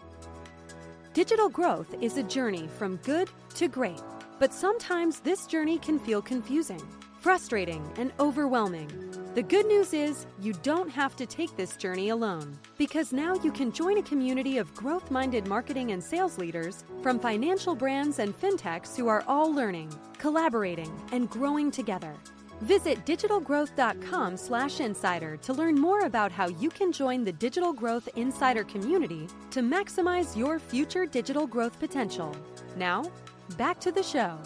Digital 1.14 1.50
growth 1.50 1.96
is 2.02 2.18
a 2.18 2.24
journey 2.24 2.68
from 2.78 2.98
good 2.98 3.30
to 3.56 3.68
great, 3.68 4.02
but 4.40 4.54
sometimes 4.54 5.20
this 5.20 5.48
journey 5.48 5.80
can 5.80 6.00
feel 6.00 6.22
confusing, 6.22 6.82
frustrating, 7.20 7.84
and 7.98 8.14
overwhelming. 8.20 8.88
The 9.36 9.44
good 9.44 9.66
news 9.66 9.94
is 9.94 10.28
you 10.42 10.54
don't 10.64 10.90
have 10.90 11.16
to 11.16 11.26
take 11.26 11.56
this 11.56 11.78
journey 11.78 12.10
alone 12.10 12.58
because 12.78 13.14
now 13.14 13.36
you 13.36 13.52
can 13.52 13.72
join 13.72 13.98
a 13.98 14.04
community 14.04 14.58
of 14.58 14.74
growth 14.74 15.12
minded 15.12 15.48
marketing 15.48 15.92
and 15.92 16.04
sales 16.04 16.38
leaders 16.38 16.84
from 17.02 17.20
financial 17.20 17.76
brands 17.76 18.20
and 18.20 18.40
fintechs 18.40 18.96
who 18.96 19.08
are 19.08 19.24
all 19.28 19.54
learning, 19.54 19.94
collaborating, 20.18 20.92
and 21.12 21.30
growing 21.30 21.70
together. 21.72 22.16
Visit 22.62 23.06
digitalgrowth.com 23.06 24.36
slash 24.36 24.80
insider 24.82 25.38
to 25.38 25.54
learn 25.54 25.76
more 25.76 26.02
about 26.02 26.32
how 26.32 26.50
you 26.50 26.70
can 26.70 26.92
join 26.92 27.24
the 27.24 27.32
Digital 27.32 27.72
Growth 27.72 28.10
Insider 28.16 28.66
community 28.66 29.28
to 29.52 29.62
maximize 29.62 30.36
your 30.36 30.60
future 30.60 31.06
digital 31.06 31.48
growth 31.48 31.80
potential. 31.80 32.36
Now, 32.76 33.10
back 33.58 33.80
to 33.80 33.92
the 33.92 34.04
show. 34.04 34.38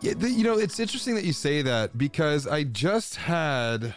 Yeah, 0.00 0.14
you 0.18 0.42
know, 0.42 0.58
it's 0.58 0.80
interesting 0.80 1.14
that 1.14 1.24
you 1.24 1.32
say 1.32 1.62
that 1.62 1.96
because 1.96 2.46
I 2.46 2.64
just 2.64 3.16
had 3.16 3.94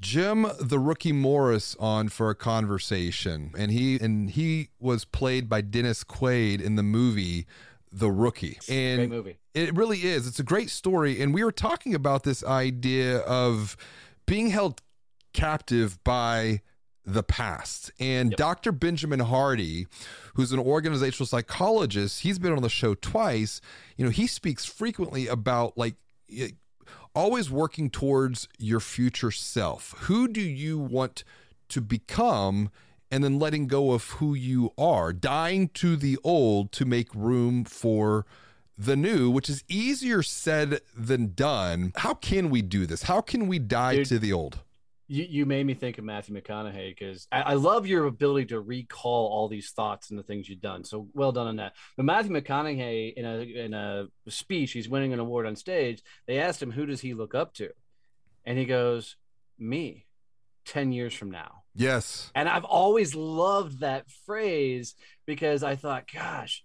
Jim 0.00 0.46
the 0.60 0.78
rookie 0.78 1.12
Morris 1.12 1.76
on 1.78 2.08
for 2.08 2.30
a 2.30 2.34
conversation, 2.34 3.52
and 3.56 3.70
he 3.70 3.96
and 3.96 4.30
he 4.30 4.70
was 4.80 5.04
played 5.04 5.48
by 5.48 5.60
Dennis 5.60 6.04
Quaid 6.04 6.60
in 6.60 6.76
the 6.76 6.82
movie 6.82 7.46
The 7.92 8.10
Rookie. 8.10 8.58
And 8.68 8.98
Great 8.98 9.10
movie. 9.10 9.38
It 9.54 9.74
really 9.74 9.98
is. 9.98 10.26
It's 10.26 10.38
a 10.38 10.44
great 10.44 10.70
story. 10.70 11.20
And 11.20 11.34
we 11.34 11.42
were 11.42 11.52
talking 11.52 11.94
about 11.94 12.22
this 12.22 12.44
idea 12.44 13.18
of 13.20 13.76
being 14.26 14.50
held 14.50 14.82
captive 15.32 16.02
by 16.04 16.60
the 17.04 17.22
past. 17.22 17.90
And 17.98 18.32
Dr. 18.32 18.70
Benjamin 18.70 19.20
Hardy, 19.20 19.86
who's 20.34 20.52
an 20.52 20.58
organizational 20.58 21.26
psychologist, 21.26 22.20
he's 22.20 22.38
been 22.38 22.52
on 22.52 22.62
the 22.62 22.68
show 22.68 22.94
twice. 22.94 23.60
You 23.96 24.04
know, 24.04 24.10
he 24.10 24.26
speaks 24.26 24.64
frequently 24.66 25.26
about 25.26 25.78
like 25.78 25.94
always 27.14 27.50
working 27.50 27.88
towards 27.88 28.48
your 28.58 28.80
future 28.80 29.30
self. 29.30 29.94
Who 30.00 30.28
do 30.28 30.42
you 30.42 30.78
want 30.78 31.24
to 31.70 31.80
become? 31.80 32.70
And 33.10 33.24
then 33.24 33.38
letting 33.38 33.68
go 33.68 33.92
of 33.92 34.04
who 34.12 34.34
you 34.34 34.72
are, 34.76 35.12
dying 35.14 35.68
to 35.70 35.96
the 35.96 36.18
old 36.22 36.72
to 36.72 36.84
make 36.84 37.14
room 37.14 37.64
for 37.64 38.26
the 38.78 38.96
new, 38.96 39.28
which 39.28 39.50
is 39.50 39.64
easier 39.68 40.22
said 40.22 40.80
than 40.96 41.32
done. 41.34 41.92
How 41.96 42.14
can 42.14 42.48
we 42.48 42.62
do 42.62 42.86
this? 42.86 43.02
How 43.02 43.20
can 43.20 43.48
we 43.48 43.58
die 43.58 43.96
Dude, 43.96 44.06
to 44.06 44.18
the 44.18 44.32
old? 44.32 44.60
You, 45.08 45.24
you 45.24 45.46
made 45.46 45.66
me 45.66 45.74
think 45.74 45.98
of 45.98 46.04
Matthew 46.04 46.40
McConaughey 46.40 46.90
because 46.90 47.26
I, 47.32 47.40
I, 47.40 47.54
love 47.54 47.86
your 47.86 48.06
ability 48.06 48.46
to 48.46 48.60
recall 48.60 49.28
all 49.28 49.48
these 49.48 49.70
thoughts 49.70 50.10
and 50.10 50.18
the 50.18 50.22
things 50.22 50.48
you've 50.48 50.60
done. 50.60 50.84
So 50.84 51.08
well 51.12 51.32
done 51.32 51.48
on 51.48 51.56
that. 51.56 51.74
But 51.96 52.04
Matthew 52.04 52.30
McConaughey 52.30 53.14
in 53.14 53.24
a 53.24 53.40
in 53.40 53.74
a 53.74 54.06
speech, 54.28 54.72
he's 54.72 54.88
winning 54.88 55.12
an 55.12 55.18
award 55.18 55.46
on 55.46 55.56
stage. 55.56 56.02
They 56.26 56.38
asked 56.38 56.62
him 56.62 56.70
who 56.70 56.86
does 56.86 57.00
he 57.00 57.14
look 57.14 57.34
up 57.34 57.54
to, 57.54 57.70
and 58.44 58.58
he 58.58 58.66
goes, 58.66 59.16
"Me, 59.58 60.06
ten 60.64 60.92
years 60.92 61.14
from 61.14 61.30
now." 61.30 61.57
Yes. 61.78 62.30
And 62.34 62.48
I've 62.48 62.64
always 62.64 63.14
loved 63.14 63.80
that 63.80 64.10
phrase 64.26 64.94
because 65.26 65.62
I 65.62 65.76
thought, 65.76 66.10
gosh, 66.12 66.64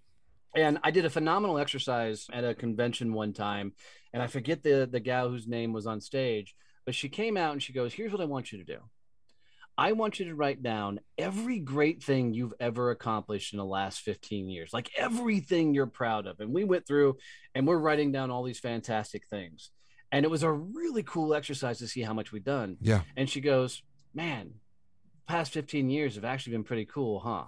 and 0.56 0.78
I 0.82 0.90
did 0.90 1.04
a 1.04 1.10
phenomenal 1.10 1.58
exercise 1.58 2.26
at 2.32 2.44
a 2.44 2.54
convention 2.54 3.12
one 3.12 3.32
time, 3.32 3.72
and 4.12 4.22
I 4.22 4.26
forget 4.26 4.62
the 4.62 4.88
the 4.90 5.00
gal 5.00 5.28
whose 5.28 5.46
name 5.46 5.72
was 5.72 5.86
on 5.86 6.00
stage, 6.00 6.54
but 6.84 6.94
she 6.94 7.08
came 7.08 7.36
out 7.36 7.52
and 7.52 7.62
she 7.62 7.72
goes, 7.72 7.92
"Here's 7.92 8.12
what 8.12 8.20
I 8.20 8.26
want 8.26 8.52
you 8.52 8.58
to 8.58 8.64
do. 8.64 8.78
I 9.76 9.92
want 9.92 10.20
you 10.20 10.26
to 10.26 10.34
write 10.36 10.62
down 10.62 11.00
every 11.18 11.58
great 11.58 12.02
thing 12.02 12.32
you've 12.32 12.54
ever 12.60 12.90
accomplished 12.90 13.52
in 13.52 13.58
the 13.58 13.64
last 13.64 14.00
15 14.00 14.48
years, 14.48 14.72
like 14.72 14.90
everything 14.96 15.74
you're 15.74 15.86
proud 15.86 16.26
of." 16.26 16.38
And 16.40 16.52
we 16.52 16.64
went 16.64 16.86
through, 16.86 17.18
and 17.54 17.66
we're 17.66 17.78
writing 17.78 18.12
down 18.12 18.30
all 18.30 18.44
these 18.44 18.60
fantastic 18.60 19.26
things, 19.26 19.70
and 20.12 20.24
it 20.24 20.30
was 20.30 20.44
a 20.44 20.52
really 20.52 21.02
cool 21.02 21.34
exercise 21.34 21.78
to 21.78 21.88
see 21.88 22.02
how 22.02 22.14
much 22.14 22.30
we've 22.30 22.44
done. 22.44 22.76
Yeah. 22.80 23.02
And 23.16 23.28
she 23.28 23.40
goes, 23.40 23.82
"Man, 24.14 24.54
past 25.26 25.52
15 25.52 25.90
years 25.90 26.14
have 26.14 26.24
actually 26.24 26.52
been 26.52 26.64
pretty 26.64 26.84
cool, 26.84 27.20
huh?" 27.20 27.44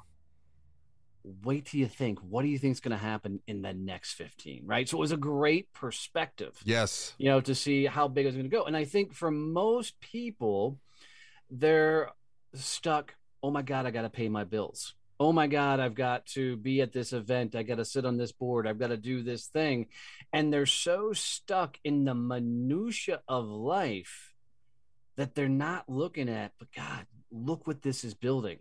wait 1.43 1.67
till 1.67 1.81
you 1.81 1.87
think 1.87 2.19
what 2.21 2.43
do 2.43 2.49
you 2.49 2.59
think 2.59 2.73
is 2.73 2.81
going 2.81 2.97
to 2.97 3.05
happen 3.05 3.41
in 3.47 3.62
the 3.62 3.73
next 3.73 4.12
15 4.15 4.62
right? 4.65 4.89
So 4.89 4.97
it 4.97 5.01
was 5.01 5.12
a 5.12 5.17
great 5.17 5.73
perspective 5.73 6.61
yes. 6.65 7.15
you 7.19 7.29
know 7.29 7.41
to 7.41 7.55
see 7.55 7.87
how 7.87 8.09
big 8.09 8.27
it's 8.27 8.37
going 8.37 8.49
to 8.49 8.57
go. 8.57 8.65
And 8.65 8.77
i 8.77 8.85
think 8.85 9.12
for 9.12 9.31
most 9.31 10.01
people 10.01 10.79
they're 11.51 12.11
stuck 12.55 13.15
oh 13.43 13.51
my 13.51 13.62
god 13.62 13.87
i 13.87 13.91
got 13.91 14.03
to 14.03 14.11
pay 14.11 14.29
my 14.29 14.45
bills. 14.45 14.95
Oh 15.19 15.33
my 15.33 15.47
god 15.47 15.81
i've 15.81 15.95
got 15.95 16.27
to 16.27 16.57
be 16.57 16.81
at 16.81 16.93
this 16.93 17.12
event. 17.12 17.57
I 17.57 17.65
got 17.65 17.77
to 17.77 17.85
sit 17.85 18.05
on 18.05 18.17
this 18.17 18.33
board. 18.33 18.67
I've 18.67 18.79
got 18.79 18.89
to 18.89 18.97
do 18.97 19.23
this 19.23 19.47
thing. 19.47 19.87
And 20.33 20.53
they're 20.53 20.67
so 20.67 21.12
stuck 21.12 21.79
in 21.83 22.05
the 22.05 22.15
minutia 22.15 23.23
of 23.27 23.47
life 23.47 24.33
that 25.17 25.35
they're 25.35 25.49
not 25.49 25.89
looking 25.89 26.29
at 26.29 26.53
but 26.59 26.71
god 26.73 27.07
look 27.31 27.67
what 27.67 27.83
this 27.83 28.05
is 28.05 28.15
building 28.15 28.59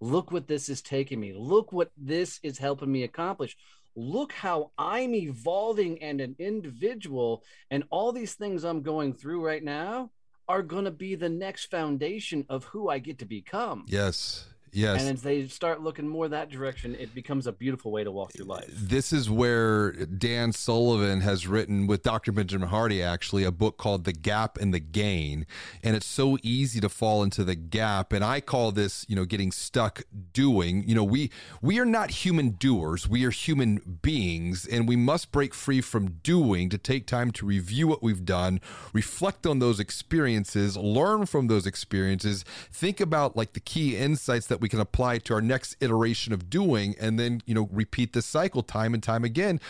Look 0.00 0.30
what 0.30 0.46
this 0.46 0.68
is 0.68 0.80
taking 0.80 1.20
me. 1.20 1.32
Look 1.32 1.72
what 1.72 1.90
this 1.96 2.38
is 2.42 2.58
helping 2.58 2.90
me 2.90 3.02
accomplish. 3.02 3.56
Look 3.96 4.32
how 4.32 4.70
I'm 4.78 5.14
evolving 5.14 6.00
and 6.02 6.20
an 6.20 6.36
individual, 6.38 7.42
and 7.70 7.82
all 7.90 8.12
these 8.12 8.34
things 8.34 8.62
I'm 8.62 8.82
going 8.82 9.14
through 9.14 9.44
right 9.44 9.62
now 9.62 10.10
are 10.46 10.62
going 10.62 10.84
to 10.84 10.92
be 10.92 11.14
the 11.16 11.28
next 11.28 11.66
foundation 11.66 12.46
of 12.48 12.64
who 12.64 12.88
I 12.88 13.00
get 13.00 13.18
to 13.18 13.24
become. 13.24 13.86
Yes. 13.88 14.46
Yes. 14.72 15.00
And 15.00 15.10
as 15.10 15.22
they 15.22 15.46
start 15.48 15.82
looking 15.82 16.06
more 16.08 16.28
that 16.28 16.50
direction, 16.50 16.94
it 16.94 17.14
becomes 17.14 17.46
a 17.46 17.52
beautiful 17.52 17.90
way 17.90 18.04
to 18.04 18.10
walk 18.10 18.32
through 18.32 18.46
life. 18.46 18.70
This 18.72 19.12
is 19.12 19.30
where 19.30 19.92
Dan 19.92 20.52
Sullivan 20.52 21.20
has 21.20 21.46
written 21.46 21.86
with 21.86 22.02
Dr. 22.02 22.32
Benjamin 22.32 22.68
Hardy, 22.68 23.02
actually, 23.02 23.44
a 23.44 23.52
book 23.52 23.76
called 23.76 24.04
The 24.04 24.12
Gap 24.12 24.58
and 24.58 24.72
the 24.72 24.80
Gain. 24.80 25.46
And 25.82 25.96
it's 25.96 26.06
so 26.06 26.38
easy 26.42 26.80
to 26.80 26.88
fall 26.88 27.22
into 27.22 27.44
the 27.44 27.54
gap. 27.54 28.12
And 28.12 28.24
I 28.24 28.40
call 28.40 28.72
this, 28.72 29.04
you 29.08 29.16
know, 29.16 29.24
getting 29.24 29.52
stuck 29.52 30.02
doing. 30.32 30.88
You 30.88 30.94
know, 30.94 31.04
we 31.04 31.30
we 31.62 31.78
are 31.78 31.84
not 31.84 32.10
human 32.10 32.50
doers, 32.50 33.08
we 33.08 33.24
are 33.24 33.30
human 33.30 33.98
beings, 34.02 34.66
and 34.66 34.88
we 34.88 34.96
must 34.96 35.32
break 35.32 35.54
free 35.54 35.80
from 35.80 36.18
doing 36.22 36.68
to 36.70 36.78
take 36.78 37.06
time 37.06 37.30
to 37.32 37.46
review 37.46 37.86
what 37.86 38.02
we've 38.02 38.24
done, 38.24 38.60
reflect 38.92 39.46
on 39.46 39.58
those 39.58 39.80
experiences, 39.80 40.76
learn 40.76 41.26
from 41.26 41.46
those 41.46 41.66
experiences, 41.66 42.44
think 42.72 43.00
about 43.00 43.36
like 43.36 43.52
the 43.52 43.60
key 43.60 43.96
insights 43.96 44.46
that 44.46 44.57
that 44.58 44.62
we 44.62 44.68
can 44.68 44.80
apply 44.80 45.18
to 45.18 45.34
our 45.34 45.40
next 45.40 45.76
iteration 45.80 46.32
of 46.32 46.50
doing 46.50 46.96
and 47.00 47.18
then 47.18 47.40
you 47.46 47.54
know 47.54 47.68
repeat 47.70 48.12
this 48.12 48.26
cycle 48.26 48.62
time 48.62 48.92
and 48.92 49.02
time 49.02 49.24
again. 49.24 49.60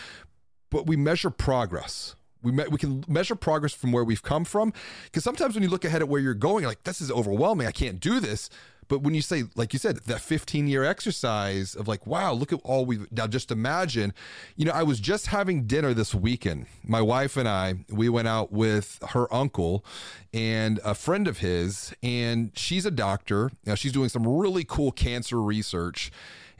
But 0.71 0.87
we 0.87 0.95
measure 0.95 1.29
progress. 1.29 2.15
We, 2.41 2.51
me- 2.51 2.67
we 2.69 2.77
can 2.77 3.03
measure 3.07 3.35
progress 3.35 3.73
from 3.73 3.91
where 3.91 4.03
we've 4.03 4.23
come 4.23 4.45
from. 4.45 4.73
Because 5.05 5.23
sometimes 5.23 5.55
when 5.55 5.63
you 5.63 5.69
look 5.69 5.83
ahead 5.85 6.01
at 6.01 6.07
where 6.07 6.21
you're 6.21 6.33
going 6.33 6.65
like 6.65 6.83
this 6.83 7.01
is 7.01 7.11
overwhelming. 7.11 7.67
I 7.67 7.71
can't 7.71 7.99
do 7.99 8.19
this 8.19 8.49
but 8.89 9.01
when 9.01 9.13
you 9.13 9.21
say, 9.21 9.43
like 9.55 9.71
you 9.71 9.79
said, 9.79 9.97
that 10.07 10.19
15 10.19 10.67
year 10.67 10.83
exercise 10.83 11.75
of 11.75 11.87
like, 11.87 12.05
wow, 12.05 12.33
look 12.33 12.51
at 12.51 12.59
all 12.63 12.85
we've 12.85 13.09
now 13.11 13.27
just 13.27 13.51
imagine, 13.51 14.13
you 14.57 14.65
know, 14.65 14.71
I 14.73 14.83
was 14.83 14.99
just 14.99 15.27
having 15.27 15.65
dinner 15.65 15.93
this 15.93 16.13
weekend. 16.13 16.65
My 16.83 17.01
wife 17.01 17.37
and 17.37 17.47
I, 17.47 17.75
we 17.89 18.09
went 18.09 18.27
out 18.27 18.51
with 18.51 18.99
her 19.09 19.33
uncle 19.33 19.85
and 20.33 20.79
a 20.83 20.95
friend 20.95 21.27
of 21.27 21.37
his, 21.37 21.93
and 22.03 22.51
she's 22.55 22.85
a 22.85 22.91
doctor. 22.91 23.51
Now 23.65 23.75
she's 23.75 23.93
doing 23.93 24.09
some 24.09 24.27
really 24.27 24.65
cool 24.65 24.91
cancer 24.91 25.41
research. 25.41 26.11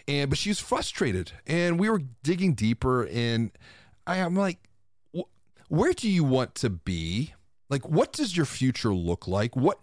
And, 0.07 0.29
but 0.29 0.39
she's 0.39 0.59
frustrated. 0.59 1.33
And 1.45 1.79
we 1.79 1.89
were 1.89 2.01
digging 2.23 2.53
deeper 2.53 3.05
and 3.05 3.51
I 4.07 4.17
am 4.17 4.35
like, 4.35 4.57
where 5.67 5.93
do 5.93 6.09
you 6.09 6.23
want 6.23 6.55
to 6.55 6.69
be? 6.69 7.33
Like, 7.69 7.87
what 7.87 8.11
does 8.11 8.35
your 8.35 8.47
future 8.47 8.93
look 8.93 9.27
like? 9.27 9.55
What, 9.55 9.79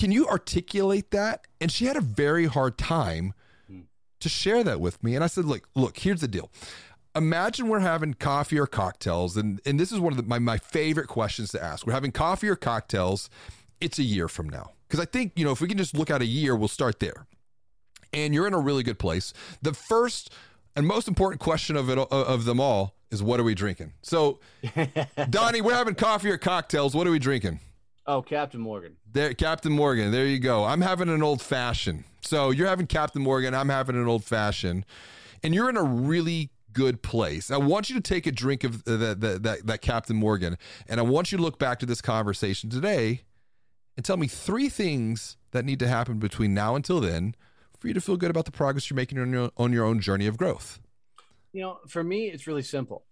can 0.00 0.10
you 0.10 0.26
articulate 0.26 1.10
that? 1.10 1.46
And 1.60 1.70
she 1.70 1.84
had 1.84 1.94
a 1.94 2.00
very 2.00 2.46
hard 2.46 2.78
time 2.78 3.34
hmm. 3.68 3.80
to 4.20 4.30
share 4.30 4.64
that 4.64 4.80
with 4.80 5.04
me. 5.04 5.14
And 5.14 5.22
I 5.22 5.26
said, 5.26 5.44
look, 5.44 5.68
look, 5.74 5.98
here's 5.98 6.22
the 6.22 6.28
deal. 6.28 6.50
Imagine 7.14 7.68
we're 7.68 7.80
having 7.80 8.14
coffee 8.14 8.58
or 8.58 8.66
cocktails, 8.66 9.36
and, 9.36 9.60
and 9.66 9.78
this 9.78 9.92
is 9.92 10.00
one 10.00 10.12
of 10.12 10.16
the, 10.16 10.22
my, 10.22 10.38
my 10.38 10.56
favorite 10.56 11.08
questions 11.08 11.50
to 11.50 11.62
ask. 11.62 11.86
We're 11.86 11.92
having 11.92 12.12
coffee 12.12 12.48
or 12.48 12.56
cocktails. 12.56 13.28
It's 13.78 13.98
a 13.98 14.02
year 14.02 14.26
from 14.26 14.48
now. 14.48 14.70
Because 14.88 15.00
I 15.00 15.04
think, 15.04 15.32
you 15.36 15.44
know, 15.44 15.52
if 15.52 15.60
we 15.60 15.68
can 15.68 15.76
just 15.76 15.94
look 15.94 16.10
at 16.10 16.22
a 16.22 16.26
year, 16.26 16.56
we'll 16.56 16.68
start 16.68 16.98
there. 17.00 17.26
And 18.14 18.32
you're 18.32 18.46
in 18.46 18.54
a 18.54 18.58
really 18.58 18.82
good 18.82 18.98
place. 18.98 19.34
The 19.60 19.74
first 19.74 20.32
and 20.74 20.86
most 20.86 21.08
important 21.08 21.42
question 21.42 21.76
of 21.76 21.90
it 21.90 21.98
uh, 21.98 22.06
of 22.10 22.46
them 22.46 22.58
all 22.58 22.94
is 23.10 23.22
what 23.22 23.38
are 23.38 23.44
we 23.44 23.54
drinking? 23.54 23.92
So, 24.00 24.40
Donnie, 25.30 25.60
we're 25.60 25.74
having 25.74 25.94
coffee 25.94 26.30
or 26.30 26.38
cocktails. 26.38 26.94
What 26.94 27.06
are 27.06 27.10
we 27.10 27.18
drinking? 27.18 27.60
Oh, 28.10 28.22
Captain 28.22 28.60
Morgan. 28.60 28.96
There, 29.12 29.32
Captain 29.34 29.70
Morgan. 29.70 30.10
There 30.10 30.26
you 30.26 30.40
go. 30.40 30.64
I'm 30.64 30.80
having 30.80 31.08
an 31.08 31.22
old 31.22 31.40
fashioned. 31.40 32.02
So 32.22 32.50
you're 32.50 32.66
having 32.66 32.88
Captain 32.88 33.22
Morgan. 33.22 33.54
I'm 33.54 33.68
having 33.68 33.94
an 33.94 34.08
old 34.08 34.24
fashioned, 34.24 34.84
and 35.44 35.54
you're 35.54 35.70
in 35.70 35.76
a 35.76 35.84
really 35.84 36.50
good 36.72 37.02
place. 37.02 37.52
I 37.52 37.56
want 37.58 37.88
you 37.88 37.94
to 37.94 38.00
take 38.00 38.26
a 38.26 38.32
drink 38.32 38.64
of 38.64 38.82
that 38.82 39.60
that, 39.64 39.80
Captain 39.80 40.16
Morgan, 40.16 40.58
and 40.88 40.98
I 40.98 41.04
want 41.04 41.30
you 41.30 41.38
to 41.38 41.44
look 41.44 41.60
back 41.60 41.78
to 41.78 41.86
this 41.86 42.02
conversation 42.02 42.68
today, 42.68 43.22
and 43.96 44.04
tell 44.04 44.16
me 44.16 44.26
three 44.26 44.68
things 44.68 45.36
that 45.52 45.64
need 45.64 45.78
to 45.78 45.86
happen 45.86 46.18
between 46.18 46.52
now 46.52 46.74
until 46.74 47.00
then 47.00 47.36
for 47.78 47.86
you 47.86 47.94
to 47.94 48.00
feel 48.00 48.16
good 48.16 48.30
about 48.30 48.44
the 48.44 48.50
progress 48.50 48.90
you're 48.90 48.96
making 48.96 49.20
on 49.20 49.30
your, 49.30 49.50
on 49.56 49.72
your 49.72 49.84
own 49.84 50.00
journey 50.00 50.26
of 50.26 50.36
growth. 50.36 50.80
You 51.52 51.62
know, 51.62 51.78
for 51.86 52.02
me, 52.02 52.26
it's 52.26 52.48
really 52.48 52.62
simple. 52.62 53.04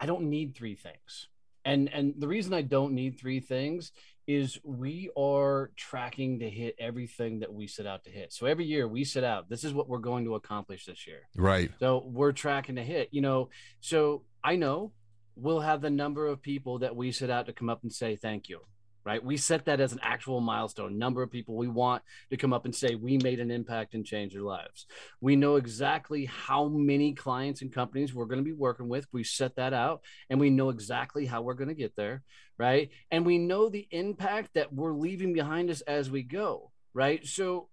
I 0.00 0.06
don't 0.06 0.30
need 0.30 0.54
three 0.54 0.74
things. 0.74 1.28
And 1.64 1.88
and 1.92 2.14
the 2.18 2.26
reason 2.26 2.52
I 2.54 2.62
don't 2.62 2.92
need 2.92 3.18
three 3.18 3.38
things 3.38 3.92
is 4.26 4.58
we 4.62 5.10
are 5.16 5.70
tracking 5.76 6.38
to 6.40 6.48
hit 6.48 6.76
everything 6.78 7.40
that 7.40 7.52
we 7.52 7.66
set 7.66 7.86
out 7.86 8.04
to 8.04 8.10
hit. 8.10 8.32
So 8.32 8.46
every 8.46 8.64
year 8.64 8.86
we 8.86 9.04
set 9.04 9.24
out, 9.24 9.48
this 9.48 9.64
is 9.64 9.74
what 9.74 9.88
we're 9.88 9.98
going 9.98 10.24
to 10.24 10.34
accomplish 10.34 10.86
this 10.86 11.06
year. 11.06 11.22
Right. 11.36 11.70
So 11.80 12.04
we're 12.06 12.32
tracking 12.32 12.76
to 12.76 12.84
hit, 12.84 13.08
you 13.10 13.20
know. 13.20 13.50
So 13.80 14.22
I 14.44 14.56
know 14.56 14.92
we'll 15.34 15.60
have 15.60 15.80
the 15.80 15.90
number 15.90 16.26
of 16.26 16.42
people 16.42 16.80
that 16.80 16.94
we 16.94 17.10
set 17.10 17.30
out 17.30 17.46
to 17.46 17.52
come 17.52 17.68
up 17.68 17.82
and 17.82 17.92
say 17.92 18.16
thank 18.16 18.48
you 18.48 18.60
right? 19.04 19.22
We 19.22 19.36
set 19.36 19.64
that 19.64 19.80
as 19.80 19.92
an 19.92 20.00
actual 20.02 20.40
milestone. 20.40 20.98
Number 20.98 21.22
of 21.22 21.30
people 21.30 21.56
we 21.56 21.68
want 21.68 22.02
to 22.30 22.36
come 22.36 22.52
up 22.52 22.64
and 22.64 22.74
say 22.74 22.94
we 22.94 23.18
made 23.18 23.40
an 23.40 23.50
impact 23.50 23.94
and 23.94 24.04
change 24.04 24.32
their 24.32 24.42
lives. 24.42 24.86
We 25.20 25.36
know 25.36 25.56
exactly 25.56 26.26
how 26.26 26.68
many 26.68 27.12
clients 27.12 27.62
and 27.62 27.72
companies 27.72 28.14
we're 28.14 28.26
going 28.26 28.38
to 28.38 28.44
be 28.44 28.52
working 28.52 28.88
with. 28.88 29.06
We 29.12 29.24
set 29.24 29.56
that 29.56 29.72
out 29.72 30.02
and 30.30 30.38
we 30.38 30.50
know 30.50 30.70
exactly 30.70 31.26
how 31.26 31.42
we're 31.42 31.54
going 31.54 31.68
to 31.68 31.74
get 31.74 31.96
there, 31.96 32.22
right? 32.62 32.90
And 33.10 33.26
we 33.26 33.38
know 33.38 33.68
the 33.68 33.88
impact 33.90 34.54
that 34.54 34.72
we're 34.72 34.92
leaving 34.92 35.32
behind 35.32 35.68
us 35.68 35.80
as 35.80 36.10
we 36.10 36.22
go, 36.22 36.70
right? 36.94 37.26
So 37.26 37.68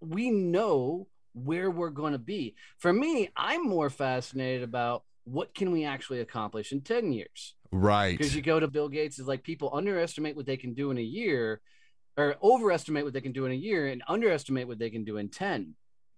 we 0.00 0.30
know 0.30 1.08
where 1.34 1.70
we're 1.70 1.90
going 1.90 2.12
to 2.12 2.18
be. 2.18 2.54
For 2.78 2.92
me, 2.92 3.28
I'm 3.36 3.64
more 3.64 3.90
fascinated 3.90 4.62
about 4.62 5.04
what 5.24 5.54
can 5.54 5.70
we 5.70 5.84
actually 5.84 6.20
accomplish 6.20 6.72
in 6.72 6.80
10 6.80 7.12
years 7.12 7.54
Right. 7.72 8.16
Because 8.16 8.34
you 8.34 8.42
go 8.42 8.58
to 8.58 8.68
Bill 8.68 8.88
Gates 8.88 9.18
is 9.18 9.26
like 9.26 9.42
people 9.42 9.70
underestimate 9.72 10.36
what 10.36 10.46
they 10.46 10.56
can 10.56 10.74
do 10.74 10.90
in 10.90 10.98
a 10.98 11.02
year 11.02 11.60
or 12.16 12.36
overestimate 12.42 13.04
what 13.04 13.12
they 13.12 13.20
can 13.20 13.32
do 13.32 13.46
in 13.46 13.52
a 13.52 13.56
year 13.56 13.86
and 13.86 14.02
underestimate 14.08 14.66
what 14.66 14.78
they 14.78 14.90
can 14.90 15.04
do 15.04 15.18
in 15.18 15.28
10. 15.28 15.74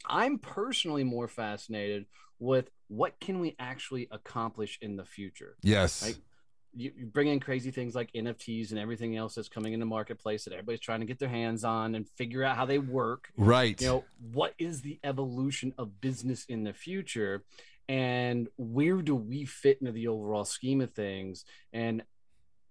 I'm 0.06 0.38
personally 0.38 1.04
more 1.04 1.28
fascinated 1.28 2.06
with 2.38 2.70
what 2.88 3.20
can 3.20 3.38
we 3.38 3.54
actually 3.58 4.08
accomplish 4.10 4.78
in 4.80 4.96
the 4.96 5.04
future. 5.04 5.56
Yes. 5.62 6.02
Like 6.02 6.16
you, 6.74 6.92
you 6.96 7.06
bring 7.06 7.28
in 7.28 7.40
crazy 7.40 7.70
things 7.70 7.94
like 7.94 8.12
NFTs 8.12 8.70
and 8.70 8.78
everything 8.78 9.16
else 9.16 9.34
that's 9.34 9.48
coming 9.48 9.72
in 9.72 9.80
the 9.80 9.86
marketplace 9.86 10.44
that 10.44 10.52
everybody's 10.52 10.80
trying 10.80 11.00
to 11.00 11.06
get 11.06 11.18
their 11.18 11.28
hands 11.28 11.64
on 11.64 11.94
and 11.94 12.08
figure 12.08 12.44
out 12.44 12.56
how 12.56 12.64
they 12.64 12.78
work. 12.78 13.30
Right. 13.36 13.80
You 13.80 13.86
know, 13.86 14.04
what 14.32 14.54
is 14.58 14.82
the 14.82 14.98
evolution 15.04 15.74
of 15.78 16.00
business 16.00 16.44
in 16.46 16.64
the 16.64 16.72
future? 16.72 17.44
And 17.88 18.48
where 18.56 19.02
do 19.02 19.14
we 19.14 19.44
fit 19.44 19.78
into 19.80 19.92
the 19.92 20.08
overall 20.08 20.44
scheme 20.44 20.80
of 20.80 20.92
things? 20.92 21.44
And 21.72 22.02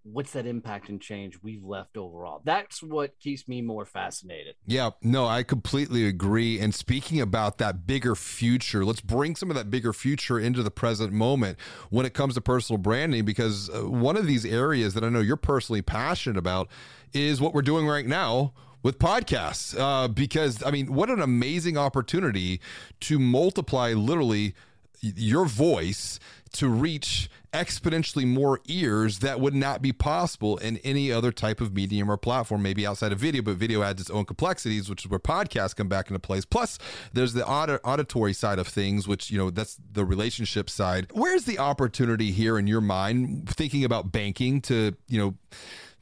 what's 0.04 0.32
that 0.32 0.46
impact 0.46 0.88
and 0.88 1.00
change 1.00 1.38
we've 1.42 1.64
left 1.64 1.96
overall? 1.96 2.42
That's 2.44 2.82
what 2.82 3.18
keeps 3.20 3.46
me 3.46 3.62
more 3.62 3.84
fascinated. 3.84 4.56
Yeah, 4.66 4.90
no, 5.02 5.26
I 5.26 5.42
completely 5.42 6.06
agree. 6.06 6.58
And 6.58 6.74
speaking 6.74 7.20
about 7.20 7.58
that 7.58 7.86
bigger 7.86 8.14
future, 8.14 8.84
let's 8.84 9.00
bring 9.00 9.36
some 9.36 9.50
of 9.50 9.56
that 9.56 9.70
bigger 9.70 9.92
future 9.92 10.38
into 10.38 10.62
the 10.62 10.70
present 10.70 11.12
moment 11.12 11.58
when 11.90 12.04
it 12.06 12.14
comes 12.14 12.34
to 12.34 12.40
personal 12.40 12.78
branding, 12.78 13.24
because 13.24 13.70
uh, 13.70 13.88
one 13.88 14.16
of 14.16 14.26
these 14.26 14.44
areas 14.44 14.94
that 14.94 15.04
I 15.04 15.08
know 15.08 15.20
you're 15.20 15.36
personally 15.36 15.82
passionate 15.82 16.36
about 16.38 16.68
is 17.12 17.40
what 17.40 17.54
we're 17.54 17.62
doing 17.62 17.86
right 17.86 18.06
now 18.06 18.52
with 18.82 18.98
podcasts. 18.98 19.78
Uh, 19.78 20.08
because, 20.08 20.62
I 20.64 20.70
mean, 20.70 20.92
what 20.92 21.10
an 21.10 21.20
amazing 21.20 21.78
opportunity 21.78 22.60
to 23.00 23.18
multiply 23.18 23.92
literally 23.92 24.54
your 25.00 25.46
voice 25.46 26.18
to 26.52 26.68
reach 26.68 27.30
exponentially 27.52 28.26
more 28.26 28.60
ears 28.66 29.18
that 29.18 29.40
would 29.40 29.54
not 29.54 29.82
be 29.82 29.92
possible 29.92 30.56
in 30.58 30.78
any 30.78 31.12
other 31.12 31.30
type 31.30 31.60
of 31.60 31.74
medium 31.74 32.10
or 32.10 32.16
platform, 32.16 32.62
maybe 32.62 32.86
outside 32.86 33.12
of 33.12 33.18
video, 33.18 33.42
but 33.42 33.56
video 33.56 33.82
adds 33.82 34.00
its 34.00 34.10
own 34.10 34.24
complexities, 34.24 34.88
which 34.88 35.04
is 35.04 35.10
where 35.10 35.20
podcasts 35.20 35.76
come 35.76 35.88
back 35.88 36.08
into 36.08 36.18
place. 36.18 36.44
Plus, 36.44 36.78
there's 37.12 37.34
the 37.34 37.46
aud- 37.46 37.80
auditory 37.84 38.32
side 38.32 38.58
of 38.58 38.66
things, 38.66 39.06
which, 39.06 39.30
you 39.30 39.38
know, 39.38 39.50
that's 39.50 39.78
the 39.92 40.04
relationship 40.04 40.70
side. 40.70 41.08
Where's 41.12 41.44
the 41.44 41.58
opportunity 41.58 42.32
here 42.32 42.58
in 42.58 42.66
your 42.66 42.80
mind, 42.80 43.48
thinking 43.50 43.84
about 43.84 44.12
banking 44.12 44.60
to, 44.62 44.94
you 45.08 45.18
know, 45.18 45.34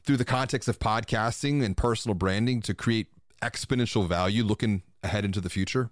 through 0.03 0.17
the 0.17 0.25
context 0.25 0.67
of 0.69 0.79
podcasting 0.79 1.63
and 1.63 1.75
personal 1.75 2.15
branding 2.15 2.61
to 2.61 2.73
create 2.73 3.07
exponential 3.41 4.07
value 4.07 4.43
looking 4.43 4.83
ahead 5.03 5.25
into 5.25 5.41
the 5.41 5.49
future? 5.49 5.89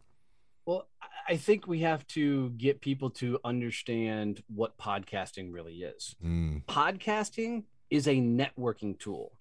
I 1.29 1.37
think 1.37 1.67
we 1.67 1.81
have 1.81 2.07
to 2.07 2.49
get 2.57 2.81
people 2.81 3.11
to 3.11 3.39
understand 3.45 4.41
what 4.47 4.79
podcasting 4.79 5.53
really 5.53 5.75
is. 5.75 6.15
Mm. 6.25 6.65
Podcasting 6.65 7.65
is 7.91 8.07
a 8.07 8.15
networking 8.15 8.97
tool, 8.97 9.33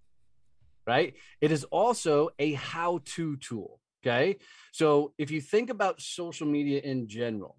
right? 0.86 1.14
It 1.40 1.50
is 1.50 1.64
also 1.64 2.28
a 2.38 2.52
how 2.52 3.00
to 3.16 3.38
tool. 3.38 3.80
Okay. 4.04 4.36
So 4.70 5.14
if 5.16 5.30
you 5.30 5.40
think 5.40 5.70
about 5.70 6.02
social 6.02 6.46
media 6.46 6.82
in 6.84 7.08
general, 7.08 7.56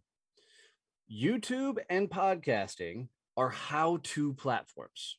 YouTube 1.11 1.79
and 1.89 2.07
podcasting 2.07 3.07
are 3.35 3.49
how 3.49 3.97
to 4.03 4.35
platforms. 4.35 5.17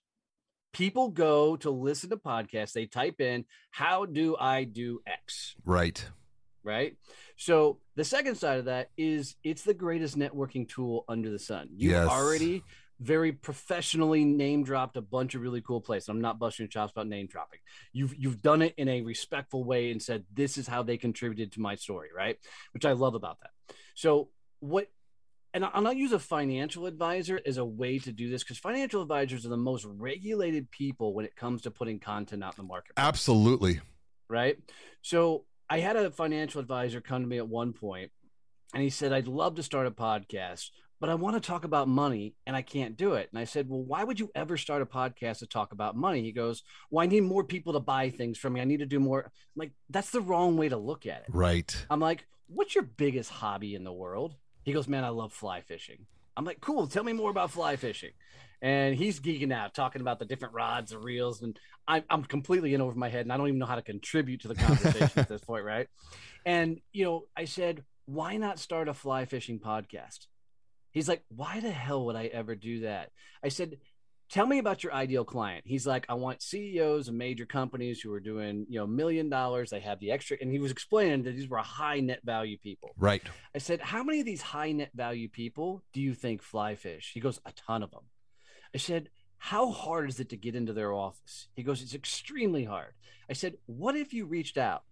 People 0.73 1.09
go 1.09 1.57
to 1.57 1.71
listen 1.71 2.11
to 2.11 2.17
podcasts, 2.17 2.75
they 2.75 2.87
type 2.87 3.21
in, 3.21 3.45
How 3.73 4.07
do 4.07 4.37
I 4.39 4.63
do 4.63 5.01
X? 5.05 5.57
Right 5.65 6.07
right? 6.63 6.97
So 7.37 7.79
the 7.97 8.05
second 8.05 8.37
side 8.37 8.59
of 8.59 8.65
that 8.67 8.91
is 8.97 9.37
it's 9.45 9.63
the 9.63 9.75
greatest 9.75 10.19
networking 10.19 10.69
tool 10.69 11.05
under 11.09 11.31
the 11.31 11.39
sun. 11.39 11.69
You've 11.75 11.93
yes. 11.93 12.09
already 12.09 12.63
very 13.01 13.33
professionally 13.33 14.25
name 14.25 14.63
dropped 14.63 14.97
a 14.97 15.01
bunch 15.01 15.35
of 15.35 15.41
really 15.41 15.63
cool 15.63 15.81
places. 15.81 16.09
I'm 16.09 16.21
not 16.21 16.39
busting 16.39 16.65
your 16.65 16.69
chops 16.69 16.93
about 16.93 17.09
name 17.09 17.27
dropping. 17.27 17.61
You've 17.93 18.15
you've 18.17 18.43
done 18.43 18.63
it 18.63 18.75
in 18.77 18.89
a 18.89 19.01
respectful 19.01 19.65
way 19.65 19.91
and 19.91 20.03
said 20.03 20.25
this 20.33 20.59
is 20.59 20.67
how 20.67 20.83
they 20.83 20.99
contributed 20.99 21.53
to 21.53 21.61
my 21.61 21.77
story, 21.77 22.09
right? 22.15 22.37
Which 22.73 22.85
I 22.85 22.93
love 22.93 23.15
about 23.15 23.39
that. 23.41 23.75
So 23.95 24.29
what 24.61 24.89
and 25.53 25.65
I'll 25.65 25.83
not 25.83 25.97
use 25.97 26.13
a 26.13 26.19
financial 26.19 26.87
advisor 26.87 27.41
as 27.45 27.57
a 27.57 27.65
way 27.65 27.99
to 28.01 28.13
do 28.13 28.31
this 28.31 28.45
because 28.45 28.59
financial 28.59 29.03
advisors 29.03 29.45
are 29.45 29.49
the 29.49 29.57
most 29.57 29.85
regulated 29.85 30.71
people 30.71 31.13
when 31.13 31.25
it 31.25 31.35
comes 31.35 31.63
to 31.63 31.71
putting 31.71 31.99
content 31.99 32.45
out 32.45 32.57
in 32.57 32.65
the 32.65 32.69
market. 32.69 32.93
Absolutely. 32.97 33.81
Right. 34.29 34.59
So 35.03 35.45
I 35.71 35.79
had 35.79 35.95
a 35.95 36.11
financial 36.11 36.61
advisor 36.61 37.01
come 37.01 37.23
to 37.23 37.29
me 37.29 37.39
at 37.39 37.49
one 37.49 37.73
point 37.73 38.11
and 38.75 38.83
he 38.83 38.91
said, 38.91 39.13
I'd 39.13 39.29
love 39.29 39.55
to 39.55 39.63
start 39.63 39.87
a 39.87 39.93
podcast, 39.93 40.71
but 40.99 41.09
I 41.09 41.15
want 41.15 41.37
to 41.37 41.41
talk 41.41 41.65
about 41.65 41.87
money 41.87 42.35
and 42.45 42.57
I 42.57 42.63
can't 42.63 42.97
do 42.97 43.15
it. 43.15 43.29
And 43.31 43.39
I 43.39 43.45
said, 43.45 43.69
Well, 43.69 43.85
why 43.85 44.03
would 44.03 44.19
you 44.19 44.33
ever 44.35 44.57
start 44.57 44.83
a 44.83 44.87
podcast 44.87 45.39
to 45.39 45.47
talk 45.47 45.73
about 45.73 45.97
money? 45.97 46.23
He 46.23 46.33
goes, 46.33 46.65
Well, 46.91 47.05
I 47.05 47.07
need 47.07 47.23
more 47.23 47.45
people 47.45 47.73
to 47.75 47.81
buy 47.81 48.11
things 48.11 48.37
from 48.37 48.55
me. 48.55 48.61
I 48.61 48.65
need 48.65 48.81
to 48.81 48.87
do 48.87 48.99
more. 48.99 49.23
I'm 49.23 49.31
like, 49.55 49.73
that's 49.89 50.11
the 50.11 50.21
wrong 50.21 50.57
way 50.57 50.69
to 50.69 50.77
look 50.77 51.07
at 51.07 51.23
it. 51.23 51.27
Right. 51.29 51.87
I'm 51.89 52.01
like, 52.01 52.27
What's 52.49 52.75
your 52.75 52.85
biggest 52.85 53.31
hobby 53.31 53.77
in 53.77 53.85
the 53.85 53.93
world? 53.93 54.35
He 54.65 54.73
goes, 54.73 54.89
Man, 54.89 55.05
I 55.05 55.11
love 55.11 55.33
fly 55.33 55.61
fishing. 55.61 56.07
I'm 56.37 56.45
like, 56.45 56.61
Cool. 56.61 56.87
Tell 56.87 57.05
me 57.05 57.13
more 57.13 57.31
about 57.31 57.51
fly 57.51 57.77
fishing. 57.77 58.11
And 58.63 58.95
he's 58.95 59.21
geeking 59.21 59.53
out 59.53 59.75
talking 59.75 60.03
about 60.03 60.19
the 60.19 60.27
different 60.27 60.55
rods 60.55 60.93
and 60.93 61.03
reels 61.03 61.41
and 61.43 61.59
I'm, 61.89 62.05
I'm 62.11 62.25
completely 62.25 62.75
in 62.75 62.83
over 62.83 62.95
my 62.95 63.09
head 63.09 63.23
and 63.23 63.33
i 63.33 63.37
don't 63.39 63.49
even 63.49 63.59
know 63.59 63.67
how 63.67 63.77
to 63.77 63.83
contribute 63.83 64.43
to 64.43 64.49
the 64.49 64.55
conversation 64.55 65.19
at 65.19 65.29
this 65.29 65.43
point 65.43 65.65
right? 65.65 65.89
And 66.45 66.81
you 66.93 67.05
know 67.05 67.25
i 67.37 67.47
said 67.47 67.85
why 68.05 68.37
not 68.37 68.59
start 68.59 68.89
a 68.89 68.95
fly 68.95 69.25
fishing 69.25 69.61
podcast? 69.61 70.27
He's 70.91 71.09
like 71.09 71.23
why 71.29 71.61
the 71.61 71.71
hell 71.71 72.05
would 72.07 72.17
i 72.17 72.27
ever 72.27 72.55
do 72.55 72.81
that? 72.81 73.11
I 73.43 73.49
said 73.49 73.79
tell 74.31 74.47
me 74.47 74.59
about 74.59 74.83
your 74.83 74.93
ideal 74.95 75.25
client. 75.25 75.65
He's 75.67 75.87
like 75.87 76.07
i 76.09 76.15
want 76.15 76.43
ceos 76.43 77.09
of 77.09 77.15
major 77.15 77.47
companies 77.47 78.01
who 78.01 78.13
are 78.13 78.21
doing 78.21 78.67
you 78.69 78.79
know 78.79 78.87
million 78.87 79.29
dollars. 79.29 79.71
They 79.71 79.81
have 79.81 80.01
the 80.01 80.13
extra 80.13 80.37
and 80.41 80.51
he 80.51 80.59
was 80.59 80.71
explaining 80.71 81.25
that 81.25 81.37
these 81.37 81.49
were 81.49 81.59
high 81.59 82.01
net 82.01 82.21
value 82.25 82.59
people. 82.59 82.91
Right. 82.97 83.23
I 83.55 83.59
said 83.59 83.81
how 83.81 84.03
many 84.03 84.21
of 84.21 84.27
these 84.27 84.43
high 84.43 84.73
net 84.73 84.91
value 84.95 85.29
people 85.29 85.83
do 85.93 86.01
you 86.01 86.15
think 86.15 86.43
fly 86.43 86.75
fish? 86.75 87.11
He 87.13 87.21
goes 87.21 87.41
a 87.45 87.53
ton 87.53 87.83
of 87.83 87.91
them 87.91 88.05
I 88.75 88.79
said, 88.79 89.11
How 89.39 89.71
hard 89.71 90.09
is 90.09 90.21
it 90.21 90.29
to 90.31 90.37
get 90.37 90.55
into 90.55 90.73
their 90.73 90.93
office? 90.93 91.49
He 91.55 91.63
goes, 91.63 91.83
It's 91.83 91.95
extremely 91.95 92.65
hard. 92.65 92.95
I 93.29 93.33
said, 93.33 93.55
What 93.67 93.97
if 93.97 94.13
you 94.13 94.27
reached 94.27 94.59
out 94.59 94.83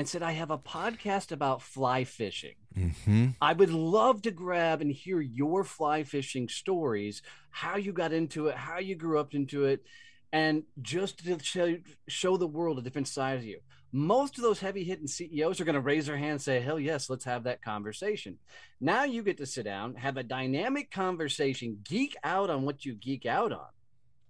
and 0.00 0.08
said, 0.08 0.22
I 0.22 0.32
have 0.32 0.50
a 0.50 0.58
podcast 0.58 1.30
about 1.30 1.62
fly 1.62 2.04
fishing. 2.04 2.54
Mm-hmm. 2.76 3.28
I 3.40 3.52
would 3.52 3.70
love 3.70 4.22
to 4.22 4.30
grab 4.30 4.80
and 4.80 4.90
hear 4.90 5.20
your 5.20 5.62
fly 5.62 6.04
fishing 6.04 6.48
stories, 6.48 7.22
how 7.50 7.76
you 7.76 7.92
got 7.92 8.12
into 8.12 8.48
it, 8.48 8.56
how 8.56 8.78
you 8.78 8.96
grew 8.96 9.20
up 9.20 9.34
into 9.34 9.66
it, 9.66 9.84
and 10.32 10.64
just 10.80 11.24
to 11.24 11.38
show, 11.40 11.76
show 12.08 12.36
the 12.36 12.46
world 12.46 12.78
a 12.78 12.82
different 12.82 13.08
side 13.08 13.38
of 13.38 13.44
you 13.44 13.60
most 13.92 14.38
of 14.38 14.42
those 14.42 14.60
heavy 14.60 14.84
hitting 14.84 15.06
CEOs 15.06 15.60
are 15.60 15.64
going 15.64 15.74
to 15.74 15.80
raise 15.80 16.06
their 16.06 16.16
hand 16.16 16.32
and 16.32 16.42
say, 16.42 16.60
hell 16.60 16.78
yes, 16.78 17.10
let's 17.10 17.24
have 17.24 17.44
that 17.44 17.62
conversation. 17.62 18.38
Now 18.80 19.04
you 19.04 19.22
get 19.22 19.38
to 19.38 19.46
sit 19.46 19.64
down, 19.64 19.96
have 19.96 20.16
a 20.16 20.22
dynamic 20.22 20.90
conversation, 20.90 21.78
geek 21.82 22.16
out 22.22 22.50
on 22.50 22.62
what 22.62 22.84
you 22.84 22.94
geek 22.94 23.26
out 23.26 23.52
on. 23.52 23.66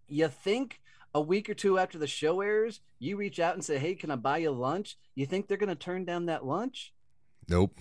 You 0.08 0.28
think 0.28 0.80
a 1.14 1.20
week 1.20 1.50
or 1.50 1.54
two 1.54 1.78
after 1.78 1.98
the 1.98 2.06
show 2.06 2.40
airs, 2.40 2.80
you 2.98 3.16
reach 3.16 3.40
out 3.40 3.54
and 3.54 3.64
say, 3.64 3.78
hey, 3.78 3.94
can 3.94 4.10
I 4.10 4.16
buy 4.16 4.38
you 4.38 4.50
lunch? 4.50 4.96
You 5.14 5.26
think 5.26 5.46
they're 5.48 5.56
going 5.56 5.68
to 5.68 5.74
turn 5.74 6.04
down 6.04 6.26
that 6.26 6.44
lunch? 6.44 6.92
Nope. 7.48 7.78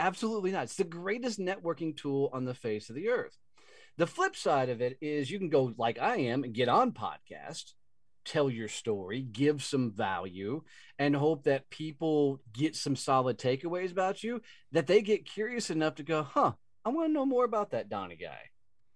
Absolutely 0.00 0.50
not. 0.50 0.64
It's 0.64 0.76
the 0.76 0.84
greatest 0.84 1.38
networking 1.38 1.96
tool 1.96 2.30
on 2.32 2.44
the 2.44 2.54
face 2.54 2.88
of 2.88 2.96
the 2.96 3.08
earth. 3.08 3.36
The 3.98 4.06
flip 4.06 4.34
side 4.34 4.68
of 4.68 4.80
it 4.80 4.96
is 5.00 5.30
you 5.30 5.38
can 5.38 5.50
go 5.50 5.74
like 5.76 5.98
I 5.98 6.16
am 6.16 6.44
and 6.44 6.54
get 6.54 6.68
on 6.68 6.92
podcast 6.92 7.74
tell 8.24 8.50
your 8.50 8.68
story, 8.68 9.20
give 9.20 9.62
some 9.62 9.90
value, 9.90 10.62
and 10.98 11.14
hope 11.14 11.44
that 11.44 11.70
people 11.70 12.40
get 12.52 12.76
some 12.76 12.96
solid 12.96 13.38
takeaways 13.38 13.90
about 13.90 14.22
you, 14.22 14.40
that 14.72 14.86
they 14.86 15.02
get 15.02 15.26
curious 15.26 15.70
enough 15.70 15.96
to 15.96 16.02
go, 16.02 16.22
huh, 16.22 16.52
I 16.84 16.90
want 16.90 17.08
to 17.08 17.12
know 17.12 17.26
more 17.26 17.44
about 17.44 17.70
that 17.70 17.88
Donnie 17.88 18.16
guy. 18.16 18.50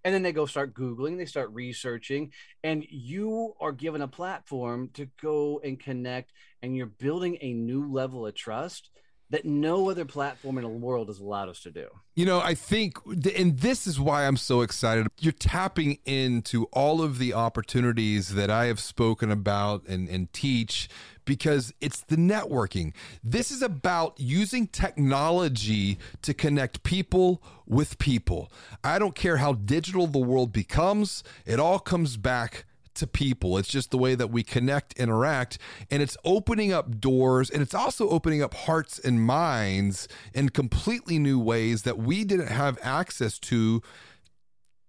And 0.07 0.15
then 0.15 0.23
they 0.23 0.31
go 0.31 0.47
start 0.47 0.73
Googling, 0.73 1.19
they 1.19 1.25
start 1.25 1.51
researching, 1.53 2.31
and 2.63 2.87
you 2.89 3.55
are 3.61 3.73
given 3.73 4.03
a 4.03 4.07
platform 4.07 4.89
to 4.95 5.09
go 5.21 5.61
and 5.65 5.81
connect, 5.81 6.31
and 6.63 6.77
you're 6.77 6.87
building 6.87 7.39
a 7.41 7.53
new 7.53 7.93
level 7.93 8.25
of 8.25 8.37
trust 8.37 8.91
that 9.31 9.45
no 9.45 9.91
other 9.91 10.05
platform 10.05 10.59
in 10.59 10.63
the 10.63 10.69
world 10.69 11.09
has 11.09 11.19
allowed 11.19 11.49
us 11.49 11.59
to 11.63 11.73
do. 11.73 11.89
You 12.15 12.25
know, 12.25 12.39
I 12.39 12.55
think, 12.55 12.99
and 13.37 13.59
this 13.59 13.89
is 13.89 13.99
why 13.99 14.29
I'm 14.29 14.37
so 14.37 14.61
excited. 14.61 15.09
You're 15.19 15.33
tapping 15.33 15.99
into 16.05 16.67
all 16.73 17.03
of 17.03 17.19
the 17.19 17.35
opportunities 17.35 18.35
that 18.35 18.49
I 18.49 18.67
have 18.67 18.79
spoken 18.79 19.33
about 19.33 19.89
and, 19.89 20.09
and 20.09 20.33
teach 20.33 20.89
because 21.27 21.75
it's 21.83 22.01
the 22.01 22.17
networking. 22.17 22.95
This 23.23 23.51
is 23.51 23.61
about 23.61 24.19
using 24.19 24.67
technology 24.69 25.99
to 26.23 26.33
connect 26.33 26.83
people 26.83 27.43
with 27.67 27.99
people. 27.99 28.51
I 28.83 28.99
don't 28.99 29.15
care 29.15 29.37
how 29.37 29.53
digital 29.53 30.07
the 30.07 30.19
world 30.19 30.53
becomes, 30.53 31.23
it 31.45 31.61
all 31.61 31.79
comes 31.79 32.17
back 32.17 32.65
to 32.97 33.07
people. 33.07 33.59
It's 33.59 33.69
just 33.69 33.91
the 33.91 33.99
way 33.99 34.15
that 34.15 34.31
we 34.31 34.43
connect, 34.43 34.95
interact, 34.95 35.59
and 35.91 36.03
it's 36.03 36.17
opening 36.25 36.73
up 36.73 36.99
doors 36.99 37.51
and 37.51 37.63
it's 37.63 37.75
also 37.75 38.09
opening 38.09 38.43
up 38.43 38.55
hearts 38.55 38.99
and 38.99 39.21
minds 39.21 40.09
in 40.35 40.49
completely 40.49 41.19
new 41.19 41.39
ways 41.39 41.83
that 41.83 41.99
we 41.99 42.25
didn't 42.25 42.49
have 42.49 42.79
access 42.83 43.39
to 43.41 43.83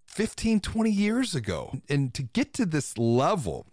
15, 0.06 0.60
20 0.60 0.90
years 0.90 1.34
ago. 1.34 1.80
And 1.88 2.12
to 2.14 2.22
get 2.22 2.52
to 2.54 2.66
this 2.66 2.98
level, 2.98 3.66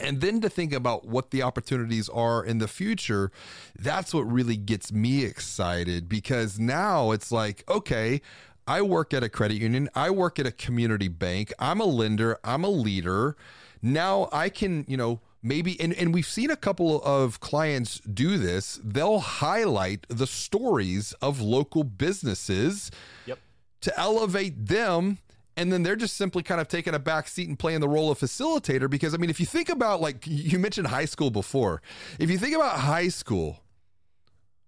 and 0.00 0.20
then 0.20 0.40
to 0.40 0.48
think 0.48 0.72
about 0.72 1.06
what 1.06 1.30
the 1.30 1.42
opportunities 1.42 2.08
are 2.08 2.44
in 2.44 2.58
the 2.58 2.68
future, 2.68 3.30
that's 3.78 4.12
what 4.14 4.22
really 4.22 4.56
gets 4.56 4.92
me 4.92 5.24
excited 5.24 6.08
because 6.08 6.58
now 6.58 7.10
it's 7.10 7.30
like, 7.32 7.64
okay, 7.68 8.20
I 8.66 8.82
work 8.82 9.14
at 9.14 9.22
a 9.22 9.28
credit 9.28 9.58
union, 9.58 9.88
I 9.94 10.10
work 10.10 10.38
at 10.38 10.46
a 10.46 10.52
community 10.52 11.08
bank, 11.08 11.52
I'm 11.58 11.80
a 11.80 11.84
lender, 11.84 12.38
I'm 12.42 12.64
a 12.64 12.68
leader. 12.68 13.36
Now 13.80 14.28
I 14.32 14.48
can, 14.48 14.84
you 14.88 14.96
know, 14.96 15.20
maybe 15.42 15.80
and, 15.80 15.92
and 15.94 16.12
we've 16.12 16.26
seen 16.26 16.50
a 16.50 16.56
couple 16.56 17.00
of 17.04 17.38
clients 17.40 18.00
do 18.00 18.36
this 18.36 18.80
they'll 18.82 19.20
highlight 19.20 20.04
the 20.08 20.26
stories 20.26 21.12
of 21.22 21.40
local 21.40 21.84
businesses 21.84 22.90
Yep. 23.26 23.38
to 23.82 24.00
elevate 24.00 24.66
them 24.66 25.18
and 25.56 25.72
then 25.72 25.82
they're 25.82 25.96
just 25.96 26.16
simply 26.16 26.42
kind 26.42 26.60
of 26.60 26.68
taking 26.68 26.94
a 26.94 26.98
back 26.98 27.28
seat 27.28 27.48
and 27.48 27.58
playing 27.58 27.80
the 27.80 27.88
role 27.88 28.10
of 28.10 28.18
facilitator 28.18 28.88
because 28.88 29.14
i 29.14 29.16
mean 29.16 29.30
if 29.30 29.40
you 29.40 29.46
think 29.46 29.68
about 29.68 30.00
like 30.00 30.24
you 30.26 30.58
mentioned 30.58 30.86
high 30.88 31.04
school 31.04 31.30
before 31.30 31.82
if 32.18 32.30
you 32.30 32.38
think 32.38 32.54
about 32.54 32.80
high 32.80 33.08
school 33.08 33.62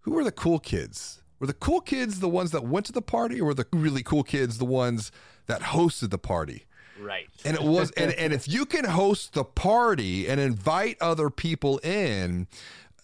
who 0.00 0.12
were 0.12 0.24
the 0.24 0.32
cool 0.32 0.58
kids 0.58 1.22
were 1.38 1.46
the 1.46 1.52
cool 1.54 1.80
kids 1.80 2.20
the 2.20 2.28
ones 2.28 2.50
that 2.50 2.64
went 2.64 2.86
to 2.86 2.92
the 2.92 3.02
party 3.02 3.40
or 3.40 3.46
were 3.46 3.54
the 3.54 3.66
really 3.72 4.02
cool 4.02 4.22
kids 4.24 4.58
the 4.58 4.64
ones 4.64 5.12
that 5.46 5.60
hosted 5.62 6.10
the 6.10 6.18
party 6.18 6.64
Right. 7.00 7.28
and 7.44 7.56
it 7.56 7.62
was 7.62 7.92
and, 7.92 8.12
and 8.14 8.32
if 8.32 8.48
you 8.48 8.66
can 8.66 8.84
host 8.84 9.34
the 9.34 9.44
party 9.44 10.28
and 10.28 10.40
invite 10.40 10.96
other 11.00 11.30
people 11.30 11.78
in 11.78 12.48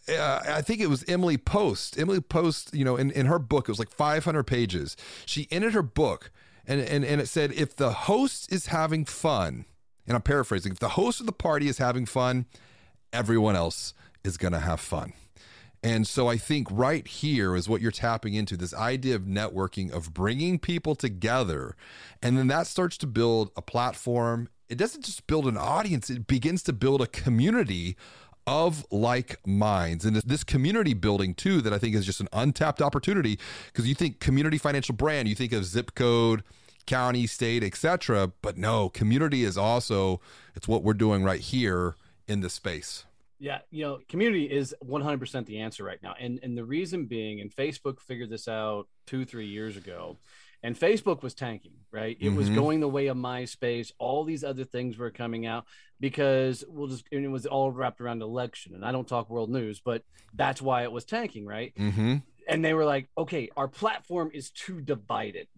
uh, 0.09 0.41
I 0.47 0.63
think 0.63 0.81
it 0.81 0.89
was 0.89 1.03
Emily 1.09 1.39
Post. 1.39 1.99
Emily 1.99 2.21
Post, 2.21 2.75
you 2.75 2.85
know, 2.85 2.97
in, 2.97 3.11
in 3.13 3.25
her 3.25 3.39
book, 3.39 3.69
it 3.69 3.73
was 3.73 3.79
like 3.79 3.91
500 3.91 4.43
pages. 4.45 4.99
She 5.25 5.49
ended 5.51 5.73
her 5.73 5.83
book 5.83 6.31
and, 6.67 6.81
and, 6.81 7.05
and 7.05 7.21
it 7.21 7.29
said, 7.29 7.53
if 7.53 7.77
the 7.77 7.93
host 7.93 8.53
is 8.53 8.67
having 8.67 9.05
fun, 9.05 9.65
and 10.07 10.15
I'm 10.15 10.23
paraphrasing, 10.23 10.73
if 10.73 10.79
the 10.79 10.91
host 10.91 11.21
of 11.21 11.27
the 11.27 11.33
party 11.33 11.69
is 11.69 11.79
having 11.79 12.07
fun, 12.07 12.47
everyone 13.13 13.57
else 13.57 13.95
is 14.23 14.37
going 14.37 14.53
to 14.53 14.61
have 14.61 14.81
fun. 14.81 15.13
And 15.83 16.07
so 16.07 16.29
I 16.29 16.39
think 16.39 16.69
right 16.71 17.07
here 17.07 17.55
is 17.55 17.69
what 17.69 17.83
you're 17.83 17.91
tapping 17.91 18.33
into 18.33 18.57
this 18.57 18.73
idea 18.73 19.17
of 19.17 19.23
networking, 19.23 19.93
of 19.93 20.15
bringing 20.15 20.59
people 20.59 20.95
together. 20.95 21.77
And 22.23 22.39
then 22.39 22.47
that 22.47 22.67
starts 22.67 22.97
to 22.99 23.07
build 23.07 23.51
a 23.55 23.61
platform. 23.61 24.49
It 24.71 24.79
doesn't 24.79 25.05
just 25.05 25.27
build 25.27 25.47
an 25.47 25.59
audience, 25.59 26.09
it 26.09 26.27
begins 26.27 26.63
to 26.65 26.73
build 26.73 27.03
a 27.03 27.07
community 27.07 27.97
of 28.47 28.85
like 28.91 29.45
minds. 29.47 30.05
And 30.05 30.17
this 30.17 30.45
community 30.45 30.95
building, 30.95 31.35
too, 31.35 31.61
that 31.63 31.73
I 31.73 31.79
think 31.79 31.95
is 31.95 32.05
just 32.05 32.21
an 32.21 32.29
untapped 32.33 32.83
opportunity 32.83 33.39
because 33.67 33.89
you 33.89 33.95
think 33.95 34.21
community 34.21 34.59
financial 34.59 34.95
brand, 34.95 35.29
you 35.29 35.35
think 35.35 35.53
of 35.53 35.65
zip 35.65 35.95
code, 35.95 36.43
county, 36.87 37.27
state, 37.27 37.65
etc. 37.65 38.33
But 38.43 38.59
no, 38.59 38.89
community 38.89 39.45
is 39.45 39.57
also, 39.57 40.21
it's 40.55 40.69
what 40.69 40.83
we're 40.83 40.95
doing 40.95 41.25
right 41.25 41.41
here 41.41 41.97
in 42.27 42.41
this 42.41 42.55
space. 42.55 43.05
Yeah, 43.39 43.59
you 43.71 43.85
know, 43.85 43.99
community 44.09 44.45
is 44.45 44.75
100% 44.85 45.47
the 45.47 45.61
answer 45.61 45.85
right 45.85 46.03
now. 46.03 46.15
And 46.19 46.39
and 46.43 46.57
the 46.57 46.65
reason 46.65 47.07
being 47.07 47.41
and 47.41 47.55
Facebook 47.55 48.01
figured 48.01 48.31
this 48.31 48.49
out 48.49 48.87
2 49.07 49.25
3 49.25 49.47
years 49.47 49.77
ago. 49.77 50.17
And 50.65 50.75
Facebook 50.75 51.23
was 51.23 51.35
tanking, 51.35 51.75
right? 51.93 52.17
It 52.19 52.31
was 52.31 52.49
Mhm. 52.49 52.55
going 52.55 52.81
the 52.81 52.89
way 52.89 53.07
of 53.09 53.17
MySpace. 53.19 53.93
All 53.99 54.25
these 54.25 54.43
other 54.43 54.65
things 54.65 54.97
were 54.97 55.11
coming 55.11 55.45
out 55.45 55.67
because 56.01 56.65
we'll 56.67 56.89
just 56.89 57.05
and 57.13 57.23
it 57.25 57.29
was 57.29 57.45
all 57.47 57.71
wrapped 57.71 58.01
around 58.01 58.23
election. 58.23 58.75
And 58.75 58.85
I 58.85 58.91
don't 58.91 59.07
talk 59.07 59.29
world 59.29 59.51
news, 59.51 59.81
but 59.81 60.03
that's 60.33 60.63
why 60.63 60.83
it 60.83 60.91
was 60.91 61.05
tanking, 61.05 61.45
right? 61.47 61.73
Mm-hmm. 61.77 62.17
and 62.47 62.63
they 62.65 62.75
were 62.75 62.85
like, 62.85 63.09
okay, 63.17 63.49
our 63.57 63.69
platform 63.69 64.31
is 64.35 64.51
too 64.51 64.81
divided. 64.83 65.49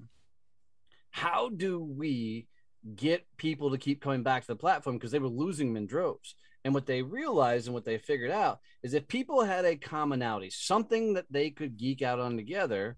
How 1.11 1.49
do 1.49 1.81
we 1.81 2.47
get 2.95 3.27
people 3.37 3.71
to 3.71 3.79
keep 3.79 4.01
coming 4.01 4.23
back 4.23 4.43
to 4.43 4.49
the 4.49 4.57
platform 4.57 4.97
because 4.97 5.11
they 5.11 5.19
were 5.19 5.29
losing 5.29 5.69
them 5.69 5.77
in 5.83 5.87
droves? 5.87 6.35
And 6.65 6.75
what 6.75 6.87
they 6.87 7.03
realized 7.03 7.67
and 7.67 7.75
what 7.75 7.85
they 7.85 7.99
figured 7.99 8.31
out 8.31 8.61
is 8.83 8.93
if 8.95 9.07
people 9.09 9.45
had 9.45 9.65
a 9.65 9.77
commonality, 9.77 10.51
something 10.51 11.15
that 11.15 11.27
they 11.31 11.51
could 11.51 11.77
geek 11.77 12.03
out 12.03 12.19
on 12.21 12.37
together, 12.37 12.97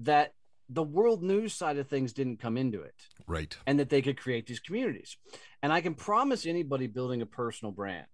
that 0.00 0.34
the 0.68 0.82
world 0.82 1.22
news 1.22 1.54
side 1.54 1.78
of 1.78 1.88
things 1.88 2.12
didn't 2.12 2.40
come 2.40 2.56
into 2.58 2.82
it 2.82 2.94
Right. 3.26 3.56
and 3.66 3.78
that 3.80 3.88
they 3.88 4.02
could 4.02 4.18
create 4.18 4.46
these 4.46 4.60
communities. 4.60 5.16
And 5.62 5.72
I 5.72 5.80
can 5.80 5.94
promise 5.94 6.44
anybody 6.46 6.86
building 6.86 7.22
a 7.22 7.26
personal 7.26 7.72
brand, 7.72 8.06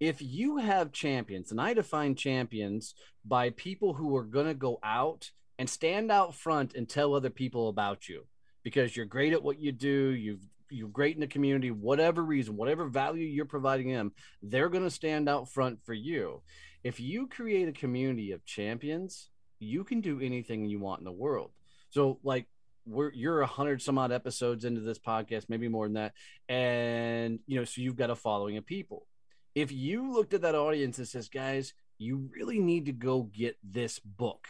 if 0.00 0.20
you 0.20 0.56
have 0.58 0.92
champions, 0.92 1.50
and 1.50 1.60
I 1.60 1.74
define 1.74 2.14
champions 2.14 2.94
by 3.24 3.50
people 3.50 3.94
who 3.94 4.16
are 4.16 4.24
going 4.24 4.46
to 4.46 4.54
go 4.54 4.78
out 4.82 5.30
and 5.58 5.68
stand 5.68 6.10
out 6.10 6.34
front 6.34 6.74
and 6.74 6.88
tell 6.88 7.14
other 7.14 7.30
people 7.30 7.68
about 7.68 8.08
you 8.08 8.26
because 8.62 8.96
you're 8.96 9.06
great 9.06 9.32
at 9.32 9.42
what 9.42 9.58
you 9.60 9.72
do, 9.72 10.10
you've 10.10 10.40
you're 10.68 10.88
great 10.88 11.14
in 11.14 11.20
the 11.20 11.28
community, 11.28 11.70
whatever 11.70 12.24
reason, 12.24 12.56
whatever 12.56 12.86
value 12.86 13.24
you're 13.24 13.44
providing 13.44 13.88
them, 13.92 14.10
they're 14.42 14.68
going 14.68 14.82
to 14.82 14.90
stand 14.90 15.28
out 15.28 15.48
front 15.48 15.78
for 15.84 15.94
you. 15.94 16.42
If 16.82 16.98
you 16.98 17.28
create 17.28 17.68
a 17.68 17.72
community 17.72 18.32
of 18.32 18.44
champions, 18.44 19.28
you 19.60 19.84
can 19.84 20.00
do 20.00 20.20
anything 20.20 20.64
you 20.66 20.80
want 20.80 20.98
in 20.98 21.04
the 21.04 21.12
world. 21.12 21.52
So, 21.90 22.18
like, 22.22 22.46
we're 22.86 23.12
you're 23.12 23.40
a 23.40 23.46
hundred 23.46 23.82
some 23.82 23.98
odd 23.98 24.12
episodes 24.12 24.64
into 24.64 24.80
this 24.80 24.98
podcast, 24.98 25.46
maybe 25.48 25.68
more 25.68 25.86
than 25.86 25.94
that, 25.94 26.12
and 26.48 27.40
you 27.46 27.58
know, 27.58 27.64
so 27.64 27.80
you've 27.80 27.96
got 27.96 28.10
a 28.10 28.14
following 28.14 28.56
of 28.56 28.66
people. 28.66 29.06
If 29.54 29.72
you 29.72 30.12
looked 30.12 30.34
at 30.34 30.42
that 30.42 30.54
audience 30.54 30.98
and 30.98 31.08
says, 31.08 31.28
guys, 31.28 31.72
you 31.98 32.28
really 32.34 32.60
need 32.60 32.86
to 32.86 32.92
go 32.92 33.22
get 33.22 33.56
this 33.64 33.98
book, 33.98 34.46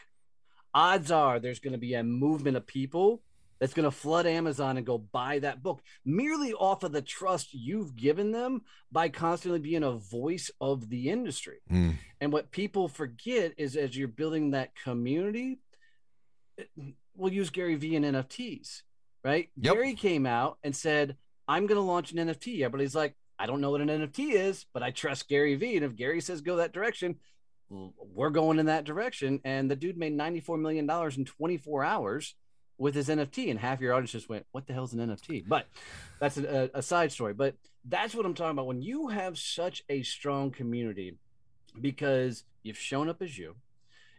odds 0.74 1.10
are 1.10 1.40
there's 1.40 1.60
going 1.60 1.72
to 1.72 1.78
be 1.78 1.94
a 1.94 2.02
movement 2.02 2.56
of 2.56 2.66
people 2.66 3.22
that's 3.58 3.72
going 3.72 3.84
to 3.84 3.90
flood 3.90 4.26
Amazon 4.26 4.76
and 4.76 4.84
go 4.84 4.98
buy 4.98 5.38
that 5.38 5.62
book 5.62 5.80
merely 6.04 6.52
off 6.52 6.82
of 6.82 6.92
the 6.92 7.00
trust 7.00 7.54
you've 7.54 7.96
given 7.96 8.32
them 8.32 8.62
by 8.92 9.08
constantly 9.08 9.60
being 9.60 9.82
a 9.82 9.92
voice 9.92 10.50
of 10.60 10.90
the 10.90 11.08
industry. 11.08 11.58
Mm. 11.70 11.94
And 12.20 12.32
what 12.32 12.50
people 12.50 12.88
forget 12.88 13.54
is 13.56 13.76
as 13.76 13.96
you're 13.96 14.08
building 14.08 14.50
that 14.50 14.72
community, 14.84 15.58
it- 16.58 16.68
we'll 17.16 17.32
use 17.32 17.50
Gary 17.50 17.74
Vee 17.74 17.96
and 17.96 18.04
NFTs, 18.04 18.82
right? 19.24 19.48
Yep. 19.56 19.74
Gary 19.74 19.94
came 19.94 20.26
out 20.26 20.58
and 20.62 20.74
said, 20.74 21.16
I'm 21.48 21.66
going 21.66 21.76
to 21.76 21.86
launch 21.86 22.12
an 22.12 22.18
NFT. 22.18 22.62
Everybody's 22.62 22.94
like, 22.94 23.14
I 23.38 23.46
don't 23.46 23.60
know 23.60 23.70
what 23.70 23.80
an 23.80 23.88
NFT 23.88 24.32
is, 24.32 24.66
but 24.72 24.82
I 24.82 24.90
trust 24.90 25.28
Gary 25.28 25.54
Vee. 25.54 25.76
And 25.76 25.84
if 25.84 25.96
Gary 25.96 26.20
says 26.20 26.40
go 26.40 26.56
that 26.56 26.72
direction, 26.72 27.16
we're 27.68 28.30
going 28.30 28.58
in 28.58 28.66
that 28.66 28.84
direction. 28.84 29.40
And 29.44 29.70
the 29.70 29.76
dude 29.76 29.98
made 29.98 30.16
$94 30.16 30.60
million 30.60 30.88
in 31.16 31.24
24 31.24 31.84
hours 31.84 32.34
with 32.78 32.94
his 32.94 33.08
NFT. 33.08 33.50
And 33.50 33.58
half 33.58 33.80
your 33.80 33.92
audience 33.92 34.12
just 34.12 34.28
went, 34.28 34.46
What 34.52 34.66
the 34.66 34.72
hell's 34.72 34.94
an 34.94 35.00
NFT? 35.00 35.44
But 35.46 35.66
that's 36.18 36.38
a, 36.38 36.70
a 36.74 36.82
side 36.82 37.12
story. 37.12 37.34
But 37.34 37.54
that's 37.84 38.14
what 38.14 38.26
I'm 38.26 38.34
talking 38.34 38.52
about. 38.52 38.66
When 38.66 38.82
you 38.82 39.08
have 39.08 39.38
such 39.38 39.84
a 39.88 40.02
strong 40.02 40.50
community, 40.50 41.18
because 41.80 42.44
you've 42.62 42.78
shown 42.78 43.08
up 43.08 43.20
as 43.20 43.36
you, 43.36 43.56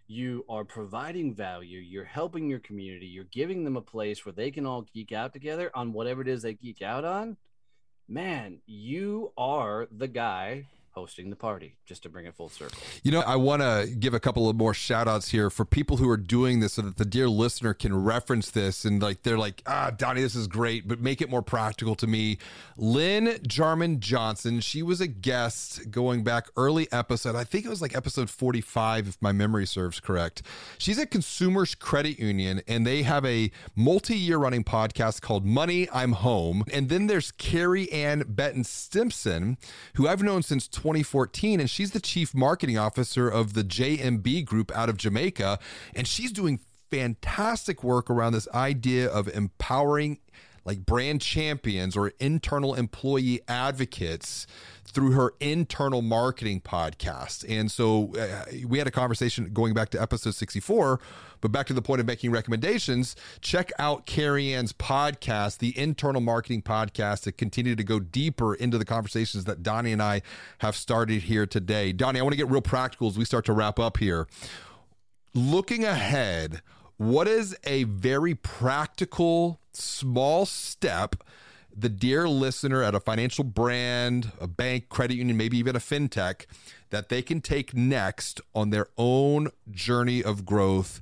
you 0.08 0.46
are 0.48 0.63
providing 0.63 1.34
value, 1.34 1.80
you're 1.80 2.06
helping 2.06 2.50
your 2.50 2.60
community, 2.60 3.08
you're 3.08 3.26
giving 3.26 3.63
them 3.63 3.76
a 3.76 3.82
place 3.82 4.26
where 4.26 4.34
they 4.34 4.52
can 4.52 4.65
all 4.65 4.86
geek 4.93 5.12
out 5.12 5.34
together 5.34 5.70
on 5.76 5.93
whatever 5.93 6.22
it 6.22 6.28
is 6.28 6.41
they 6.41 6.54
geek 6.54 6.82
out 6.82 7.04
on. 7.04 7.38
Man, 8.08 8.62
you 8.65 9.34
are 9.38 9.88
the 9.91 10.08
guy 10.08 10.67
hosting 10.97 11.29
the 11.29 11.36
party, 11.36 11.75
just 11.86 12.01
to 12.01 12.10
bring 12.10 12.25
it 12.25 12.33
full 12.33 12.49
circle. 12.49 12.75
You 13.03 13.12
know, 13.12 13.19
I 13.19 13.36
want 13.36 13.62
to 13.62 13.88
give 13.99 14.15
a 14.15 14.19
couple 14.19 14.49
of 14.49 14.55
more 14.55 14.73
shout 14.73 15.07
outs 15.07 15.29
here 15.29 15.51
for 15.51 15.63
people 15.63 15.97
who 15.97 16.10
are 16.10 16.17
doing 16.17 16.60
this 16.60 16.73
so 16.73 16.81
that 16.81 16.97
the 16.97 17.05
dear 17.05 17.29
listener 17.29 17.75
can 17.75 18.03
reference 18.03 18.49
this 18.49 18.83
and 18.83 18.99
like 18.99 19.21
they're 19.21 19.38
like, 19.38 19.62
ah, 19.67 19.91
Donnie, 19.95 20.21
this 20.21 20.36
is 20.36 20.47
great, 20.47 20.88
but 20.88 20.99
make 20.99 21.21
it 21.21 21.29
more 21.29 21.43
practical 21.43 21.93
to 21.93 22.07
me. 22.07 22.39
Lynn 22.77 23.38
Jarman 23.47 23.99
Johnson, 23.99 24.60
she 24.60 24.81
was 24.81 24.99
a 24.99 25.05
guest 25.05 25.91
going 25.91 26.23
back 26.23 26.47
early 26.57 26.91
episode. 26.91 27.36
I 27.36 27.43
think 27.43 27.63
it 27.63 27.69
was 27.69 27.81
like 27.81 27.95
episode 27.95 28.31
45, 28.31 29.07
if 29.07 29.17
my 29.21 29.31
memory 29.31 29.67
serves 29.67 29.99
correct. 29.99 30.41
She's 30.79 30.97
at 30.97 31.12
Consumers 31.12 31.75
Credit 31.75 32.17
Union 32.17 32.63
and 32.67 32.88
they 32.88 33.03
have 33.03 33.23
a 33.23 33.51
multi 33.75 34.17
year 34.17 34.39
running 34.39 34.63
podcast 34.63 35.21
called 35.21 35.45
Money, 35.45 35.88
I'm 35.93 36.13
Home. 36.13 36.63
And 36.73 36.89
then 36.89 37.05
there's 37.05 37.31
Carrie 37.31 37.91
Ann 37.91 38.23
Benton 38.27 38.63
Stimson, 38.63 39.60
who 39.93 40.07
I've 40.07 40.23
known 40.23 40.41
since 40.41 40.67
2014, 40.88 41.60
and 41.60 41.69
she's 41.69 41.91
the 41.91 42.00
chief 42.00 42.34
marketing 42.34 42.78
officer 42.78 43.28
of 43.28 43.54
the 43.54 43.63
JMMB 43.63 44.45
group 44.45 44.71
out 44.73 44.88
of 44.88 44.95
Jamaica. 44.95 45.60
And 45.93 46.08
she's 46.08 46.32
doing 46.32 46.62
fantastic 46.89 47.84
work 47.84 48.10
around 48.10 48.32
this 48.32 48.47
idea 48.54 49.10
of 49.10 49.28
empowering 49.28 50.19
like 50.67 50.86
brand 50.86 51.21
champions 51.21 51.95
or 51.95 52.12
internal 52.19 52.75
employee 52.75 53.39
advocates 53.48 54.46
through 54.85 55.12
her 55.12 55.33
internal 55.39 56.02
marketing 56.02 56.60
podcast. 56.60 57.46
And 57.48 57.71
so 57.71 58.13
uh, 58.15 58.46
we 58.67 58.77
had 58.77 58.85
a 58.85 58.92
conversation 58.92 59.50
going 59.54 59.73
back 59.73 59.89
to 59.92 60.02
episode 60.02 60.35
64, 60.35 61.00
but 61.39 61.52
back 61.54 61.67
to 61.67 61.73
the 61.73 61.81
point 61.81 62.02
of 62.02 62.08
making 62.08 62.31
recommendations, 62.31 63.15
check 63.39 63.71
out 63.79 64.06
Carrie 64.06 64.54
Ann's 64.54 64.73
podcast, 64.73 65.60
the 65.60 65.77
internal 65.77 66.19
marketing 66.19 66.63
podcast, 66.63 67.23
to 67.23 67.31
continue 67.31 67.75
to 67.75 67.83
go 67.83 68.00
deeper 68.00 68.54
into 68.54 68.77
the 68.77 68.85
conversations 68.85 69.46
that 69.46 69.63
Donnie 69.63 69.94
and 69.94 70.02
I 70.02 70.21
have 70.60 70.75
started 70.75 71.23
here 71.23 71.46
today. 71.46 71.94
Donnie, 71.94 72.19
I 72.19 72.23
want 72.23 72.33
to 72.33 72.37
get 72.37 72.50
real 72.50 72.62
practical 72.62 73.08
as 73.08 73.17
we 73.17 73.23
start 73.23 73.46
to 73.46 73.54
wrap 73.54 73.79
up 73.79 73.98
here. 73.98 74.27
Looking 75.33 75.85
ahead, 75.85 76.62
what 76.98 77.27
is 77.27 77.56
a 77.63 77.83
very 77.83 78.35
practical, 78.35 79.60
small 79.71 80.45
step 80.45 81.23
the 81.77 81.89
dear 81.89 82.27
listener 82.27 82.81
at 82.81 82.95
a 82.95 83.00
financial 83.00 83.43
brand, 83.43 84.31
a 84.41 84.48
bank, 84.48 84.89
credit 84.89 85.15
union, 85.15 85.37
maybe 85.37 85.58
even 85.60 85.75
a 85.75 85.79
fintech, 85.79 86.48
that 86.89 87.10
they 87.10 87.21
can 87.21 87.39
take 87.39 87.75
next 87.75 88.41
on 88.56 88.71
their 88.71 88.87
own 88.98 89.50
journey 89.69 90.23
of 90.23 90.43
growth 90.43 91.02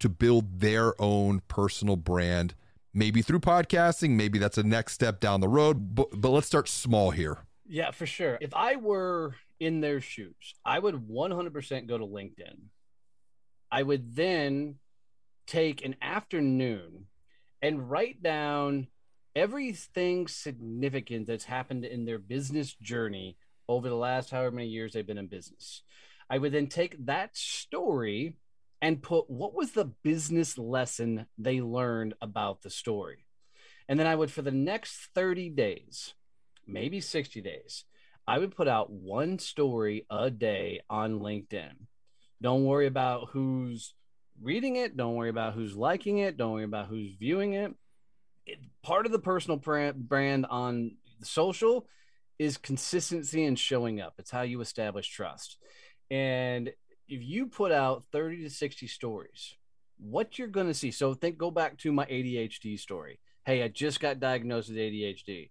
to 0.00 0.08
build 0.08 0.58
their 0.60 1.00
own 1.00 1.40
personal 1.46 1.96
brand, 1.96 2.54
maybe 2.92 3.22
through 3.22 3.38
podcasting, 3.38 4.10
maybe 4.10 4.38
that's 4.38 4.58
a 4.58 4.62
next 4.62 4.94
step 4.94 5.20
down 5.20 5.40
the 5.40 5.48
road, 5.48 5.94
but, 5.94 6.08
but 6.20 6.30
let's 6.30 6.46
start 6.48 6.68
small 6.68 7.10
here. 7.10 7.38
Yeah, 7.64 7.92
for 7.92 8.06
sure. 8.06 8.38
If 8.40 8.54
I 8.54 8.76
were 8.76 9.36
in 9.60 9.80
their 9.80 10.00
shoes, 10.00 10.54
I 10.64 10.80
would 10.80 11.08
100% 11.08 11.86
go 11.86 11.98
to 11.98 12.06
LinkedIn. 12.06 12.56
I 13.70 13.82
would 13.82 14.16
then 14.16 14.76
take 15.48 15.84
an 15.84 15.96
afternoon 16.02 17.06
and 17.62 17.90
write 17.90 18.22
down 18.22 18.86
everything 19.34 20.28
significant 20.28 21.26
that's 21.26 21.44
happened 21.44 21.84
in 21.84 22.04
their 22.04 22.18
business 22.18 22.74
journey 22.74 23.36
over 23.68 23.88
the 23.88 23.94
last 23.94 24.30
however 24.30 24.56
many 24.56 24.68
years 24.68 24.92
they've 24.92 25.06
been 25.06 25.18
in 25.18 25.26
business. 25.26 25.82
I 26.30 26.38
would 26.38 26.52
then 26.52 26.66
take 26.66 27.06
that 27.06 27.36
story 27.36 28.36
and 28.82 29.02
put 29.02 29.30
what 29.30 29.54
was 29.54 29.72
the 29.72 29.86
business 30.04 30.58
lesson 30.58 31.26
they 31.38 31.60
learned 31.60 32.14
about 32.20 32.62
the 32.62 32.70
story. 32.70 33.26
And 33.88 33.98
then 33.98 34.06
I 34.06 34.14
would, 34.14 34.30
for 34.30 34.42
the 34.42 34.52
next 34.52 35.08
30 35.14 35.48
days, 35.50 36.14
maybe 36.66 37.00
60 37.00 37.40
days, 37.40 37.84
I 38.26 38.38
would 38.38 38.54
put 38.54 38.68
out 38.68 38.90
one 38.90 39.38
story 39.38 40.06
a 40.10 40.30
day 40.30 40.82
on 40.90 41.20
LinkedIn. 41.20 41.72
Don't 42.42 42.66
worry 42.66 42.86
about 42.86 43.30
who's 43.32 43.94
reading 44.42 44.76
it. 44.76 44.96
Don't 44.96 45.14
worry 45.14 45.30
about 45.30 45.54
who's 45.54 45.76
liking 45.76 46.18
it. 46.18 46.36
Don't 46.36 46.52
worry 46.52 46.64
about 46.64 46.88
who's 46.88 47.14
viewing 47.18 47.54
it. 47.54 47.74
it 48.46 48.58
part 48.82 49.06
of 49.06 49.12
the 49.12 49.18
personal 49.18 49.56
brand 49.56 50.46
on 50.48 50.96
social 51.22 51.86
is 52.38 52.56
consistency 52.56 53.44
and 53.44 53.58
showing 53.58 54.00
up. 54.00 54.14
It's 54.18 54.30
how 54.30 54.42
you 54.42 54.60
establish 54.60 55.08
trust. 55.08 55.58
And 56.10 56.68
if 57.08 57.22
you 57.22 57.46
put 57.46 57.72
out 57.72 58.04
30 58.12 58.44
to 58.44 58.50
60 58.50 58.86
stories, 58.86 59.54
what 59.98 60.38
you're 60.38 60.48
going 60.48 60.68
to 60.68 60.74
see. 60.74 60.90
So 60.90 61.14
think, 61.14 61.38
go 61.38 61.50
back 61.50 61.76
to 61.78 61.92
my 61.92 62.06
ADHD 62.06 62.78
story. 62.78 63.18
Hey, 63.44 63.62
I 63.62 63.68
just 63.68 64.00
got 64.00 64.20
diagnosed 64.20 64.68
with 64.68 64.78
ADHD, 64.78 65.50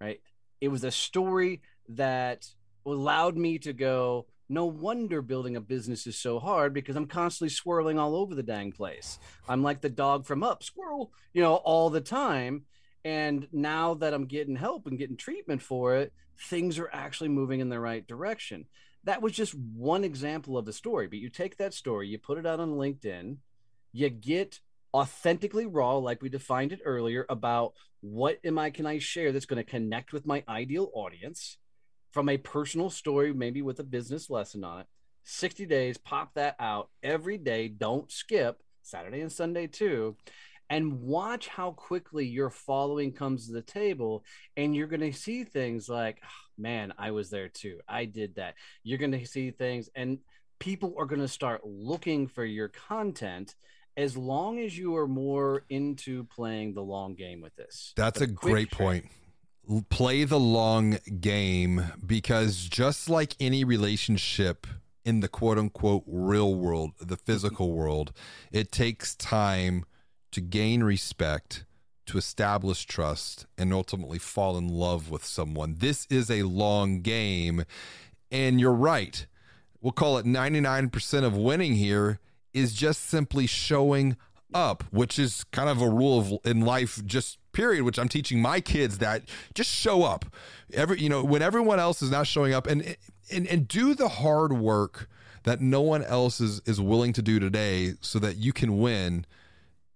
right? 0.00 0.20
It 0.60 0.68
was 0.68 0.84
a 0.84 0.90
story 0.90 1.62
that 1.90 2.46
allowed 2.86 3.36
me 3.36 3.58
to 3.58 3.72
go, 3.72 4.26
no 4.48 4.64
wonder 4.64 5.20
building 5.20 5.56
a 5.56 5.60
business 5.60 6.06
is 6.06 6.18
so 6.18 6.38
hard 6.38 6.72
because 6.72 6.96
I'm 6.96 7.06
constantly 7.06 7.50
swirling 7.50 7.98
all 7.98 8.16
over 8.16 8.34
the 8.34 8.42
dang 8.42 8.72
place. 8.72 9.18
I'm 9.48 9.62
like 9.62 9.80
the 9.80 9.90
dog 9.90 10.24
from 10.24 10.42
up, 10.42 10.62
squirrel, 10.62 11.12
you 11.32 11.42
know, 11.42 11.56
all 11.56 11.90
the 11.90 12.00
time. 12.00 12.64
And 13.04 13.46
now 13.52 13.94
that 13.94 14.14
I'm 14.14 14.26
getting 14.26 14.56
help 14.56 14.86
and 14.86 14.98
getting 14.98 15.16
treatment 15.16 15.62
for 15.62 15.96
it, 15.96 16.12
things 16.48 16.78
are 16.78 16.90
actually 16.92 17.28
moving 17.28 17.60
in 17.60 17.68
the 17.68 17.80
right 17.80 18.06
direction. 18.06 18.66
That 19.04 19.22
was 19.22 19.32
just 19.32 19.54
one 19.54 20.04
example 20.04 20.56
of 20.56 20.64
the 20.64 20.72
story. 20.72 21.06
But 21.06 21.18
you 21.18 21.28
take 21.28 21.58
that 21.58 21.74
story, 21.74 22.08
you 22.08 22.18
put 22.18 22.38
it 22.38 22.46
out 22.46 22.60
on 22.60 22.72
LinkedIn, 22.72 23.36
you 23.92 24.08
get 24.08 24.60
authentically 24.94 25.66
raw, 25.66 25.96
like 25.96 26.22
we 26.22 26.28
defined 26.28 26.72
it 26.72 26.80
earlier, 26.84 27.26
about 27.28 27.74
what 28.00 28.38
am 28.44 28.58
I 28.58 28.70
can 28.70 28.86
I 28.86 28.98
share 28.98 29.32
that's 29.32 29.46
going 29.46 29.62
to 29.62 29.70
connect 29.70 30.12
with 30.12 30.26
my 30.26 30.42
ideal 30.48 30.90
audience 30.94 31.58
from 32.10 32.28
a 32.28 32.38
personal 32.38 32.90
story, 32.90 33.32
maybe 33.32 33.62
with 33.62 33.78
a 33.80 33.84
business 33.84 34.30
lesson 34.30 34.64
on 34.64 34.80
it. 34.80 34.86
60 35.24 35.66
days, 35.66 35.98
pop 35.98 36.34
that 36.34 36.56
out 36.58 36.88
every 37.02 37.36
day. 37.38 37.68
Don't 37.68 38.10
skip 38.10 38.62
Saturday 38.82 39.20
and 39.20 39.32
Sunday 39.32 39.66
too. 39.66 40.16
And 40.70 41.00
watch 41.00 41.48
how 41.48 41.72
quickly 41.72 42.26
your 42.26 42.50
following 42.50 43.12
comes 43.12 43.46
to 43.46 43.52
the 43.52 43.62
table. 43.62 44.24
And 44.56 44.74
you're 44.74 44.86
going 44.86 45.00
to 45.00 45.12
see 45.12 45.44
things 45.44 45.88
like, 45.88 46.20
oh, 46.22 46.28
man, 46.58 46.92
I 46.98 47.10
was 47.12 47.30
there 47.30 47.48
too. 47.48 47.80
I 47.88 48.04
did 48.04 48.36
that. 48.36 48.54
You're 48.82 48.98
going 48.98 49.12
to 49.12 49.24
see 49.24 49.50
things, 49.50 49.88
and 49.94 50.18
people 50.58 50.94
are 50.98 51.06
going 51.06 51.20
to 51.20 51.28
start 51.28 51.62
looking 51.64 52.26
for 52.26 52.44
your 52.44 52.68
content 52.68 53.54
as 53.96 54.16
long 54.16 54.58
as 54.58 54.76
you 54.76 54.96
are 54.96 55.08
more 55.08 55.64
into 55.68 56.24
playing 56.24 56.74
the 56.74 56.82
long 56.82 57.14
game 57.14 57.40
with 57.40 57.54
this. 57.56 57.92
That's 57.96 58.20
a 58.20 58.26
great 58.26 58.70
point 58.70 59.06
play 59.90 60.24
the 60.24 60.40
long 60.40 60.98
game 61.20 61.92
because 62.04 62.64
just 62.64 63.08
like 63.08 63.34
any 63.38 63.64
relationship 63.64 64.66
in 65.04 65.20
the 65.20 65.28
quote 65.28 65.58
unquote 65.58 66.04
real 66.06 66.54
world, 66.54 66.92
the 67.00 67.16
physical 67.16 67.72
world, 67.72 68.12
it 68.52 68.72
takes 68.72 69.14
time 69.14 69.84
to 70.32 70.40
gain 70.40 70.82
respect, 70.82 71.64
to 72.06 72.18
establish 72.18 72.84
trust, 72.84 73.46
and 73.56 73.72
ultimately 73.72 74.18
fall 74.18 74.56
in 74.56 74.68
love 74.68 75.10
with 75.10 75.24
someone. 75.24 75.76
This 75.78 76.06
is 76.10 76.30
a 76.30 76.42
long 76.42 77.00
game. 77.00 77.64
And 78.30 78.60
you're 78.60 78.72
right. 78.72 79.26
We'll 79.80 79.92
call 79.92 80.18
it 80.18 80.26
99% 80.26 81.24
of 81.24 81.36
winning 81.36 81.74
here 81.74 82.18
is 82.52 82.74
just 82.74 83.04
simply 83.04 83.46
showing 83.46 84.16
up, 84.52 84.84
which 84.90 85.18
is 85.18 85.44
kind 85.52 85.68
of 85.68 85.80
a 85.80 85.88
rule 85.88 86.18
of 86.18 86.32
in 86.44 86.60
life, 86.62 87.04
just 87.06 87.38
period, 87.58 87.82
which 87.82 87.98
I'm 87.98 88.08
teaching 88.08 88.40
my 88.40 88.60
kids 88.60 88.98
that 88.98 89.24
just 89.52 89.68
show 89.68 90.04
up. 90.04 90.24
Every 90.72 91.00
you 91.00 91.08
know, 91.08 91.24
when 91.24 91.42
everyone 91.42 91.80
else 91.80 92.02
is 92.02 92.10
not 92.10 92.28
showing 92.28 92.54
up 92.54 92.68
and 92.68 92.96
and 93.32 93.48
and 93.48 93.66
do 93.66 93.94
the 93.94 94.08
hard 94.08 94.52
work 94.52 95.08
that 95.42 95.60
no 95.60 95.80
one 95.80 96.04
else 96.04 96.40
is 96.40 96.62
is 96.66 96.80
willing 96.80 97.12
to 97.14 97.22
do 97.22 97.40
today 97.40 97.94
so 98.00 98.20
that 98.20 98.36
you 98.36 98.52
can 98.52 98.78
win 98.78 99.26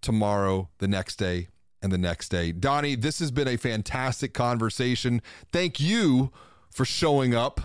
tomorrow, 0.01 0.71
the 0.79 0.89
next 0.89 1.17
day, 1.17 1.47
and 1.81 1.93
the 1.93 1.99
next 1.99 2.31
day. 2.31 2.51
Donnie, 2.51 2.97
this 2.97 3.21
has 3.21 3.31
been 3.31 3.47
a 3.47 3.57
fantastic 3.57 4.35
conversation. 4.35 5.23
Thank 5.53 5.79
you 5.79 6.33
for 6.69 6.85
showing 6.85 7.33
up 7.33 7.61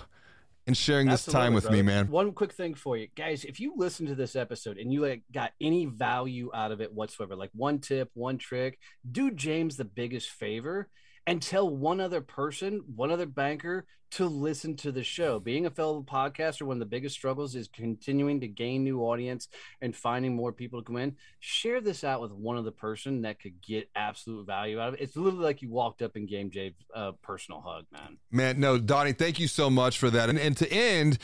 and 0.68 0.76
sharing 0.78 1.08
this 1.08 1.26
time 1.26 1.54
with 1.54 1.64
brother. 1.64 1.78
me, 1.78 1.82
man. 1.82 2.08
One 2.10 2.34
quick 2.34 2.52
thing 2.52 2.76
for 2.76 2.98
you 2.98 3.08
guys: 3.16 3.46
if 3.46 3.60
you 3.60 3.74
listen 3.78 4.06
to 4.08 4.16
this 4.16 4.36
episode 4.36 4.78
and 4.78 4.92
you 4.92 5.02
like 5.02 5.24
got 5.32 5.52
any 5.60 5.86
value 5.86 6.52
out 6.54 6.72
of 6.72 6.82
it 6.82 6.94
whatsoever, 6.94 7.36
like 7.36 7.52
one 7.54 7.80
tip, 7.80 8.12
one 8.14 8.38
trick, 8.38 8.78
do 9.10 9.32
James 9.32 9.78
the 9.78 9.86
biggest 9.86 10.30
favor 10.30 10.90
and 11.28 11.42
tell 11.42 11.70
one 11.70 12.00
other 12.00 12.22
person, 12.22 12.82
one 12.96 13.12
other 13.12 13.26
banker 13.26 13.86
to 14.10 14.26
listen 14.26 14.76
to 14.78 14.92
the 14.94 15.04
show. 15.04 15.40
Being 15.40 15.66
a 15.66 15.70
fellow 15.70 16.02
podcaster, 16.02 16.62
one 16.62 16.78
of 16.78 16.80
the 16.80 16.86
biggest 16.86 17.16
struggles 17.16 17.54
is 17.54 17.68
continuing 17.68 18.40
to 18.40 18.48
gain 18.48 18.86
new 18.86 19.02
audience 19.02 19.50
and 19.82 19.94
finding 19.94 20.34
more 20.34 20.54
people 20.54 20.82
to 20.82 20.86
come 20.86 20.96
in. 20.96 21.18
Share 21.42 21.82
this 21.82 22.06
out 22.06 22.22
with 22.22 22.32
one 22.32 22.58
other 22.58 22.72
person 22.72 23.24
that 23.24 23.42
could 23.42 23.62
get 23.62 23.90
absolute 23.96 24.48
value 24.48 24.80
out 24.80 24.90
of 24.90 24.94
it. 24.94 25.02
It's 25.02 25.18
literally 25.18 25.44
like 25.44 25.62
you 25.62 25.70
walked 25.70 26.02
up 26.02 26.16
and 26.16 26.28
gave 26.30 26.52
Jay 26.52 26.74
a 26.96 27.12
personal 27.12 27.60
hug, 27.60 27.86
man. 27.92 28.18
Man, 28.32 28.62
no, 28.62 28.78
Donnie, 28.78 29.12
thank 29.12 29.38
you 29.40 29.50
so 29.50 29.70
much 29.70 29.98
for 29.98 30.10
that. 30.10 30.30
And, 30.30 30.40
and 30.40 30.56
to 30.56 30.72
end, 30.72 31.18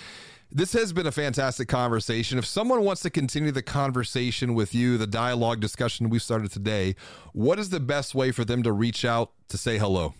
this 0.54 0.74
has 0.74 0.94
been 0.94 1.08
a 1.08 1.12
fantastic 1.12 1.68
conversation. 1.68 2.38
If 2.38 2.46
someone 2.46 2.84
wants 2.84 3.02
to 3.02 3.10
continue 3.10 3.52
the 3.52 3.64
conversation 3.64 4.54
with 4.54 4.76
you, 4.76 5.00
the 5.00 5.08
dialogue 5.08 5.60
discussion 5.60 6.10
we 6.10 6.20
started 6.20 6.52
today, 6.52 6.96
what 7.34 7.58
is 7.58 7.70
the 7.70 7.80
best 7.80 8.14
way 8.14 8.32
for 8.32 8.46
them 8.46 8.62
to 8.62 8.72
reach 8.72 9.04
out 9.04 9.32
to 9.50 9.58
say 9.58 9.80
hello? 9.80 10.14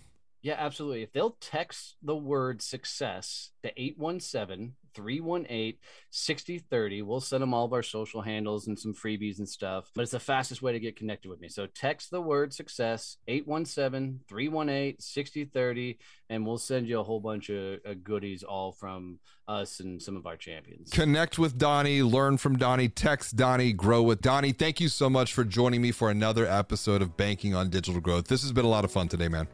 Yeah, 0.44 0.56
absolutely. 0.58 1.04
If 1.04 1.14
they'll 1.14 1.38
text 1.40 1.96
the 2.04 2.18
word 2.18 2.62
success 2.62 3.52
to 3.64 3.72
817 3.82 4.74
318 4.94 5.80
6030, 6.12 7.02
we'll 7.02 7.22
send 7.22 7.42
them 7.42 7.54
all 7.54 7.64
of 7.64 7.72
our 7.72 7.82
social 7.82 8.22
handles 8.22 8.68
and 8.68 8.78
some 8.78 8.94
freebies 8.94 9.40
and 9.40 9.48
stuff. 9.48 9.90
But 9.96 10.02
it's 10.02 10.12
the 10.12 10.20
fastest 10.20 10.62
way 10.62 10.74
to 10.74 10.82
get 10.82 10.98
connected 10.98 11.30
with 11.30 11.40
me. 11.40 11.48
So 11.48 11.66
text 11.66 12.12
the 12.12 12.22
word 12.22 12.54
success 12.54 13.18
817 13.30 14.20
318 14.28 15.00
6030, 15.00 15.98
and 16.30 16.46
we'll 16.46 16.58
send 16.58 16.90
you 16.90 17.00
a 17.00 17.04
whole 17.04 17.22
bunch 17.22 17.50
of 17.50 18.04
goodies 18.04 18.44
all 18.44 18.74
from 18.74 19.20
us 19.48 19.80
and 19.80 20.02
some 20.02 20.18
of 20.18 20.28
our 20.28 20.36
champions. 20.36 20.90
Connect 20.92 21.40
with 21.40 21.58
Donnie, 21.58 22.04
learn 22.04 22.38
from 22.38 22.58
Donnie, 22.58 22.90
text 22.90 23.38
Donnie, 23.38 23.72
grow 23.72 24.04
with 24.04 24.20
Donnie. 24.20 24.52
Thank 24.52 24.82
you 24.82 24.90
so 24.90 25.10
much 25.10 25.34
for 25.34 25.46
joining 25.46 25.82
me 25.82 25.92
for 25.92 26.10
another 26.10 26.46
episode 26.46 27.02
of 27.02 27.16
Banking 27.16 27.56
on 27.56 27.70
Digital 27.70 28.02
Growth. 28.02 28.28
This 28.28 28.42
has 28.42 28.52
been 28.52 28.66
a 28.66 28.70
lot 28.70 28.84
of 28.84 28.92
fun 28.92 29.08
today, 29.08 29.30
man. 29.30 29.48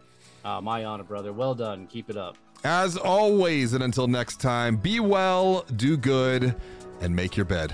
Uh, 0.43 0.61
my 0.61 0.85
honor, 0.85 1.03
brother. 1.03 1.33
Well 1.33 1.55
done. 1.55 1.87
Keep 1.87 2.09
it 2.09 2.17
up. 2.17 2.37
As 2.63 2.97
always, 2.97 3.73
and 3.73 3.83
until 3.83 4.07
next 4.07 4.41
time, 4.41 4.75
be 4.75 4.99
well, 4.99 5.65
do 5.75 5.95
good, 5.95 6.55
and 7.01 7.15
make 7.15 7.37
your 7.37 7.45
bed. 7.45 7.73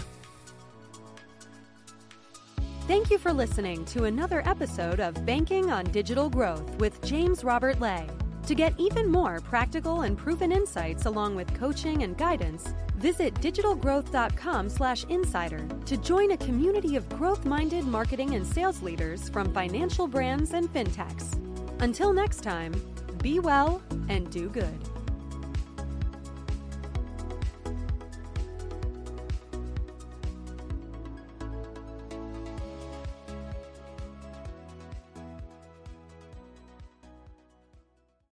Thank 2.87 3.09
you 3.09 3.17
for 3.17 3.33
listening 3.33 3.83
to 3.85 4.03
another 4.03 4.47
episode 4.47 4.99
of 4.99 5.25
Banking 5.25 5.71
on 5.71 5.85
Digital 5.85 6.29
Growth 6.29 6.69
with 6.75 7.03
James 7.03 7.43
Robert 7.43 7.79
Lay. 7.79 8.07
To 8.45 8.53
get 8.53 8.79
even 8.79 9.11
more 9.11 9.39
practical 9.39 10.01
and 10.01 10.15
proven 10.15 10.51
insights 10.51 11.07
along 11.07 11.35
with 11.35 11.51
coaching 11.55 12.03
and 12.03 12.15
guidance, 12.15 12.75
visit 12.95 13.33
digitalgrowth.com/insider 13.35 15.67
to 15.85 15.97
join 15.97 16.31
a 16.31 16.37
community 16.37 16.95
of 16.95 17.09
growth-minded 17.09 17.85
marketing 17.85 18.35
and 18.35 18.45
sales 18.45 18.83
leaders 18.83 19.29
from 19.29 19.51
financial 19.51 20.07
brands 20.07 20.53
and 20.53 20.71
fintechs. 20.71 21.39
Until 21.79 22.13
next 22.13 22.41
time, 22.41 22.73
be 23.21 23.39
well 23.39 23.81
and 24.09 24.29
do 24.31 24.49
good. 24.49 24.94